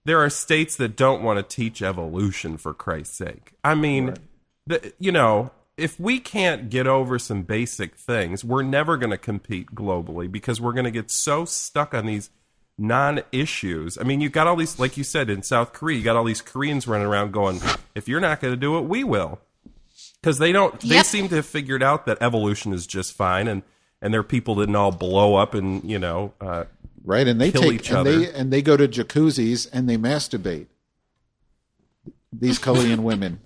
there 0.04 0.20
are 0.20 0.30
states 0.30 0.76
that 0.76 0.94
don't 0.94 1.24
want 1.24 1.38
to 1.38 1.56
teach 1.56 1.82
evolution 1.82 2.56
for 2.56 2.72
Christ's 2.72 3.18
sake. 3.18 3.54
I 3.64 3.74
mean, 3.74 4.14
the, 4.68 4.92
you 5.00 5.10
know, 5.10 5.50
if 5.76 5.98
we 5.98 6.20
can't 6.20 6.70
get 6.70 6.86
over 6.86 7.18
some 7.18 7.42
basic 7.42 7.96
things, 7.96 8.44
we're 8.44 8.62
never 8.62 8.96
going 8.96 9.10
to 9.10 9.18
compete 9.18 9.74
globally 9.74 10.30
because 10.30 10.60
we're 10.60 10.72
going 10.72 10.84
to 10.84 10.92
get 10.92 11.10
so 11.10 11.44
stuck 11.44 11.94
on 11.94 12.06
these 12.06 12.30
non 12.78 13.22
issues. 13.32 13.98
I 13.98 14.02
mean, 14.04 14.20
you've 14.20 14.32
got 14.32 14.46
all 14.46 14.56
these, 14.56 14.78
like 14.78 14.96
you 14.96 15.04
said, 15.04 15.28
in 15.30 15.42
South 15.42 15.72
Korea, 15.72 15.98
you 15.98 16.04
got 16.04 16.16
all 16.16 16.24
these 16.24 16.42
Koreans 16.42 16.86
running 16.86 17.06
around 17.06 17.32
going, 17.32 17.60
if 17.94 18.08
you're 18.08 18.20
not 18.20 18.40
going 18.40 18.52
to 18.52 18.60
do 18.60 18.78
it, 18.78 18.82
we 18.82 19.04
will 19.04 19.40
because 20.20 20.38
they 20.38 20.52
don't 20.52 20.78
they 20.80 20.96
Yep. 20.96 21.06
seem 21.06 21.28
to 21.28 21.36
have 21.36 21.46
figured 21.46 21.82
out 21.82 22.06
that 22.06 22.18
evolution 22.20 22.72
is 22.72 22.86
just 22.86 23.12
fine 23.14 23.48
and 23.48 23.62
and 24.02 24.12
their 24.14 24.22
people 24.22 24.54
didn't 24.54 24.76
all 24.76 24.92
blow 24.92 25.34
up 25.36 25.54
and 25.54 25.88
you 25.88 25.98
know 25.98 26.32
uh, 26.40 26.64
right, 27.04 27.26
and 27.26 27.40
they 27.40 27.50
kill 27.52 27.62
take 27.62 27.72
each 27.72 27.88
and 27.90 27.98
other. 27.98 28.18
they 28.18 28.32
and 28.32 28.52
they 28.52 28.62
go 28.62 28.76
to 28.76 28.88
jacuzzis 28.88 29.68
and 29.72 29.88
they 29.88 29.96
masturbate. 29.96 30.66
These 32.32 32.58
Korean 32.58 33.02
women. 33.02 33.40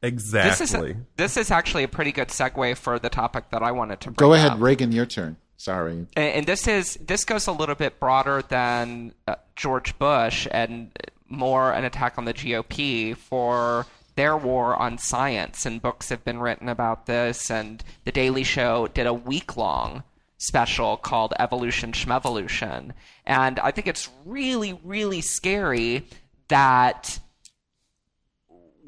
This 0.00 0.12
is, 0.12 0.34
exactly 0.34 0.96
this 1.16 1.36
is 1.38 1.50
actually 1.50 1.82
a 1.82 1.88
pretty 1.88 2.12
good 2.12 2.28
segue 2.28 2.76
for 2.76 2.98
the 2.98 3.08
topic 3.08 3.48
that 3.50 3.62
I 3.62 3.72
wanted 3.72 4.00
to 4.02 4.10
bring 4.10 4.28
Go 4.28 4.34
ahead, 4.34 4.52
up. 4.52 4.60
Reagan. 4.60 4.92
Your 4.92 5.06
turn. 5.06 5.38
Sorry. 5.56 5.92
and, 5.92 6.08
and 6.16 6.46
this 6.46 6.66
is 6.66 6.98
this 7.00 7.24
goes 7.24 7.46
a 7.46 7.52
little 7.52 7.74
bit 7.74 7.98
broader 8.00 8.42
than 8.42 9.14
uh, 9.26 9.36
George 9.56 9.98
Bush 9.98 10.46
and 10.50 10.90
more 11.28 11.72
an 11.72 11.84
attack 11.84 12.18
on 12.18 12.24
the 12.24 12.34
GOP 12.34 13.16
for 13.16 13.86
their 14.16 14.36
war 14.36 14.76
on 14.76 14.98
science. 14.98 15.66
And 15.66 15.82
books 15.82 16.08
have 16.08 16.24
been 16.24 16.38
written 16.38 16.68
about 16.68 17.06
this. 17.06 17.50
And 17.50 17.82
the 18.04 18.12
Daily 18.12 18.44
Show 18.44 18.88
did 18.88 19.06
a 19.06 19.14
week 19.14 19.56
long 19.56 20.02
special 20.38 20.96
called 20.96 21.32
Evolution 21.38 21.92
Schmevolution. 21.92 22.92
And 23.24 23.58
I 23.60 23.70
think 23.70 23.86
it's 23.86 24.10
really, 24.24 24.78
really 24.84 25.20
scary 25.20 26.06
that 26.48 27.18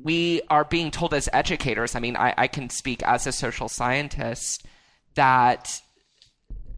we 0.03 0.43
are 0.51 0.65
being 0.65 0.91
told 0.91 1.15
as 1.15 1.29
educators. 1.33 1.95
I 1.95 2.01
mean, 2.01 2.17
I, 2.17 2.35
I 2.37 2.47
can 2.49 2.69
speak 2.69 3.03
as 3.03 3.27
a 3.27 3.33
social 3.33 3.69
scientist 3.69 4.67
that 5.15 5.81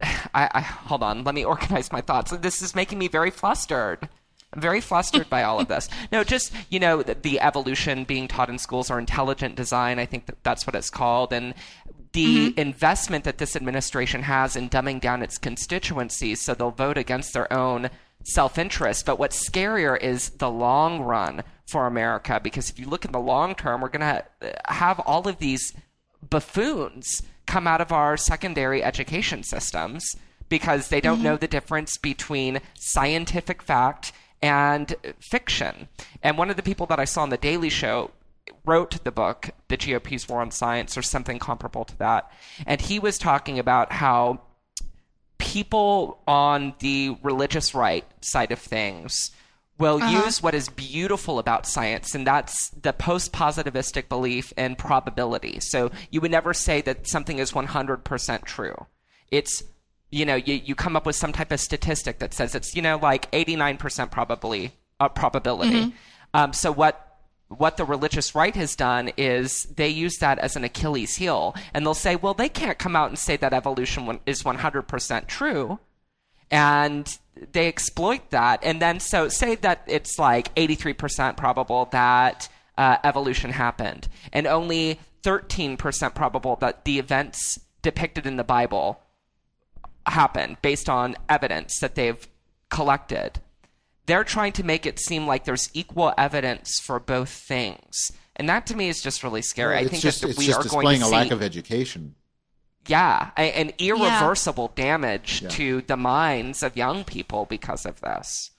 I, 0.33 0.49
I 0.53 0.61
hold 0.61 1.03
on. 1.03 1.23
Let 1.23 1.35
me 1.35 1.45
organize 1.45 1.91
my 1.91 2.01
thoughts. 2.01 2.31
This 2.31 2.61
is 2.61 2.75
making 2.75 2.99
me 2.99 3.07
very 3.07 3.31
flustered. 3.31 4.07
I'm 4.51 4.61
very 4.61 4.81
flustered 4.81 5.29
by 5.29 5.43
all 5.43 5.59
of 5.59 5.67
this. 5.67 5.89
No, 6.11 6.23
just 6.23 6.53
you 6.69 6.79
know 6.79 7.03
the, 7.03 7.15
the 7.15 7.39
evolution 7.39 8.03
being 8.03 8.27
taught 8.27 8.49
in 8.49 8.57
schools 8.57 8.89
or 8.89 8.97
intelligent 8.99 9.55
design. 9.55 9.99
I 9.99 10.05
think 10.05 10.25
that 10.25 10.43
that's 10.43 10.65
what 10.65 10.75
it's 10.75 10.89
called, 10.89 11.31
and 11.33 11.53
the 12.13 12.49
mm-hmm. 12.49 12.59
investment 12.59 13.23
that 13.25 13.37
this 13.37 13.55
administration 13.55 14.23
has 14.23 14.55
in 14.55 14.69
dumbing 14.69 14.99
down 14.99 15.21
its 15.21 15.37
constituencies 15.37 16.41
so 16.41 16.55
they'll 16.55 16.71
vote 16.71 16.97
against 16.97 17.33
their 17.33 17.51
own 17.53 17.89
self-interest. 18.23 19.05
But 19.05 19.19
what's 19.19 19.47
scarier 19.47 19.99
is 20.01 20.31
the 20.31 20.49
long 20.49 21.01
run 21.01 21.43
for 21.67 21.85
America, 21.85 22.39
because 22.43 22.69
if 22.69 22.79
you 22.79 22.87
look 22.87 23.05
in 23.05 23.11
the 23.11 23.19
long 23.19 23.53
term, 23.53 23.81
we're 23.81 23.89
going 23.89 24.01
to 24.01 24.23
have 24.65 24.99
all 25.01 25.27
of 25.27 25.37
these 25.37 25.73
buffoons 26.27 27.21
come 27.45 27.67
out 27.67 27.81
of 27.81 27.91
our 27.91 28.17
secondary 28.17 28.83
education 28.83 29.43
systems 29.43 30.15
because 30.49 30.89
they 30.89 31.01
don't 31.01 31.21
know 31.21 31.33
mm-hmm. 31.33 31.41
the 31.41 31.47
difference 31.47 31.97
between 31.97 32.59
scientific 32.75 33.61
fact 33.61 34.11
and 34.41 34.95
fiction. 35.19 35.87
And 36.23 36.37
one 36.37 36.49
of 36.49 36.55
the 36.55 36.63
people 36.63 36.85
that 36.87 36.99
I 36.99 37.05
saw 37.05 37.23
on 37.23 37.29
the 37.29 37.37
Daily 37.37 37.69
Show 37.69 38.11
wrote 38.65 39.03
the 39.03 39.11
book, 39.11 39.51
The 39.67 39.77
GOP's 39.77 40.27
War 40.27 40.41
on 40.41 40.51
Science, 40.51 40.97
or 40.97 41.01
something 41.01 41.39
comparable 41.39 41.85
to 41.85 41.97
that. 41.99 42.31
And 42.65 42.81
he 42.81 42.99
was 42.99 43.17
talking 43.17 43.59
about 43.59 43.91
how 43.91 44.41
people 45.37 46.21
on 46.27 46.73
the 46.79 47.17
religious 47.23 47.73
right 47.73 48.05
side 48.21 48.51
of 48.51 48.59
things 48.59 49.31
will 49.79 49.99
use 50.11 50.43
what 50.43 50.53
is 50.53 50.67
beautiful 50.67 51.39
about 51.39 51.65
science, 51.65 52.13
and 52.13 52.27
that's 52.27 52.69
the 52.71 52.91
post 52.91 53.31
positivistic 53.31 54.09
belief 54.09 54.51
in 54.57 54.75
probability. 54.75 55.59
So 55.61 55.89
you 56.11 56.19
would 56.21 56.31
never 56.31 56.53
say 56.53 56.81
that 56.81 57.07
something 57.07 57.39
is 57.39 57.53
100% 57.53 58.45
true. 58.45 58.85
It's, 59.31 59.63
you 60.11 60.25
know, 60.25 60.35
you, 60.35 60.55
you 60.55 60.75
come 60.75 60.97
up 60.97 61.05
with 61.05 61.15
some 61.15 61.31
type 61.31 61.51
of 61.51 61.61
statistic 61.61 62.19
that 62.19 62.33
says 62.33 62.55
it's, 62.55 62.75
you 62.75 62.81
know, 62.81 62.97
like 62.97 63.31
89% 63.31 64.11
probably, 64.11 64.73
uh, 64.99 65.07
probability. 65.07 65.93
Um, 66.33 66.53
so 66.53 66.71
what 66.71 67.05
what 67.47 67.77
the 67.77 67.85
religious 67.85 68.35
right 68.35 68.55
has 68.55 68.75
done 68.75 69.09
is 69.17 69.63
they 69.75 69.89
use 69.89 70.17
that 70.17 70.37
as 70.37 70.55
an 70.55 70.63
Achilles 70.63 71.15
heel, 71.15 71.55
and 71.73 71.83
they'll 71.83 71.95
say, 71.95 72.15
well, 72.15 72.35
they 72.35 72.47
can't 72.47 72.77
come 72.77 72.95
out 72.95 73.09
and 73.09 73.17
say 73.17 73.37
that 73.37 73.53
evolution 73.53 74.19
is 74.27 74.43
100% 74.43 75.25
true 75.25 75.79
and 76.51 77.17
they 77.51 77.67
exploit 77.67 78.29
that. 78.31 78.59
And 78.63 78.81
then, 78.81 78.99
so 78.99 79.29
say 79.29 79.55
that 79.55 79.83
it's 79.87 80.17
like 80.19 80.53
83% 80.55 81.37
probable 81.37 81.87
that 81.91 82.49
uh, 82.77 82.97
evolution 83.03 83.51
happened, 83.51 84.07
and 84.31 84.47
only 84.47 84.99
13% 85.23 86.15
probable 86.15 86.55
that 86.57 86.85
the 86.85 86.99
events 86.99 87.59
depicted 87.81 88.25
in 88.25 88.37
the 88.37 88.43
Bible 88.43 89.01
happened 90.05 90.57
based 90.61 90.89
on 90.89 91.15
evidence 91.27 91.79
that 91.79 91.95
they've 91.95 92.27
collected. 92.69 93.39
They're 94.05 94.23
trying 94.23 94.53
to 94.53 94.63
make 94.63 94.85
it 94.85 94.99
seem 94.99 95.27
like 95.27 95.45
there's 95.45 95.69
equal 95.73 96.13
evidence 96.17 96.79
for 96.79 96.99
both 96.99 97.29
things. 97.29 98.11
And 98.35 98.47
that 98.49 98.65
to 98.67 98.75
me 98.75 98.87
is 98.87 99.01
just 99.01 99.23
really 99.23 99.41
scary. 99.41 99.75
I 99.75 99.87
think 99.87 100.01
just 100.01 100.21
that 100.21 100.37
we 100.37 100.49
are 100.51 100.53
going 100.53 100.63
displaying 100.63 100.99
to 101.01 101.05
a 101.05 101.09
see 101.09 101.15
lack 101.15 101.31
of 101.31 101.43
education. 101.43 102.15
Yeah, 102.87 103.31
a- 103.37 103.41
and 103.57 103.73
irreversible 103.77 104.71
damage 104.75 105.47
to 105.49 105.81
the 105.81 105.97
minds 105.97 106.63
of 106.63 106.75
young 106.77 107.03
people 107.03 107.45
because 107.45 107.85
of 107.85 108.01
this. 108.01 108.51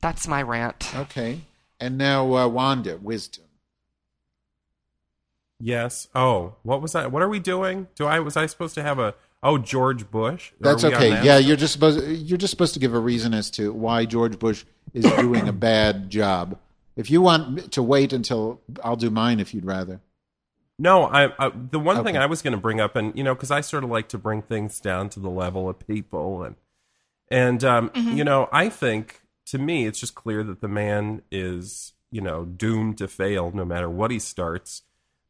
That's 0.00 0.26
my 0.28 0.42
rant. 0.42 0.94
Okay. 0.94 1.40
And 1.80 1.96
now, 1.98 2.34
uh, 2.34 2.48
Wanda, 2.48 2.96
wisdom. 2.96 3.44
Yes. 5.60 6.08
Oh, 6.14 6.54
what 6.62 6.80
was 6.80 6.94
I? 6.94 7.06
What 7.06 7.22
are 7.22 7.28
we 7.28 7.40
doing? 7.40 7.88
Do 7.96 8.06
I 8.06 8.20
was 8.20 8.36
I 8.36 8.46
supposed 8.46 8.74
to 8.76 8.82
have 8.82 8.98
a? 8.98 9.14
Oh, 9.42 9.58
George 9.58 10.10
Bush. 10.10 10.52
That's 10.60 10.84
okay. 10.84 11.10
that? 11.10 11.24
Yeah, 11.24 11.38
you're 11.38 11.56
just 11.56 11.72
supposed 11.72 12.04
you're 12.06 12.38
just 12.38 12.50
supposed 12.50 12.74
to 12.74 12.80
give 12.80 12.94
a 12.94 12.98
reason 12.98 13.34
as 13.34 13.50
to 13.52 13.72
why 13.72 14.04
George 14.04 14.38
Bush 14.38 14.64
is 14.94 15.04
doing 15.04 15.48
a 15.48 15.52
bad 15.70 16.10
job. 16.10 16.58
If 16.96 17.10
you 17.10 17.20
want 17.22 17.72
to 17.72 17.82
wait 17.82 18.12
until 18.12 18.60
I'll 18.82 18.96
do 18.96 19.10
mine, 19.10 19.40
if 19.40 19.52
you'd 19.54 19.64
rather. 19.64 20.00
No, 20.78 21.04
I, 21.04 21.32
I 21.38 21.50
the 21.50 21.80
one 21.80 22.04
thing 22.04 22.16
I 22.16 22.26
was 22.26 22.40
going 22.40 22.52
to 22.52 22.60
bring 22.60 22.80
up, 22.80 22.94
and 22.94 23.16
you 23.16 23.24
know, 23.24 23.34
because 23.34 23.50
I 23.50 23.60
sort 23.60 23.84
of 23.84 23.90
like 23.90 24.08
to 24.08 24.18
bring 24.18 24.42
things 24.42 24.78
down 24.78 25.08
to 25.10 25.20
the 25.20 25.30
level 25.30 25.68
of 25.68 25.84
people, 25.86 26.44
and 26.44 26.56
and 27.30 27.64
um, 27.64 27.90
you 27.94 28.24
know, 28.24 28.48
I 28.52 28.68
think 28.68 29.22
to 29.46 29.58
me, 29.58 29.86
it's 29.86 29.98
just 29.98 30.14
clear 30.14 30.44
that 30.44 30.60
the 30.60 30.68
man 30.68 31.22
is 31.32 31.94
you 32.10 32.20
know 32.20 32.44
doomed 32.44 32.98
to 32.98 33.08
fail 33.08 33.50
no 33.52 33.64
matter 33.64 33.90
what 33.90 34.10
he 34.10 34.18
starts 34.18 34.82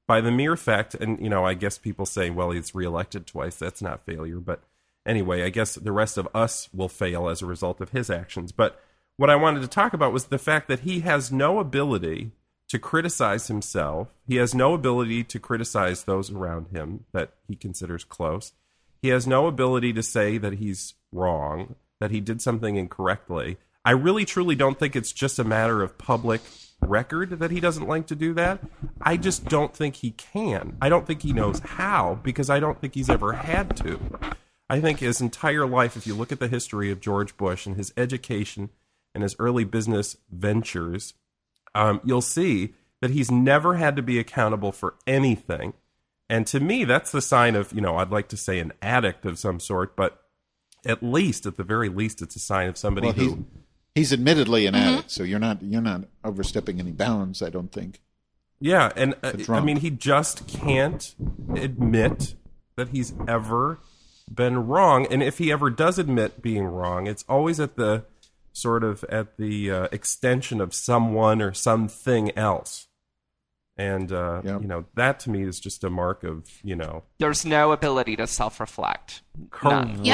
by 0.07 0.21
the 0.21 0.31
mere 0.31 0.57
fact, 0.57 0.95
and 0.95 1.19
you 1.21 1.31
know, 1.31 1.45
I 1.45 1.55
guess 1.55 1.79
people 1.79 2.05
say, 2.05 2.31
well, 2.31 2.51
he's 2.51 2.75
reelected 2.75 3.27
twice. 3.27 3.57
That's 3.57 3.81
not 3.83 4.05
failure, 4.05 4.41
but 4.41 4.63
anyway, 5.07 5.45
I 5.45 5.49
guess 5.49 5.77
the 5.77 5.93
rest 5.93 6.19
of 6.19 6.29
us 6.35 6.69
will 6.75 6.89
fail 6.89 7.29
as 7.29 7.41
a 7.41 7.47
result 7.47 7.81
of 7.81 7.91
his 7.91 8.11
actions. 8.11 8.53
But 8.53 8.81
what 9.17 9.31
I 9.31 9.37
wanted 9.37 9.63
to 9.63 9.69
talk 9.69 9.95
about 9.95 10.13
was 10.13 10.27
the 10.27 10.39
fact 10.39 10.69
that 10.69 10.81
he 10.81 11.01
has 11.01 11.33
no 11.33 11.59
ability 11.59 12.33
to 12.69 12.79
criticize 12.79 13.49
himself. 13.49 14.09
He 14.27 14.37
has 14.37 14.55
no 14.55 14.75
ability 14.75 15.25
to 15.25 15.39
criticize 15.39 16.05
those 16.05 16.31
around 16.31 16.69
him 16.69 17.05
that 17.13 17.33
he 17.47 17.57
considers 17.57 18.05
close. 18.05 18.53
He 19.01 19.09
has 19.09 19.27
no 19.27 19.47
ability 19.47 19.93
to 19.95 20.03
say 20.03 20.39
that 20.39 20.55
he's 20.55 20.95
wrong, 21.13 21.77
that 22.01 22.11
he 22.11 22.21
did 22.21 22.43
something 22.43 22.77
incorrectly. 22.77 23.57
I 23.85 23.93
really 23.93 24.25
truly 24.25 24.55
don't 24.55 24.79
think 24.79 24.95
it's 24.95 25.13
just 25.13 25.39
a 25.39 25.45
matter 25.45 25.83
of 25.83 25.99
public 25.99 26.43
record 26.81 27.39
that 27.39 27.51
he 27.51 27.61
doesn't 27.61 27.89
like 27.89 28.07
to 28.09 28.15
do 28.15 28.35
that. 28.35 28.61
I 29.01 29.17
just 29.17 29.47
don't 29.47 29.75
think 29.75 29.97
he 29.97 30.11
can. 30.11 30.77
I 30.81 30.89
don't 30.89 31.07
think 31.07 31.23
he 31.23 31.33
knows 31.33 31.61
how 31.61 32.21
because 32.23 32.51
I 32.51 32.61
don't 32.61 32.81
think 32.81 32.95
he's 32.95 33.11
ever 33.11 33.33
had 33.33 33.77
to. 33.79 33.99
I 34.69 34.81
think 34.81 34.99
his 34.99 35.21
entire 35.21 35.67
life, 35.67 35.97
if 35.97 36.07
you 36.07 36.15
look 36.15 36.31
at 36.31 36.41
the 36.41 36.49
history 36.49 36.91
of 36.91 37.01
George 37.01 37.37
Bush 37.37 37.67
and 37.67 37.77
his 37.77 37.93
education 37.97 38.71
and 39.15 39.23
his 39.23 39.35
early 39.39 39.65
business 39.65 40.19
ventures, 40.31 41.15
um, 41.75 42.01
you'll 42.05 42.21
see 42.21 42.75
that 43.01 43.11
he's 43.11 43.31
never 43.31 43.77
had 43.77 43.97
to 43.97 44.03
be 44.03 44.19
accountable 44.19 44.73
for 44.73 44.95
anything. 45.07 45.75
And 46.29 46.47
to 46.49 46.61
me, 46.61 46.85
that's 46.85 47.11
the 47.13 47.23
sign 47.23 47.55
of, 47.57 47.73
you 47.73 47.81
know, 47.81 47.97
I'd 47.97 48.11
like 48.11 48.29
to 48.29 48.37
say 48.37 48.59
an 48.59 48.73
addict 48.83 49.25
of 49.25 49.39
some 49.39 49.61
sort, 49.61 49.97
but 49.97 50.23
at 50.85 51.03
least, 51.03 51.47
at 51.47 51.57
the 51.57 51.65
very 51.65 51.89
least, 51.89 52.21
it's 52.23 52.37
a 52.37 52.41
sign 52.41 52.69
of 52.69 52.77
somebody 52.77 53.07
Well, 53.09 53.15
who. 53.17 53.45
he's 53.95 54.13
admittedly 54.13 54.67
an 54.67 54.75
addict, 54.75 55.11
so 55.11 55.23
you're 55.23 55.39
not 55.39 55.63
you're 55.63 55.81
not 55.81 56.05
overstepping 56.25 56.79
any 56.81 56.93
bounds. 56.93 57.43
I 57.43 57.51
don't 57.51 57.73
think. 57.73 58.01
Yeah, 58.61 58.93
and 58.97 59.15
uh, 59.23 59.33
I 59.49 59.61
mean, 59.61 59.79
he 59.79 59.91
just 59.91 60.47
can't 60.47 61.15
admit 61.55 62.35
that 62.77 62.89
he's 62.89 63.13
ever 63.27 63.79
been 64.33 64.67
wrong. 64.67 65.07
And 65.11 65.23
if 65.23 65.39
he 65.39 65.51
ever 65.51 65.71
does 65.71 65.99
admit 65.99 66.43
being 66.43 66.65
wrong, 66.65 67.07
it's 67.07 67.25
always 67.29 67.59
at 67.61 67.77
the 67.77 68.05
sort 68.59 68.85
of 68.85 69.05
at 69.05 69.37
the 69.39 69.71
uh, 69.71 69.89
extension 69.93 70.61
of 70.61 70.75
someone 70.75 71.41
or 71.41 71.53
something 71.55 72.37
else. 72.37 72.87
And 73.77 74.11
uh, 74.13 74.43
Yep. 74.45 74.63
you 74.63 74.67
know 74.69 74.85
that 74.97 75.21
to 75.21 75.31
me 75.31 75.43
is 75.45 75.61
just 75.61 75.85
a 75.85 75.91
mark 75.91 76.25
of 76.25 76.49
you 76.65 76.75
know 76.75 77.05
There's 77.19 77.45
no 77.45 77.71
ability 77.73 78.17
to 78.17 78.27
self-reflect. 78.27 79.23
None. 79.63 80.05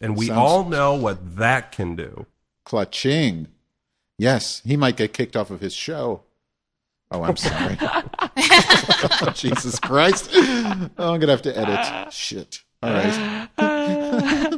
and 0.00 0.16
we 0.16 0.28
Sounds- 0.28 0.38
all 0.38 0.64
know 0.64 0.94
what 0.94 1.36
that 1.36 1.72
can 1.72 1.94
do. 1.94 2.26
Clutching. 2.64 3.48
Yes, 4.18 4.62
he 4.64 4.76
might 4.76 4.96
get 4.96 5.12
kicked 5.12 5.36
off 5.36 5.50
of 5.50 5.60
his 5.60 5.74
show. 5.74 6.22
Oh, 7.10 7.22
I'm 7.24 7.36
sorry. 7.36 7.76
Jesus 9.34 9.78
Christ. 9.78 10.30
Oh, 10.32 10.88
I'm 11.12 11.20
gonna 11.20 11.26
have 11.32 11.42
to 11.42 11.56
edit. 11.58 12.12
Shit. 12.12 12.62
All 12.82 12.90
right. 12.90 13.48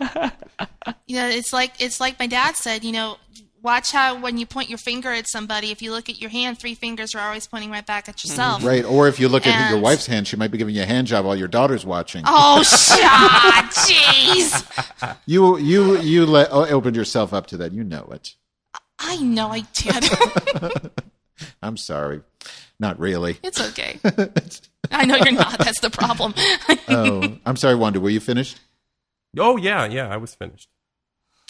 You 1.07 1.16
know, 1.16 1.28
it's 1.28 1.52
like 1.52 1.80
it's 1.80 2.00
like 2.00 2.18
my 2.18 2.26
dad 2.26 2.57
said. 2.57 2.84
You 2.84 2.92
know, 2.92 3.18
watch 3.64 3.90
how 3.90 4.20
when 4.20 4.38
you 4.38 4.46
point 4.46 4.68
your 4.68 4.78
finger 4.78 5.11
at 5.11 5.26
somebody, 5.26 5.70
if 5.70 5.82
you 5.82 5.90
look 5.90 6.09
at 6.09 6.20
your 6.20 6.30
hand, 6.30 6.59
three 6.59 6.74
fingers 6.74 7.14
are 7.14 7.20
always 7.20 7.46
pointing 7.46 7.70
right 7.70 7.84
back 7.84 8.09
at 8.09 8.16
mm-hmm. 8.16 8.28
yourself. 8.28 8.64
Right. 8.64 8.84
Or 8.84 9.09
if 9.09 9.18
you 9.18 9.28
look 9.28 9.46
at 9.46 9.70
your 9.70 9.80
wife's 9.80 10.07
hand, 10.07 10.28
she 10.28 10.36
might 10.36 10.50
be 10.50 10.59
giving 10.59 10.74
you 10.74 10.82
a 10.82 10.86
hand 10.86 11.09
job 11.09 11.24
while 11.24 11.34
your 11.34 11.48
daughter's 11.48 11.84
watching. 11.84 12.22
Oh, 12.26 12.62
shut! 12.62 13.64
Jeez. 13.72 15.16
You 15.26 15.59
you 15.59 15.98
you 16.00 16.26
let 16.26 16.48
oh, 16.52 16.66
opened 16.66 16.94
yourself 16.94 17.32
up 17.32 17.46
to 17.48 17.57
that. 17.57 17.72
You 17.72 17.82
know 17.82 18.09
it. 18.12 18.34
I 18.98 19.16
know 19.16 19.48
I 19.48 19.62
did. 19.72 20.90
I'm 21.62 21.76
sorry. 21.76 22.22
Not 22.78 22.98
really. 22.98 23.38
it's 23.42 23.61
okay. 23.70 23.98
I 24.90 25.05
know 25.05 25.16
you're 25.16 25.32
not. 25.32 25.59
That's 25.59 25.80
the 25.80 25.90
problem. 25.90 26.34
Oh, 26.88 27.38
I'm 27.46 27.57
sorry, 27.57 27.76
Wanda. 27.76 28.00
Were 28.00 28.11
you 28.11 28.20
finished? 28.20 28.61
Oh 29.38 29.57
yeah, 29.57 29.86
yeah, 29.86 30.09
I 30.09 30.16
was 30.16 30.34
finished. 30.34 30.68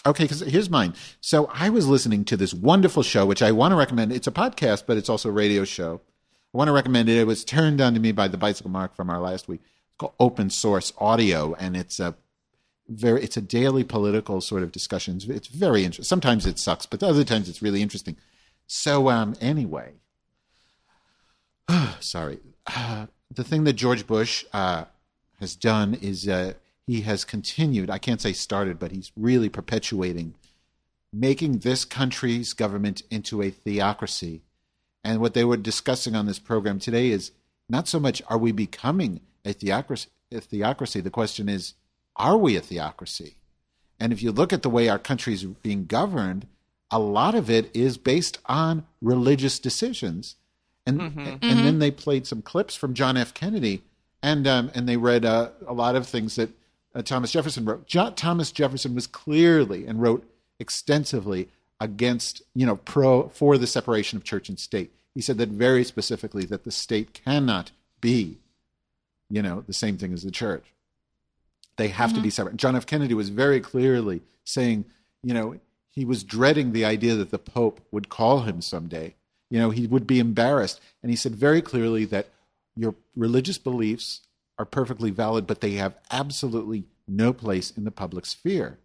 Okay, 0.05 0.25
because 0.25 0.41
here's 0.41 0.69
mine. 0.69 0.93
So 1.19 1.49
I 1.51 1.69
was 1.69 1.87
listening 1.87 2.25
to 2.25 2.37
this 2.37 2.53
wonderful 2.53 3.01
show, 3.01 3.25
which 3.25 3.41
I 3.41 3.51
want 3.51 3.71
to 3.71 3.75
recommend. 3.75 4.11
It's 4.11 4.27
a 4.27 4.31
podcast, 4.31 4.83
but 4.85 4.97
it's 4.97 5.09
also 5.09 5.29
a 5.29 5.31
radio 5.31 5.63
show. 5.63 6.01
I 6.53 6.57
want 6.57 6.67
to 6.67 6.73
recommend 6.73 7.09
it. 7.09 7.17
It 7.17 7.25
was 7.27 7.43
turned 7.43 7.81
on 7.81 7.95
to 7.95 7.99
me 7.99 8.11
by 8.11 8.27
the 8.27 8.37
Bicycle 8.37 8.69
Mark 8.69 8.95
from 8.95 9.09
our 9.09 9.19
last 9.19 9.47
week. 9.47 9.61
It's 9.63 9.97
called 9.97 10.13
Open 10.19 10.49
Source 10.49 10.93
Audio, 10.99 11.55
and 11.55 11.75
it's 11.75 11.99
a 11.99 12.15
very 12.87 13.23
it's 13.23 13.35
a 13.35 13.41
daily 13.41 13.83
political 13.83 14.41
sort 14.41 14.61
of 14.61 14.71
discussions. 14.71 15.27
It's 15.27 15.47
very 15.47 15.83
interesting. 15.83 16.05
Sometimes 16.05 16.45
it 16.45 16.59
sucks, 16.59 16.85
but 16.85 17.01
other 17.01 17.23
times 17.23 17.49
it's 17.49 17.63
really 17.63 17.81
interesting. 17.81 18.15
So 18.67 19.09
um, 19.09 19.35
anyway, 19.41 19.93
sorry. 21.99 22.39
Uh, 22.67 23.07
the 23.33 23.43
thing 23.43 23.63
that 23.63 23.73
George 23.73 24.05
Bush 24.05 24.45
uh, 24.53 24.85
has 25.39 25.55
done 25.55 25.95
is 25.95 26.27
uh, 26.27 26.53
he 26.87 27.01
has 27.01 27.25
continued. 27.25 27.89
I 27.89 27.97
can't 27.97 28.21
say 28.21 28.33
started, 28.33 28.79
but 28.79 28.91
he's 28.91 29.11
really 29.15 29.49
perpetuating 29.49 30.35
making 31.15 31.59
this 31.59 31.85
country's 31.85 32.53
government 32.53 33.01
into 33.09 33.41
a 33.41 33.49
theocracy. 33.49 34.41
And 35.03 35.21
what 35.21 35.33
they 35.33 35.45
were 35.45 35.57
discussing 35.57 36.15
on 36.15 36.25
this 36.25 36.39
program 36.39 36.79
today 36.79 37.09
is 37.09 37.31
not 37.69 37.87
so 37.87 37.99
much 37.99 38.21
are 38.27 38.37
we 38.37 38.51
becoming 38.51 39.21
a 39.45 39.53
theocracy, 39.53 40.09
a 40.31 40.41
theocracy. 40.41 40.99
The 40.99 41.09
question 41.09 41.47
is, 41.47 41.75
are 42.15 42.37
we 42.37 42.57
a 42.57 42.61
theocracy? 42.61 43.37
And 43.99 44.11
if 44.11 44.21
you 44.21 44.31
look 44.31 44.51
at 44.51 44.61
the 44.61 44.69
way 44.69 44.89
our 44.89 44.99
country 44.99 45.33
is 45.33 45.45
being 45.45 45.85
governed, 45.85 46.47
a 46.91 46.99
lot 46.99 47.33
of 47.33 47.49
it 47.49 47.73
is 47.73 47.97
based 47.97 48.39
on 48.45 48.85
religious 49.01 49.57
decisions. 49.57 50.35
And 50.85 51.01
and 51.41 51.65
then 51.65 51.79
they 51.79 51.91
played 51.91 52.27
some 52.27 52.41
clips 52.41 52.75
from 52.75 52.93
John 52.93 53.17
F. 53.17 53.33
Kennedy, 53.33 53.81
and 54.21 54.45
um, 54.45 54.69
and 54.75 54.87
they 54.87 54.97
read 54.97 55.25
uh, 55.25 55.49
a 55.65 55.73
lot 55.73 55.95
of 55.95 56.07
things 56.07 56.35
that 56.35 56.51
uh, 56.95 57.01
Thomas 57.01 57.31
Jefferson 57.31 57.65
wrote. 57.65 57.87
Thomas 58.15 58.51
Jefferson 58.51 58.95
was 58.95 59.05
clearly 59.05 59.85
and 59.85 60.01
wrote 60.01 60.27
extensively 60.59 61.49
against 61.79 62.41
you 62.55 62.65
know 62.65 62.77
pro 62.77 63.27
for 63.29 63.57
the 63.57 63.67
separation 63.67 64.17
of 64.17 64.23
church 64.23 64.49
and 64.49 64.59
state. 64.59 64.93
He 65.13 65.21
said 65.21 65.37
that 65.37 65.49
very 65.49 65.83
specifically 65.83 66.45
that 66.45 66.63
the 66.63 66.71
state 66.71 67.21
cannot 67.25 67.71
be, 68.01 68.37
you 69.29 69.41
know, 69.41 69.63
the 69.65 69.73
same 69.73 69.97
thing 69.97 70.13
as 70.13 70.23
the 70.23 70.31
church. 70.31 70.65
They 71.77 71.87
have 71.89 72.13
to 72.13 72.21
be 72.21 72.29
separate. 72.29 72.57
John 72.57 72.75
F. 72.75 72.85
Kennedy 72.85 73.13
was 73.13 73.29
very 73.29 73.59
clearly 73.59 74.21
saying, 74.45 74.85
you 75.23 75.33
know, 75.33 75.59
he 75.89 76.05
was 76.05 76.23
dreading 76.23 76.71
the 76.71 76.85
idea 76.85 77.15
that 77.15 77.31
the 77.31 77.39
Pope 77.39 77.81
would 77.91 78.09
call 78.09 78.41
him 78.41 78.61
someday. 78.61 79.15
You 79.49 79.59
know, 79.59 79.69
he 79.69 79.87
would 79.87 80.07
be 80.07 80.19
embarrassed. 80.19 80.81
And 81.01 81.09
he 81.09 81.15
said 81.15 81.35
very 81.35 81.61
clearly 81.61 82.05
that 82.05 82.27
your 82.75 82.95
religious 83.15 83.57
beliefs 83.57 84.21
are 84.57 84.65
perfectly 84.65 85.11
valid, 85.11 85.45
but 85.47 85.61
they 85.61 85.73
have 85.73 85.95
absolutely 86.11 86.85
no 87.07 87.33
place 87.33 87.71
in 87.71 87.83
the 87.83 87.91
public 87.91 88.25
sphere 88.25 88.79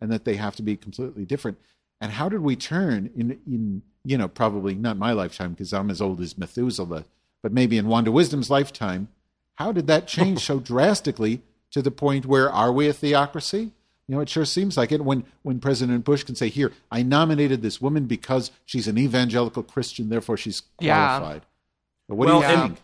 and 0.00 0.10
that 0.12 0.24
they 0.24 0.36
have 0.36 0.54
to 0.56 0.62
be 0.62 0.76
completely 0.76 1.24
different. 1.24 1.58
And 2.00 2.12
how 2.12 2.28
did 2.28 2.40
we 2.40 2.56
turn 2.56 3.10
in, 3.16 3.38
in 3.46 3.82
you 4.04 4.18
know, 4.18 4.28
probably 4.28 4.74
not 4.74 4.98
my 4.98 5.12
lifetime 5.12 5.52
because 5.52 5.72
I'm 5.72 5.90
as 5.90 6.00
old 6.02 6.20
as 6.20 6.36
Methuselah, 6.36 7.04
but 7.42 7.52
maybe 7.52 7.78
in 7.78 7.86
Wanda 7.88 8.12
Wisdom's 8.12 8.50
lifetime, 8.50 9.08
how 9.54 9.72
did 9.72 9.86
that 9.86 10.06
change 10.06 10.40
so 10.44 10.58
drastically 10.60 11.40
to 11.70 11.80
the 11.80 11.90
point 11.90 12.26
where 12.26 12.50
are 12.50 12.72
we 12.72 12.88
a 12.88 12.92
theocracy? 12.92 13.72
You 14.06 14.16
know, 14.16 14.20
it 14.20 14.28
sure 14.28 14.44
seems 14.44 14.76
like 14.76 14.92
it 14.92 15.02
when, 15.02 15.24
when 15.42 15.60
President 15.60 16.04
Bush 16.04 16.24
can 16.24 16.34
say, 16.34 16.50
Here, 16.50 16.72
I 16.90 17.02
nominated 17.02 17.62
this 17.62 17.80
woman 17.80 18.04
because 18.04 18.50
she's 18.66 18.86
an 18.86 18.98
evangelical 18.98 19.62
Christian, 19.62 20.10
therefore 20.10 20.36
she's 20.36 20.62
Yeah. 20.78 21.16
qualified. 21.18 21.42
But 22.08 22.16
what 22.16 22.26
Well, 22.28 22.40
do 22.42 22.46
you 22.46 22.52
and- 22.52 22.62
think? 22.76 22.82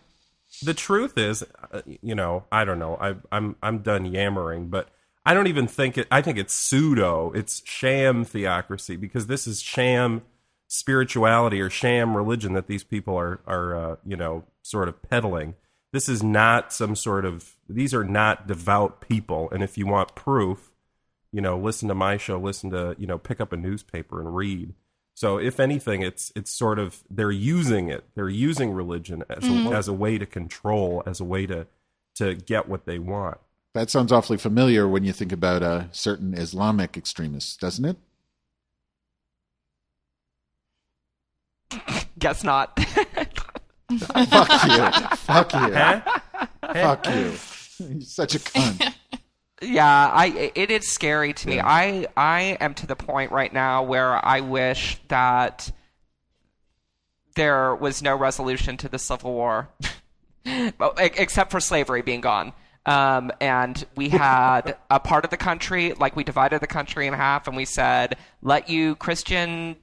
The 0.63 0.73
truth 0.73 1.17
is, 1.17 1.43
uh, 1.71 1.81
you 1.85 2.15
know, 2.15 2.45
I 2.51 2.65
don't 2.65 2.79
know. 2.79 2.97
I, 2.99 3.15
I'm 3.31 3.55
I'm 3.61 3.79
done 3.79 4.05
yammering, 4.05 4.69
but 4.69 4.89
I 5.25 5.33
don't 5.33 5.47
even 5.47 5.67
think 5.67 5.97
it. 5.97 6.07
I 6.11 6.21
think 6.21 6.37
it's 6.37 6.53
pseudo. 6.53 7.31
It's 7.31 7.61
sham 7.65 8.25
theocracy 8.25 8.95
because 8.95 9.27
this 9.27 9.47
is 9.47 9.61
sham 9.61 10.23
spirituality 10.67 11.59
or 11.59 11.69
sham 11.69 12.15
religion 12.15 12.53
that 12.53 12.67
these 12.67 12.83
people 12.83 13.15
are 13.15 13.41
are 13.45 13.75
uh, 13.75 13.95
you 14.05 14.17
know 14.17 14.43
sort 14.61 14.87
of 14.87 15.01
peddling. 15.01 15.55
This 15.93 16.07
is 16.07 16.23
not 16.23 16.71
some 16.71 16.95
sort 16.95 17.25
of. 17.25 17.55
These 17.69 17.93
are 17.93 18.03
not 18.03 18.47
devout 18.47 19.01
people, 19.01 19.49
and 19.51 19.63
if 19.63 19.77
you 19.77 19.85
want 19.85 20.15
proof, 20.15 20.71
you 21.31 21.41
know, 21.41 21.57
listen 21.57 21.87
to 21.87 21.95
my 21.95 22.17
show, 22.17 22.37
listen 22.39 22.69
to, 22.71 22.95
you 22.97 23.07
know, 23.07 23.17
pick 23.17 23.39
up 23.39 23.53
a 23.53 23.57
newspaper 23.57 24.19
and 24.19 24.35
read. 24.35 24.73
So 25.13 25.37
if 25.37 25.59
anything, 25.59 26.01
it's 26.01 26.31
it's 26.35 26.51
sort 26.51 26.79
of 26.79 27.03
they're 27.09 27.31
using 27.31 27.89
it. 27.89 28.05
They're 28.15 28.29
using 28.29 28.71
religion 28.71 29.23
as 29.29 29.47
a, 29.47 29.51
as 29.75 29.87
a 29.87 29.93
way 29.93 30.17
to 30.17 30.25
control, 30.25 31.03
as 31.05 31.19
a 31.19 31.25
way 31.25 31.45
to 31.45 31.67
to 32.15 32.35
get 32.35 32.67
what 32.67 32.85
they 32.85 32.99
want. 32.99 33.37
That 33.73 33.89
sounds 33.89 34.11
awfully 34.11 34.37
familiar 34.37 34.87
when 34.87 35.03
you 35.03 35.13
think 35.13 35.31
about 35.31 35.63
uh, 35.63 35.91
certain 35.91 36.33
Islamic 36.33 36.97
extremists, 36.97 37.55
doesn't 37.55 37.85
it? 37.85 37.97
Guess 42.19 42.43
not. 42.43 42.77
Fuck 43.99 44.63
you. 44.67 45.17
Fuck 45.17 45.53
you. 45.53 45.73
Huh? 45.73 46.01
Fuck 46.73 47.07
you. 47.07 47.33
You're 47.79 48.01
such 48.01 48.35
a 48.35 48.39
cunt. 48.39 48.93
Yeah, 49.61 50.09
I 50.11 50.51
it 50.55 50.71
is 50.71 50.91
scary 50.91 51.33
to 51.33 51.47
me. 51.47 51.59
I 51.59 52.07
I 52.17 52.57
am 52.59 52.73
to 52.75 52.87
the 52.87 52.95
point 52.95 53.31
right 53.31 53.53
now 53.53 53.83
where 53.83 54.23
I 54.25 54.41
wish 54.41 54.99
that 55.07 55.71
there 57.35 57.75
was 57.75 58.01
no 58.01 58.15
resolution 58.15 58.75
to 58.77 58.89
the 58.89 58.97
Civil 58.97 59.33
War, 59.33 59.69
except 60.97 61.51
for 61.51 61.59
slavery 61.59 62.01
being 62.01 62.21
gone. 62.21 62.53
Um, 62.87 63.31
and 63.39 63.85
we 63.95 64.09
had 64.09 64.77
a 64.89 64.99
part 64.99 65.25
of 65.25 65.31
the 65.31 65.37
country, 65.37 65.93
like 65.93 66.15
we 66.15 66.23
divided 66.23 66.59
the 66.59 66.67
country 66.67 67.05
in 67.05 67.13
half, 67.13 67.47
and 67.47 67.55
we 67.55 67.65
said, 67.65 68.17
"Let 68.41 68.67
you 68.67 68.95
Christian, 68.95 69.75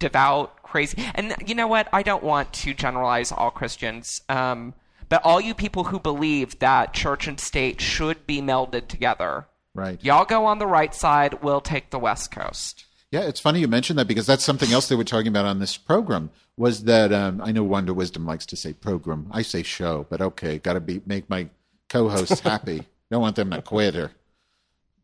devout, 0.00 0.60
crazy." 0.64 1.04
And 1.14 1.36
you 1.46 1.54
know 1.54 1.68
what? 1.68 1.88
I 1.92 2.02
don't 2.02 2.24
want 2.24 2.52
to 2.54 2.74
generalize 2.74 3.30
all 3.30 3.52
Christians. 3.52 4.22
Um, 4.28 4.74
but 5.10 5.20
all 5.24 5.40
you 5.40 5.52
people 5.54 5.84
who 5.84 6.00
believe 6.00 6.58
that 6.60 6.94
church 6.94 7.26
and 7.28 7.38
state 7.38 7.80
should 7.82 8.26
be 8.26 8.40
melded 8.40 8.88
together, 8.88 9.46
Right. 9.74 10.02
y'all 10.02 10.24
go 10.24 10.46
on 10.46 10.58
the 10.58 10.66
right 10.66 10.94
side. 10.94 11.42
We'll 11.42 11.60
take 11.60 11.90
the 11.90 11.98
West 11.98 12.30
Coast. 12.30 12.86
Yeah, 13.12 13.22
it's 13.22 13.40
funny 13.40 13.60
you 13.60 13.68
mentioned 13.68 13.98
that 13.98 14.08
because 14.08 14.26
that's 14.26 14.44
something 14.44 14.72
else 14.72 14.88
they 14.88 14.94
were 14.96 15.04
talking 15.04 15.28
about 15.28 15.44
on 15.44 15.58
this 15.58 15.76
program. 15.76 16.30
Was 16.56 16.84
that 16.84 17.12
um, 17.12 17.40
I 17.42 17.52
know 17.52 17.64
Wanda 17.64 17.92
Wisdom 17.92 18.24
likes 18.24 18.46
to 18.46 18.56
say 18.56 18.72
program. 18.72 19.28
I 19.32 19.42
say 19.42 19.62
show, 19.62 20.06
but 20.08 20.20
okay, 20.20 20.58
got 20.58 20.74
to 20.74 20.80
be 20.80 21.02
make 21.06 21.28
my 21.28 21.48
co-hosts 21.88 22.40
happy. 22.52 22.86
Don't 23.10 23.20
want 23.20 23.36
them 23.36 23.50
to 23.50 23.60
quit 23.62 23.96
or 23.96 24.12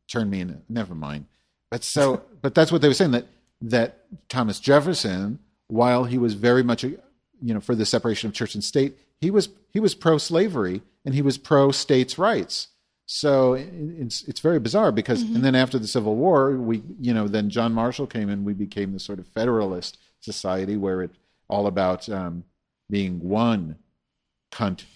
turn 0.08 0.30
me 0.30 0.40
in. 0.40 0.62
Never 0.68 0.94
mind. 0.94 1.26
But 1.70 1.82
so, 1.82 2.22
but 2.42 2.54
that's 2.54 2.70
what 2.70 2.80
they 2.80 2.88
were 2.88 2.94
saying 2.94 3.10
that 3.12 3.26
that 3.62 4.04
Thomas 4.28 4.60
Jefferson, 4.60 5.40
while 5.68 6.04
he 6.04 6.18
was 6.18 6.34
very 6.34 6.62
much, 6.62 6.84
you 6.84 6.98
know, 7.40 7.60
for 7.60 7.74
the 7.74 7.86
separation 7.86 8.28
of 8.28 8.34
church 8.34 8.54
and 8.54 8.62
state, 8.62 8.96
he 9.20 9.30
was 9.30 9.48
he 9.72 9.80
was 9.80 9.94
pro-slavery 9.94 10.82
and 11.04 11.14
he 11.14 11.22
was 11.22 11.38
pro-states' 11.38 12.18
rights. 12.18 12.68
So 13.08 13.54
it's 13.54 14.22
it's 14.24 14.40
very 14.40 14.58
bizarre 14.58 14.90
because 14.90 15.22
and 15.22 15.44
then 15.44 15.54
after 15.54 15.78
the 15.78 15.86
Civil 15.86 16.16
War, 16.16 16.56
we 16.56 16.82
you 17.00 17.14
know 17.14 17.28
then 17.28 17.50
John 17.50 17.72
Marshall 17.72 18.06
came 18.06 18.28
in, 18.28 18.44
we 18.44 18.52
became 18.52 18.92
the 18.92 18.98
sort 19.00 19.18
of 19.20 19.28
federalist 19.28 19.98
society 20.20 20.76
where 20.76 21.02
it 21.02 21.10
all 21.48 21.66
about 21.68 22.08
um, 22.08 22.42
being 22.90 23.20
one 23.20 23.76
country. 24.50 24.86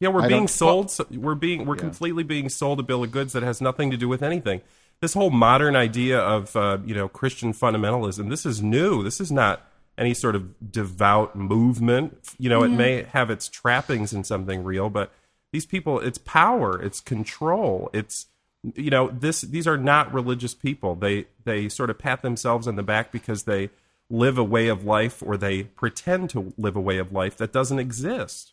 Yeah, 0.00 0.08
we're 0.10 0.22
I 0.22 0.28
being 0.28 0.42
don't- 0.42 0.48
sold. 0.48 0.90
so- 0.90 1.06
We're 1.10 1.34
being 1.34 1.64
we're 1.66 1.76
completely 1.76 2.22
being 2.22 2.48
sold 2.48 2.78
a 2.80 2.82
bill 2.82 3.02
of 3.02 3.10
goods 3.10 3.32
that 3.32 3.42
has 3.42 3.60
nothing 3.60 3.90
to 3.90 3.96
do 3.96 4.08
with 4.08 4.22
anything. 4.22 4.60
This 5.00 5.14
whole 5.14 5.30
modern 5.30 5.74
idea 5.76 6.18
of 6.20 6.54
uh, 6.54 6.78
you 6.84 6.94
know 6.94 7.08
Christian 7.08 7.52
fundamentalism. 7.52 8.30
This 8.30 8.46
is 8.46 8.62
new. 8.62 9.02
This 9.02 9.20
is 9.20 9.32
not 9.32 9.66
any 9.96 10.14
sort 10.14 10.34
of 10.34 10.72
devout 10.72 11.36
movement. 11.36 12.34
You 12.38 12.48
know, 12.48 12.62
it 12.62 12.68
may 12.70 13.02
have 13.04 13.30
its 13.30 13.48
trappings 13.48 14.12
in 14.12 14.24
something 14.24 14.64
real, 14.64 14.90
but 14.90 15.12
these 15.52 15.66
people, 15.66 16.00
it's 16.00 16.18
power, 16.18 16.80
it's 16.82 17.00
control, 17.00 17.90
it's 17.92 18.26
you 18.74 18.90
know 18.90 19.08
this. 19.08 19.42
These 19.42 19.66
are 19.66 19.76
not 19.76 20.12
religious 20.12 20.54
people. 20.54 20.94
They 20.94 21.26
they 21.44 21.68
sort 21.68 21.90
of 21.90 21.98
pat 21.98 22.22
themselves 22.22 22.66
on 22.66 22.76
the 22.76 22.82
back 22.82 23.12
because 23.12 23.44
they 23.44 23.70
live 24.10 24.36
a 24.38 24.44
way 24.44 24.68
of 24.68 24.84
life 24.84 25.22
or 25.24 25.36
they 25.36 25.64
pretend 25.64 26.30
to 26.30 26.52
live 26.58 26.74
a 26.76 26.80
way 26.80 26.98
of 26.98 27.12
life 27.12 27.36
that 27.36 27.52
doesn't 27.52 27.78
exist. 27.78 28.52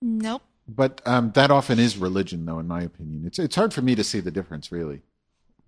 Nope. 0.00 0.42
But 0.68 1.00
um, 1.04 1.32
that 1.32 1.50
often 1.50 1.78
is 1.78 1.96
religion, 1.98 2.44
though, 2.46 2.58
in 2.58 2.68
my 2.68 2.82
opinion. 2.82 3.24
It's 3.26 3.38
it's 3.38 3.56
hard 3.56 3.74
for 3.74 3.82
me 3.82 3.94
to 3.94 4.04
see 4.04 4.20
the 4.20 4.30
difference, 4.30 4.70
really. 4.70 5.00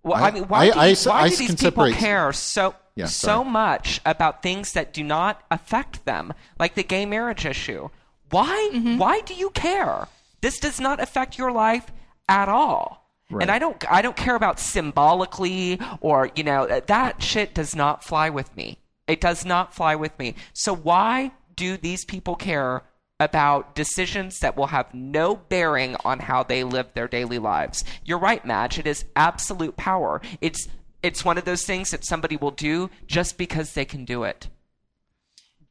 Well, 0.02 0.22
I- 0.22 0.28
I, 0.28 0.30
mean, 0.30 0.44
why, 0.44 0.59
I- 0.61 0.70
do, 0.70 0.78
I- 0.78 0.94
why 1.11 1.20
I 1.22 1.28
do 1.28 1.36
these 1.36 1.55
people 1.57 1.90
care 1.92 2.32
so 2.32 2.74
Yeah, 2.97 3.07
so 3.07 3.26
sorry. 3.26 3.51
much 3.51 4.01
about 4.07 4.42
things 4.42 4.72
that 4.72 4.92
do 4.92 5.03
not 5.03 5.42
affect 5.51 6.05
them, 6.05 6.32
like 6.59 6.74
the 6.74 6.84
gay 6.84 7.07
marriage 7.07 7.45
issue? 7.45 7.88
Why? 8.30 8.70
Mm-hmm. 8.72 8.99
Why 8.99 9.20
do 9.20 9.34
you 9.34 9.51
care? 9.51 10.09
This 10.40 10.59
does 10.59 10.80
not 10.80 11.01
affect 11.01 11.38
your 11.38 11.51
life 11.51 11.90
at 12.28 12.49
all. 12.49 13.11
Right. 13.30 13.42
And 13.42 13.51
I 13.51 13.59
don't. 13.59 13.82
I 13.90 14.03
don't 14.03 14.16
care 14.16 14.34
about 14.34 14.61
symbolically 14.61 15.80
or 16.01 16.30
you 16.36 16.45
know 16.45 16.66
that 16.86 17.22
shit 17.22 17.55
does 17.55 17.74
not 17.74 18.05
fly 18.05 18.28
with 18.28 18.55
me. 18.57 18.78
It 19.07 19.20
does 19.20 19.45
not 19.45 19.74
fly 19.74 19.97
with 19.97 20.16
me. 20.18 20.34
So 20.53 20.74
why 20.74 21.32
do 21.57 21.76
these 21.76 22.05
people 22.05 22.36
care 22.36 22.82
about 23.20 23.74
decisions 23.74 24.40
that 24.40 24.57
will 24.57 24.66
have 24.66 24.92
no 24.92 25.36
bearing 25.36 25.97
on 26.05 26.18
how 26.18 26.42
they 26.42 26.64
live 26.64 26.92
their 26.95 27.09
daily 27.09 27.38
lives? 27.38 27.82
You're 28.05 28.18
right, 28.18 28.45
Madge. 28.45 28.78
It 28.78 28.86
is 28.86 29.05
absolute 29.16 29.76
power. 29.76 30.20
It's 30.40 30.68
it's 31.05 31.24
one 31.24 31.36
of 31.36 31.44
those 31.44 31.64
things 31.64 31.90
that 31.90 32.05
somebody 32.05 32.36
will 32.36 32.50
do 32.50 32.88
just 33.07 33.36
because 33.36 33.74
they 33.74 33.84
can 33.84 34.07
do 34.07 34.24
it. 34.24 34.48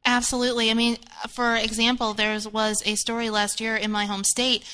Absolutely. 0.06 0.70
I 0.70 0.74
mean, 0.74 0.98
for 1.28 1.56
example, 1.56 2.14
there 2.14 2.38
was 2.52 2.82
a 2.86 2.94
story 2.94 3.30
last 3.30 3.60
year 3.60 3.74
in 3.74 3.90
my 3.90 4.04
home 4.04 4.22
state 4.22 4.64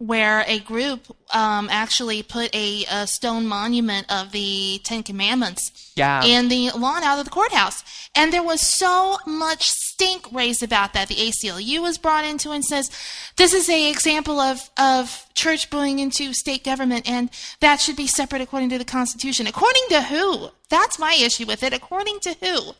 where 0.00 0.44
a 0.48 0.58
group 0.60 1.14
um, 1.34 1.68
actually 1.70 2.22
put 2.22 2.48
a, 2.54 2.86
a 2.90 3.06
stone 3.06 3.46
monument 3.46 4.10
of 4.10 4.32
the 4.32 4.80
Ten 4.82 5.02
Commandments 5.02 5.92
Yeah. 5.94 6.24
in 6.24 6.48
the 6.48 6.70
lawn 6.70 7.02
out 7.02 7.18
of 7.18 7.26
the 7.26 7.30
courthouse. 7.30 7.84
And 8.14 8.32
there 8.32 8.42
was 8.42 8.62
so 8.62 9.18
much 9.26 9.68
stink 9.68 10.32
raised 10.32 10.62
about 10.62 10.94
that. 10.94 11.08
The 11.08 11.16
ACLU 11.16 11.82
was 11.82 11.98
brought 11.98 12.24
into 12.24 12.50
and 12.50 12.64
says, 12.64 12.90
this 13.36 13.52
is 13.52 13.68
a 13.68 13.90
example 13.90 14.40
of, 14.40 14.70
of 14.78 15.26
church 15.34 15.68
going 15.68 15.98
into 15.98 16.32
state 16.32 16.64
government 16.64 17.06
and 17.08 17.28
that 17.60 17.78
should 17.82 17.96
be 17.96 18.06
separate 18.06 18.40
according 18.40 18.70
to 18.70 18.78
the 18.78 18.86
Constitution. 18.86 19.46
According 19.46 19.84
to 19.90 20.00
who? 20.04 20.48
That's 20.70 20.98
my 20.98 21.14
issue 21.20 21.44
with 21.44 21.62
it. 21.62 21.74
According 21.74 22.20
to 22.20 22.34
who? 22.40 22.72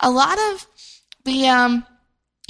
A 0.00 0.10
lot 0.10 0.38
of 0.52 0.66
the 1.24 1.48
um, 1.48 1.86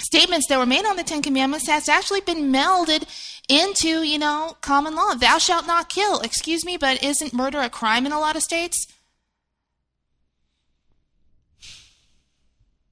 statements 0.03 0.47
that 0.49 0.59
were 0.59 0.67
made 0.67 0.85
on 0.85 0.97
the 0.97 1.03
Ten 1.03 1.23
Commandments 1.23 1.67
has 1.69 1.89
actually 1.89 2.21
been 2.21 2.53
melded 2.53 3.05
into, 3.49 4.03
you 4.03 4.19
know, 4.19 4.57
common 4.61 4.95
law. 4.95 5.15
Thou 5.15 5.39
shalt 5.39 5.67
not 5.67 5.89
kill. 5.89 6.21
Excuse 6.21 6.65
me, 6.65 6.77
but 6.77 7.03
isn't 7.03 7.33
murder 7.33 7.61
a 7.61 7.71
crime 7.71 8.07
in 8.07 8.13
a 8.13 8.21
lot 8.21 8.37
of 8.37 8.43
states? 8.43 8.87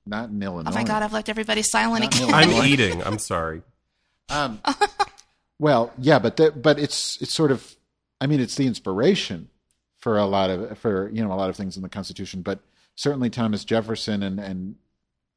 Not 0.07 0.31
in 0.31 0.43
Illinois. 0.43 0.71
Oh 0.71 0.75
my 0.75 0.83
God, 0.83 1.03
I've 1.03 1.13
left 1.13 1.29
everybody 1.29 1.63
silent 1.63 2.05
Not 2.05 2.17
again. 2.17 2.35
I'm 2.35 2.67
eating. 2.67 3.03
I'm 3.05 3.19
sorry. 3.19 3.63
Um, 4.29 4.61
well, 5.59 5.93
yeah, 5.99 6.19
but 6.19 6.37
the, 6.37 6.51
but 6.51 6.79
it's 6.79 7.21
it's 7.21 7.35
sort 7.35 7.53
of, 7.53 7.77
I 8.21 8.27
mean, 8.27 8.41
it's 8.41 8.57
the 8.57 8.67
inspiration 8.67 9.49
for 9.99 10.19
a 10.19 10.25
lot 10.25 10.51
of 10.51 10.79
for 10.79 11.11
you 11.11 11.23
know 11.23 11.33
a 11.33 11.35
lot 11.35 11.51
of 11.51 11.57
things 11.57 11.77
in 11.77 11.83
the 11.83 11.89
Constitution, 11.89 12.43
but 12.43 12.61
certainly 12.97 13.31
Thomas 13.31 13.65
Jefferson 13.65 14.23
and 14.23 14.41
and 14.41 14.77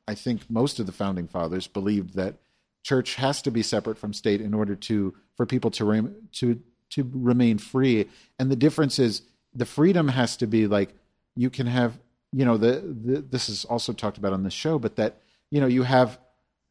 I 0.08 0.16
think 0.16 0.50
most 0.50 0.80
of 0.80 0.86
the 0.86 0.92
founding 0.92 1.28
fathers 1.28 1.68
believed 1.68 2.16
that 2.16 2.36
church 2.84 3.16
has 3.16 3.42
to 3.44 3.52
be 3.52 3.64
separate 3.64 3.98
from 3.98 4.14
state 4.14 4.42
in 4.42 4.54
order 4.54 4.76
to 4.76 5.14
for 5.36 5.46
people 5.46 5.72
to 5.72 5.86
rem, 5.86 6.16
to 6.34 6.60
to 6.92 7.10
remain 7.14 7.58
free, 7.58 8.08
and 8.38 8.52
the 8.52 8.56
difference 8.56 9.00
is 9.00 9.24
the 9.56 9.66
freedom 9.66 10.10
has 10.10 10.38
to 10.38 10.48
be 10.48 10.68
like 10.68 10.94
you 11.36 11.50
can 11.50 11.68
have 11.68 11.98
you 12.32 12.46
know 12.46 12.58
the, 12.58 12.82
the 13.04 13.22
this 13.22 13.50
is 13.50 13.66
also 13.66 13.94
talked 13.94 14.18
about 14.18 14.34
on 14.34 14.44
the 14.44 14.52
show, 14.52 14.78
but 14.78 14.96
that 14.98 15.22
you 15.50 15.62
know 15.62 15.68
you 15.68 15.84
have 15.84 16.20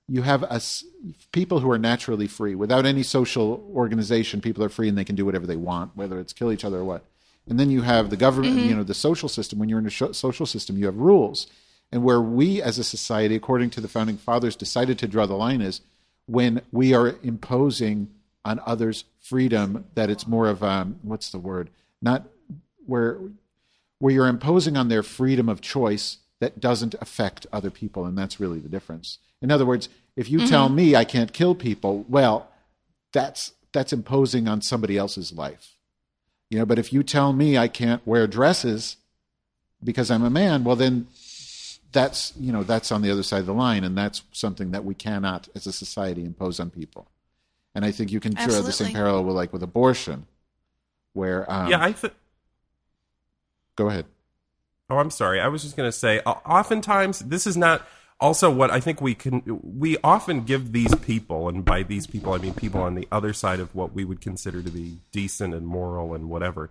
you 0.08 0.22
have 0.22 0.44
us 0.44 0.84
people 1.32 1.60
who 1.60 1.70
are 1.70 1.78
naturally 1.78 2.26
free. 2.26 2.54
Without 2.54 2.84
any 2.84 3.02
social 3.02 3.68
organization 3.74 4.40
people 4.40 4.62
are 4.62 4.68
free 4.68 4.88
and 4.88 4.98
they 4.98 5.04
can 5.04 5.16
do 5.16 5.24
whatever 5.24 5.46
they 5.46 5.56
want 5.56 5.96
whether 5.96 6.20
it's 6.20 6.32
kill 6.32 6.52
each 6.52 6.64
other 6.64 6.78
or 6.78 6.84
what. 6.84 7.04
And 7.48 7.58
then 7.58 7.70
you 7.70 7.82
have 7.82 8.10
the 8.10 8.16
government 8.16 8.58
mm-hmm. 8.58 8.68
you 8.68 8.76
know 8.76 8.82
the 8.84 8.94
social 8.94 9.28
system. 9.28 9.58
When 9.58 9.68
you're 9.68 9.78
in 9.78 9.86
a 9.86 10.14
social 10.14 10.46
system 10.46 10.76
you 10.76 10.86
have 10.86 10.96
rules 10.96 11.46
and 11.92 12.02
where 12.02 12.20
we 12.20 12.62
as 12.62 12.78
a 12.78 12.84
society 12.84 13.36
according 13.36 13.70
to 13.70 13.80
the 13.80 13.88
founding 13.88 14.16
fathers 14.16 14.56
decided 14.56 14.98
to 14.98 15.06
draw 15.06 15.26
the 15.26 15.34
line 15.34 15.60
is 15.60 15.82
when 16.26 16.62
we 16.72 16.94
are 16.94 17.16
imposing 17.22 18.08
on 18.44 18.60
others 18.66 19.04
freedom 19.20 19.84
that 19.94 20.10
it's 20.10 20.26
more 20.26 20.48
of 20.48 20.64
um, 20.64 20.98
what's 21.02 21.30
the 21.30 21.38
word? 21.38 21.70
Not 22.00 22.24
where 22.86 23.18
where 23.98 24.12
you're 24.12 24.26
imposing 24.26 24.76
on 24.76 24.88
their 24.88 25.04
freedom 25.04 25.48
of 25.48 25.60
choice 25.60 26.18
that 26.40 26.58
doesn't 26.58 26.96
affect 27.00 27.46
other 27.52 27.70
people 27.70 28.04
and 28.04 28.18
that's 28.18 28.40
really 28.40 28.58
the 28.58 28.68
difference. 28.68 29.18
In 29.42 29.50
other 29.50 29.66
words 29.66 29.88
if 30.16 30.28
you 30.30 30.46
tell 30.46 30.68
me 30.68 30.96
i 30.96 31.04
can't 31.04 31.32
kill 31.32 31.54
people 31.54 32.04
well 32.08 32.48
that's 33.12 33.52
that's 33.72 33.92
imposing 33.92 34.48
on 34.48 34.60
somebody 34.62 34.96
else's 34.96 35.32
life. 35.32 35.76
You 36.50 36.58
know 36.58 36.66
but 36.66 36.78
if 36.78 36.92
you 36.92 37.02
tell 37.02 37.32
me 37.32 37.56
i 37.56 37.68
can't 37.68 38.04
wear 38.06 38.26
dresses 38.26 38.96
because 39.84 40.10
i'm 40.10 40.24
a 40.24 40.30
man 40.30 40.64
well 40.64 40.76
then 40.76 41.06
that's 41.92 42.32
you 42.38 42.52
know 42.52 42.62
that's 42.62 42.90
on 42.90 43.02
the 43.02 43.10
other 43.10 43.22
side 43.22 43.40
of 43.40 43.46
the 43.46 43.54
line 43.54 43.84
and 43.84 43.96
that's 43.96 44.22
something 44.32 44.70
that 44.70 44.84
we 44.84 44.94
cannot 44.94 45.48
as 45.54 45.66
a 45.66 45.72
society 45.72 46.24
impose 46.24 46.58
on 46.58 46.70
people 46.70 47.08
and 47.74 47.84
i 47.84 47.90
think 47.90 48.10
you 48.10 48.20
can 48.20 48.34
draw 48.34 48.60
the 48.60 48.72
same 48.72 48.92
parallel 48.92 49.24
with 49.24 49.36
like 49.36 49.52
with 49.52 49.62
abortion 49.62 50.26
where 51.12 51.50
um, 51.50 51.68
yeah, 51.68 51.82
I 51.82 51.92
th- 51.92 52.12
go 53.76 53.88
ahead. 53.88 54.06
Oh, 54.90 54.98
I'm 54.98 55.10
sorry. 55.10 55.40
I 55.40 55.48
was 55.48 55.62
just 55.62 55.76
going 55.76 55.88
to 55.88 55.96
say, 55.96 56.20
oftentimes 56.20 57.20
this 57.20 57.46
is 57.46 57.56
not 57.56 57.86
also 58.20 58.50
what 58.50 58.70
I 58.70 58.80
think 58.80 59.00
we 59.00 59.14
can. 59.14 59.42
We 59.62 59.96
often 60.04 60.44
give 60.44 60.72
these 60.72 60.94
people, 60.96 61.48
and 61.48 61.64
by 61.64 61.82
these 61.82 62.06
people 62.06 62.32
I 62.32 62.38
mean 62.38 62.54
people 62.54 62.82
on 62.82 62.94
the 62.94 63.08
other 63.10 63.32
side 63.32 63.60
of 63.60 63.74
what 63.74 63.94
we 63.94 64.04
would 64.04 64.20
consider 64.20 64.62
to 64.62 64.70
be 64.70 64.98
decent 65.12 65.54
and 65.54 65.66
moral 65.66 66.14
and 66.14 66.28
whatever. 66.28 66.70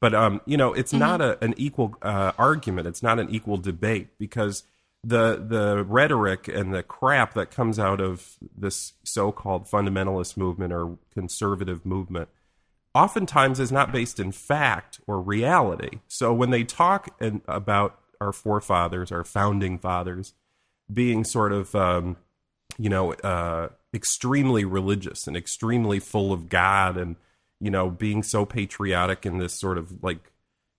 But 0.00 0.14
um, 0.14 0.40
you 0.46 0.56
know, 0.56 0.72
it's 0.72 0.92
not 0.92 1.20
a, 1.20 1.42
an 1.44 1.54
equal 1.56 1.94
uh, 2.02 2.32
argument. 2.38 2.86
It's 2.86 3.02
not 3.02 3.18
an 3.18 3.28
equal 3.30 3.58
debate 3.58 4.08
because 4.18 4.64
the 5.04 5.36
the 5.36 5.84
rhetoric 5.84 6.48
and 6.48 6.74
the 6.74 6.82
crap 6.82 7.34
that 7.34 7.50
comes 7.50 7.78
out 7.78 8.00
of 8.00 8.36
this 8.56 8.94
so-called 9.02 9.66
fundamentalist 9.66 10.36
movement 10.36 10.72
or 10.72 10.98
conservative 11.12 11.84
movement 11.86 12.28
oftentimes 12.94 13.60
is 13.60 13.70
not 13.70 13.92
based 13.92 14.18
in 14.18 14.32
fact 14.32 15.00
or 15.06 15.20
reality. 15.20 16.00
So 16.08 16.32
when 16.34 16.50
they 16.50 16.64
talk 16.64 17.14
in, 17.20 17.40
about 17.46 17.98
our 18.20 18.32
forefathers, 18.32 19.12
our 19.12 19.24
founding 19.24 19.78
fathers, 19.78 20.34
being 20.92 21.24
sort 21.24 21.52
of, 21.52 21.74
um, 21.74 22.16
you 22.78 22.90
know, 22.90 23.12
uh, 23.12 23.68
extremely 23.94 24.64
religious 24.64 25.26
and 25.26 25.36
extremely 25.36 26.00
full 26.00 26.32
of 26.32 26.48
God 26.48 26.96
and, 26.96 27.16
you 27.60 27.70
know, 27.70 27.90
being 27.90 28.22
so 28.22 28.44
patriotic 28.44 29.26
in 29.26 29.38
this 29.38 29.54
sort 29.54 29.78
of 29.78 30.02
like, 30.02 30.32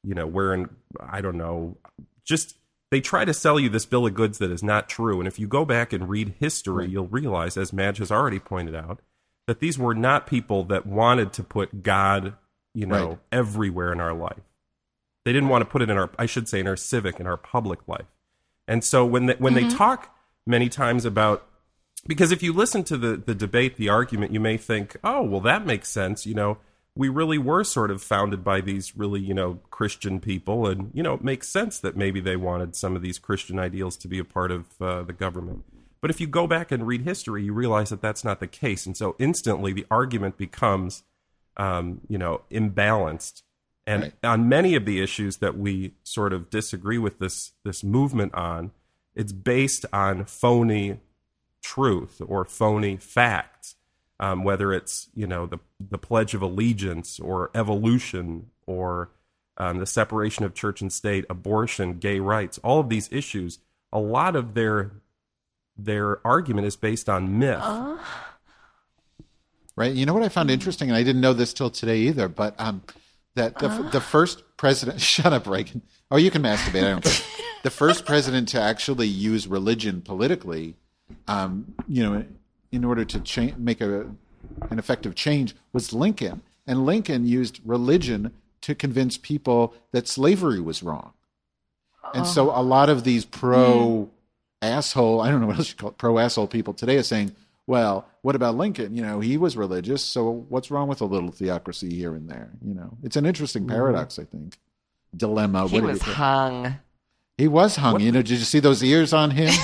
you 0.03 0.15
know, 0.15 0.25
wearing, 0.25 0.69
I 0.99 1.21
don't 1.21 1.37
know, 1.37 1.77
just 2.23 2.55
they 2.89 3.01
try 3.01 3.23
to 3.23 3.33
sell 3.33 3.59
you 3.59 3.69
this 3.69 3.85
bill 3.85 4.05
of 4.05 4.13
goods 4.13 4.37
that 4.39 4.51
is 4.51 4.63
not 4.63 4.89
true. 4.89 5.19
And 5.19 5.27
if 5.27 5.39
you 5.39 5.47
go 5.47 5.63
back 5.63 5.93
and 5.93 6.09
read 6.09 6.35
history, 6.39 6.89
you'll 6.89 7.07
realize, 7.07 7.55
as 7.55 7.71
Madge 7.71 7.99
has 7.99 8.11
already 8.11 8.39
pointed 8.39 8.75
out, 8.75 8.99
that 9.47 9.59
these 9.59 9.77
were 9.79 9.95
not 9.95 10.27
people 10.27 10.63
that 10.65 10.85
wanted 10.85 11.33
to 11.33 11.43
put 11.43 11.83
God, 11.83 12.35
you 12.73 12.85
know, 12.85 13.07
Right. 13.07 13.19
everywhere 13.31 13.91
in 13.93 14.01
our 14.01 14.13
life. 14.13 14.43
They 15.23 15.33
didn't 15.33 15.49
want 15.49 15.61
to 15.61 15.69
put 15.69 15.81
it 15.81 15.89
in 15.89 15.97
our, 15.97 16.09
I 16.17 16.25
should 16.25 16.49
say, 16.49 16.59
in 16.59 16.67
our 16.67 16.75
civic, 16.75 17.19
in 17.19 17.27
our 17.27 17.37
public 17.37 17.87
life. 17.87 18.07
And 18.67 18.83
so 18.83 19.05
when 19.05 19.27
they, 19.27 19.35
when 19.35 19.53
they 19.53 19.63
mm-hmm. 19.63 19.77
talk 19.77 20.15
many 20.45 20.67
times 20.67 21.05
about, 21.05 21.47
because 22.07 22.31
if 22.31 22.41
you 22.41 22.53
listen 22.53 22.83
to 22.85 22.97
the, 22.97 23.17
the 23.17 23.35
debate, 23.35 23.77
the 23.77 23.89
argument, 23.89 24.33
you 24.33 24.39
may 24.39 24.57
think, 24.57 24.97
oh, 25.03 25.21
well, 25.21 25.41
that 25.41 25.65
makes 25.65 25.89
sense. 25.89 26.25
You 26.25 26.33
know, 26.33 26.57
we 26.95 27.07
really 27.07 27.37
were 27.37 27.63
sort 27.63 27.89
of 27.89 28.01
founded 28.01 28.43
by 28.43 28.61
these 28.61 28.97
really, 28.97 29.21
you 29.21 29.33
know, 29.33 29.59
Christian 29.69 30.19
people. 30.19 30.67
And, 30.67 30.91
you 30.93 31.01
know, 31.01 31.13
it 31.13 31.23
makes 31.23 31.47
sense 31.47 31.79
that 31.79 31.95
maybe 31.95 32.19
they 32.19 32.35
wanted 32.35 32.75
some 32.75 32.95
of 32.95 33.01
these 33.01 33.17
Christian 33.17 33.59
ideals 33.59 33.95
to 33.97 34.07
be 34.07 34.19
a 34.19 34.25
part 34.25 34.51
of 34.51 34.65
uh, 34.81 35.03
the 35.03 35.13
government. 35.13 35.63
But 36.01 36.09
if 36.09 36.19
you 36.19 36.27
go 36.27 36.47
back 36.47 36.71
and 36.71 36.85
read 36.85 37.03
history, 37.03 37.43
you 37.43 37.53
realize 37.53 37.91
that 37.91 38.01
that's 38.01 38.23
not 38.23 38.39
the 38.39 38.47
case. 38.47 38.85
And 38.85 38.97
so 38.97 39.15
instantly 39.19 39.71
the 39.71 39.85
argument 39.89 40.37
becomes, 40.37 41.03
um, 41.57 42.01
you 42.09 42.17
know, 42.17 42.41
imbalanced. 42.51 43.43
And 43.87 44.03
Right. 44.03 44.13
on 44.23 44.49
many 44.49 44.75
of 44.75 44.85
the 44.85 45.01
issues 45.01 45.37
that 45.37 45.57
we 45.57 45.93
sort 46.03 46.33
of 46.33 46.49
disagree 46.49 46.97
with 46.97 47.19
this 47.19 47.53
this 47.63 47.83
movement 47.83 48.33
on, 48.35 48.71
it's 49.15 49.31
based 49.31 49.85
on 49.93 50.25
phony 50.25 50.99
truth 51.61 52.21
or 52.25 52.45
phony 52.45 52.97
facts. 52.97 53.75
Um, 54.21 54.43
whether 54.43 54.71
it's 54.71 55.09
you 55.15 55.25
know 55.25 55.47
the 55.47 55.57
the 55.79 55.97
Pledge 55.97 56.33
of 56.35 56.41
Allegiance 56.41 57.19
or 57.19 57.49
evolution 57.55 58.51
or 58.67 59.09
um, 59.57 59.79
the 59.79 59.85
separation 59.85 60.45
of 60.45 60.53
church 60.53 60.81
and 60.81 60.93
state, 60.93 61.25
abortion, 61.29 61.97
gay 61.97 62.19
rights, 62.19 62.59
all 62.59 62.79
of 62.79 62.89
these 62.89 63.09
issues, 63.11 63.59
a 63.91 63.99
lot 63.99 64.35
of 64.35 64.53
their 64.53 64.91
their 65.77 66.25
argument 66.25 66.67
is 66.67 66.75
based 66.75 67.09
on 67.09 67.39
myth. 67.39 67.63
Right. 69.75 69.93
You 69.93 70.05
know 70.05 70.13
what 70.13 70.23
I 70.23 70.29
found 70.29 70.51
interesting, 70.51 70.89
and 70.89 70.97
I 70.97 71.03
didn't 71.03 71.21
know 71.21 71.33
this 71.33 71.53
till 71.53 71.69
today 71.69 71.99
either, 71.99 72.27
but 72.27 72.53
um, 72.59 72.83
that 73.35 73.57
the, 73.59 73.67
the 73.91 74.01
first 74.01 74.43
president. 74.57 75.01
Shut 75.13 75.33
up, 75.33 75.47
Reagan. 75.47 75.81
Oh, 76.09 76.17
you 76.17 76.31
can 76.31 76.43
masturbate. 76.43 76.83
I 76.83 76.89
don't 76.89 77.03
care. 77.03 77.25
the 77.63 77.69
first 77.69 78.05
president 78.05 78.49
to 78.49 78.61
actually 78.61 79.07
use 79.07 79.47
religion 79.47 80.01
politically, 80.01 80.75
um, 81.27 81.73
you 81.87 82.03
know, 82.03 82.25
in 82.71 82.83
order 82.83 83.05
to 83.05 83.19
cha- 83.19 83.55
make 83.57 83.81
a 83.81 84.07
an 84.69 84.79
effective 84.79 85.15
change 85.15 85.55
was 85.71 85.93
Lincoln, 85.93 86.41
and 86.65 86.85
Lincoln 86.85 87.27
used 87.27 87.59
religion 87.63 88.31
to 88.61 88.75
convince 88.75 89.17
people 89.17 89.73
that 89.91 90.07
slavery 90.07 90.59
was 90.59 90.83
wrong. 90.83 91.13
And 92.13 92.27
so 92.27 92.49
a 92.49 92.61
lot 92.61 92.89
of 92.89 93.03
these 93.03 93.25
pro 93.25 94.09
asshole, 94.61 95.21
I 95.21 95.31
don't 95.31 95.41
know 95.41 95.47
what 95.47 95.57
else 95.57 95.69
you 95.69 95.75
call 95.75 95.89
it, 95.89 95.97
pro 95.97 96.19
asshole 96.19 96.47
people 96.47 96.73
today 96.73 96.97
are 96.97 97.03
saying, 97.03 97.35
well, 97.67 98.05
what 98.21 98.35
about 98.35 98.55
Lincoln? 98.55 98.95
You 98.95 99.01
know, 99.01 99.19
he 99.19 99.37
was 99.37 99.55
religious, 99.55 100.03
so 100.03 100.45
what's 100.49 100.69
wrong 100.69 100.87
with 100.87 101.01
a 101.01 101.05
little 101.05 101.31
theocracy 101.31 101.95
here 101.95 102.13
and 102.13 102.29
there? 102.29 102.49
You 102.65 102.73
know, 102.73 102.97
it's 103.03 103.15
an 103.15 103.25
interesting 103.25 103.63
mm-hmm. 103.63 103.75
paradox, 103.75 104.19
I 104.19 104.25
think. 104.25 104.57
Dilemma. 105.15 105.67
He 105.67 105.75
what 105.75 105.81
do 105.81 105.87
you 105.87 105.93
was 105.93 106.01
hung. 106.01 106.75
He 107.37 107.47
was 107.47 107.75
hung. 107.75 107.99
You 108.01 108.11
know, 108.11 108.21
did 108.21 108.31
you 108.31 108.37
see 108.37 108.59
those 108.59 108.83
ears 108.83 109.13
on 109.13 109.31
him? 109.31 109.53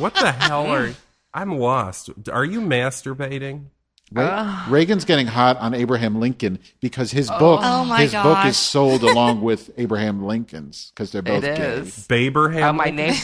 What 0.00 0.16
the 0.16 0.32
hell 0.32 0.66
are? 0.66 0.90
I'm 1.34 1.58
lost. 1.58 2.10
Are 2.32 2.44
you 2.44 2.60
masturbating? 2.60 3.66
Re- 4.12 4.54
Reagan's 4.68 5.04
getting 5.04 5.26
hot 5.26 5.56
on 5.56 5.74
Abraham 5.74 6.20
Lincoln 6.20 6.60
because 6.80 7.10
his 7.10 7.28
book, 7.28 7.60
Oh 7.64 7.84
my 7.84 8.02
his 8.02 8.12
book 8.12 8.44
is 8.44 8.56
sold 8.56 9.02
along 9.10 9.40
with 9.42 9.70
Abraham 9.76 10.22
Lincoln's 10.24 10.92
because 10.94 11.10
they're 11.10 11.22
both 11.22 11.42
It 11.42 11.56
gay. 11.56 11.62
is. 11.64 12.06
Baberham? 12.06 12.62
Oh, 12.62 12.72
my 12.72 12.90
na- 12.90 13.14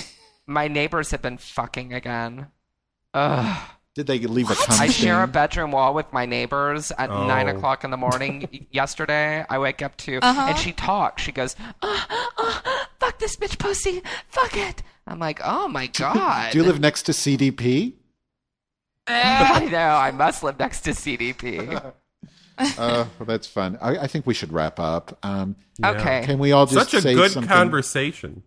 my 0.46 0.66
neighbors 0.68 1.12
have 1.12 1.22
been 1.22 1.38
fucking 1.38 1.92
again. 1.94 2.48
Ugh. 3.14 3.62
Did 3.94 4.06
they 4.06 4.18
leave 4.20 4.50
a 4.50 4.54
cum 4.54 4.80
I 4.80 4.86
share 4.88 5.22
a 5.22 5.26
bedroom 5.28 5.72
wall 5.72 5.94
with 5.94 6.12
my 6.12 6.24
neighbors 6.24 6.90
at 6.96 7.10
Oh. 7.10 7.26
nine 7.26 7.48
o'clock 7.48 7.84
in 7.84 7.90
the 7.90 7.96
morning. 7.96 8.66
yesterday, 8.70 9.44
I 9.50 9.58
wake 9.58 9.82
up 9.82 9.96
to, 9.98 10.18
Uh-huh. 10.22 10.46
and 10.48 10.58
she 10.58 10.72
talks. 10.72 11.22
She 11.22 11.32
goes, 11.32 11.56
uh, 11.82 12.00
uh, 12.38 12.60
"Fuck 13.00 13.18
this 13.18 13.36
bitch 13.36 13.58
pussy, 13.58 14.00
fuck 14.28 14.56
it." 14.56 14.82
I'm 15.08 15.18
like, 15.18 15.40
"Oh 15.44 15.66
my 15.68 15.88
god." 15.88 16.50
Do 16.52 16.58
you 16.58 16.64
live 16.64 16.80
next 16.80 17.02
to 17.04 17.12
CDP? 17.12 17.94
I 19.64 19.64
know. 19.72 19.78
I 19.78 20.10
must 20.10 20.42
live 20.42 20.58
next 20.58 20.80
to 20.82 20.90
CDP. 20.90 21.92
Uh, 22.76 23.06
well, 23.18 23.24
that's 23.26 23.46
fun. 23.46 23.78
I, 23.80 24.00
I 24.00 24.06
think 24.06 24.26
we 24.26 24.34
should 24.34 24.52
wrap 24.52 24.78
up. 24.78 25.18
Um, 25.22 25.56
Okay. 25.82 26.20
can 26.26 26.38
we 26.38 26.52
all 26.52 26.66
just 26.66 26.90
Such 26.90 26.98
a 26.98 27.00
say 27.00 27.14
good 27.14 27.30
something? 27.30 27.48
conversation. 27.48 28.42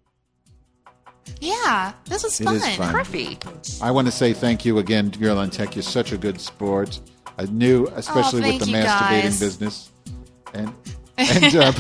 Yeah, 1.41 1.93
this 2.05 2.22
was 2.24 2.39
fun. 2.39 2.57
is 2.57 2.76
fun. 2.76 2.93
Criffy. 2.93 3.39
I 3.82 3.89
want 3.89 4.05
to 4.05 4.11
say 4.11 4.34
thank 4.34 4.66
you 4.66 4.78
again, 4.78 5.09
Girl 5.09 5.39
on 5.39 5.49
Tech. 5.49 5.76
You're 5.76 5.82
such 5.82 6.11
a 6.11 6.18
good 6.20 6.39
sport. 6.39 6.99
I 7.39 7.45
knew, 7.45 7.88
especially 7.95 8.41
with 8.41 8.59
the 8.59 8.66
masturbating 8.68 8.84
guys. 9.24 9.39
business. 9.39 9.89
And 10.53 10.72
and 11.18 11.55
uh, 11.55 11.72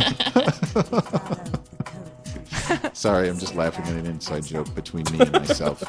sorry, 2.93 3.29
I'm 3.29 3.37
just 3.37 3.53
laughing 3.55 3.85
at 3.85 3.93
an 3.93 4.05
inside 4.07 4.45
joke 4.45 4.73
between 4.73 5.05
me 5.11 5.19
and 5.19 5.31
myself. 5.33 5.83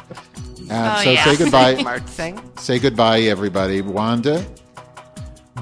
Uh, 0.70 0.96
Oh, 0.98 1.04
so 1.04 1.10
yeah. 1.10 1.24
say 1.24 1.36
goodbye. 1.36 1.82
Mark 1.82 2.06
sing. 2.08 2.40
say 2.56 2.78
goodbye, 2.78 3.20
everybody. 3.22 3.80
Wanda, 3.82 4.44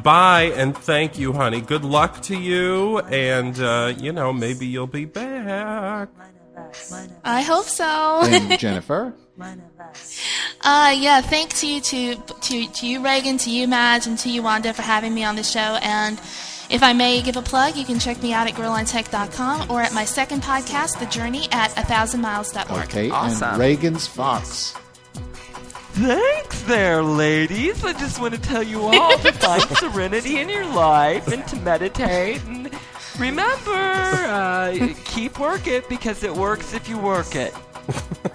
Bye 0.02 0.52
and 0.56 0.76
thank 0.76 1.18
you, 1.18 1.32
honey. 1.34 1.60
Good 1.60 1.84
luck 1.84 2.22
to 2.22 2.36
you, 2.38 2.98
and 3.00 3.58
uh, 3.60 3.92
you 3.98 4.10
know 4.12 4.32
maybe 4.32 4.66
you'll 4.66 4.86
be 4.86 5.04
back. 5.04 6.08
I 7.24 7.42
hope 7.42 7.66
so. 7.66 8.22
and 8.24 8.58
Jennifer. 8.58 9.12
Uh, 10.62 10.94
yeah, 10.96 11.20
thanks 11.20 11.62
you 11.64 11.80
to, 11.80 12.14
to, 12.16 12.66
to 12.68 12.86
you, 12.86 13.04
Reagan, 13.04 13.36
to 13.38 13.50
you, 13.50 13.66
Madge, 13.68 14.06
and 14.06 14.18
to 14.20 14.30
you, 14.30 14.42
Wanda, 14.42 14.72
for 14.72 14.82
having 14.82 15.12
me 15.12 15.24
on 15.24 15.34
the 15.36 15.42
show. 15.42 15.78
And 15.82 16.18
if 16.70 16.82
I 16.82 16.92
may 16.92 17.20
give 17.20 17.36
a 17.36 17.42
plug, 17.42 17.76
you 17.76 17.84
can 17.84 17.98
check 17.98 18.22
me 18.22 18.32
out 18.32 18.46
at 18.46 18.54
girlontech.com 18.54 19.70
or 19.70 19.82
at 19.82 19.92
my 19.92 20.04
second 20.04 20.42
podcast, 20.42 20.98
The 21.00 21.06
Journey, 21.06 21.48
at 21.50 21.70
1000miles.org. 21.72 22.84
Okay, 22.84 23.10
Awesome. 23.10 23.48
and 23.50 23.58
Reagan's 23.58 24.06
Fox. 24.06 24.74
Thanks 25.94 26.62
there, 26.62 27.02
ladies. 27.02 27.84
I 27.84 27.92
just 27.92 28.18
want 28.18 28.34
to 28.34 28.40
tell 28.40 28.62
you 28.62 28.80
all 28.82 29.18
to 29.18 29.32
find 29.32 29.62
serenity 29.76 30.40
in 30.40 30.48
your 30.48 30.64
life 30.66 31.28
and 31.28 31.46
to 31.48 31.56
meditate. 31.56 32.42
And 32.44 32.70
remember, 33.18 33.70
uh, 33.70 34.94
keep 35.04 35.38
working 35.38 35.82
because 35.90 36.22
it 36.22 36.34
works 36.34 36.72
if 36.72 36.88
you 36.88 36.98
work 36.98 37.34
it. 37.36 37.54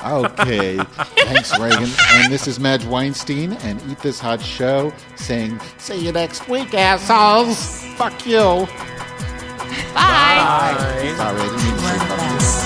Okay, 0.05 0.77
thanks, 0.77 1.57
Reagan. 1.57 1.89
And 2.11 2.31
this 2.31 2.47
is 2.47 2.59
Madge 2.59 2.85
Weinstein 2.85 3.53
and 3.53 3.81
Eat 3.89 3.99
This 3.99 4.19
Hot 4.19 4.41
Show 4.41 4.93
saying, 5.15 5.59
"See 5.79 6.05
you 6.05 6.11
next 6.11 6.47
week, 6.47 6.73
assholes. 6.75 7.83
Fuck 7.95 8.27
you." 8.27 8.67
Bye. 9.95 10.75
Sorry, 10.77 11.09
I 11.09 12.37
didn't 12.39 12.56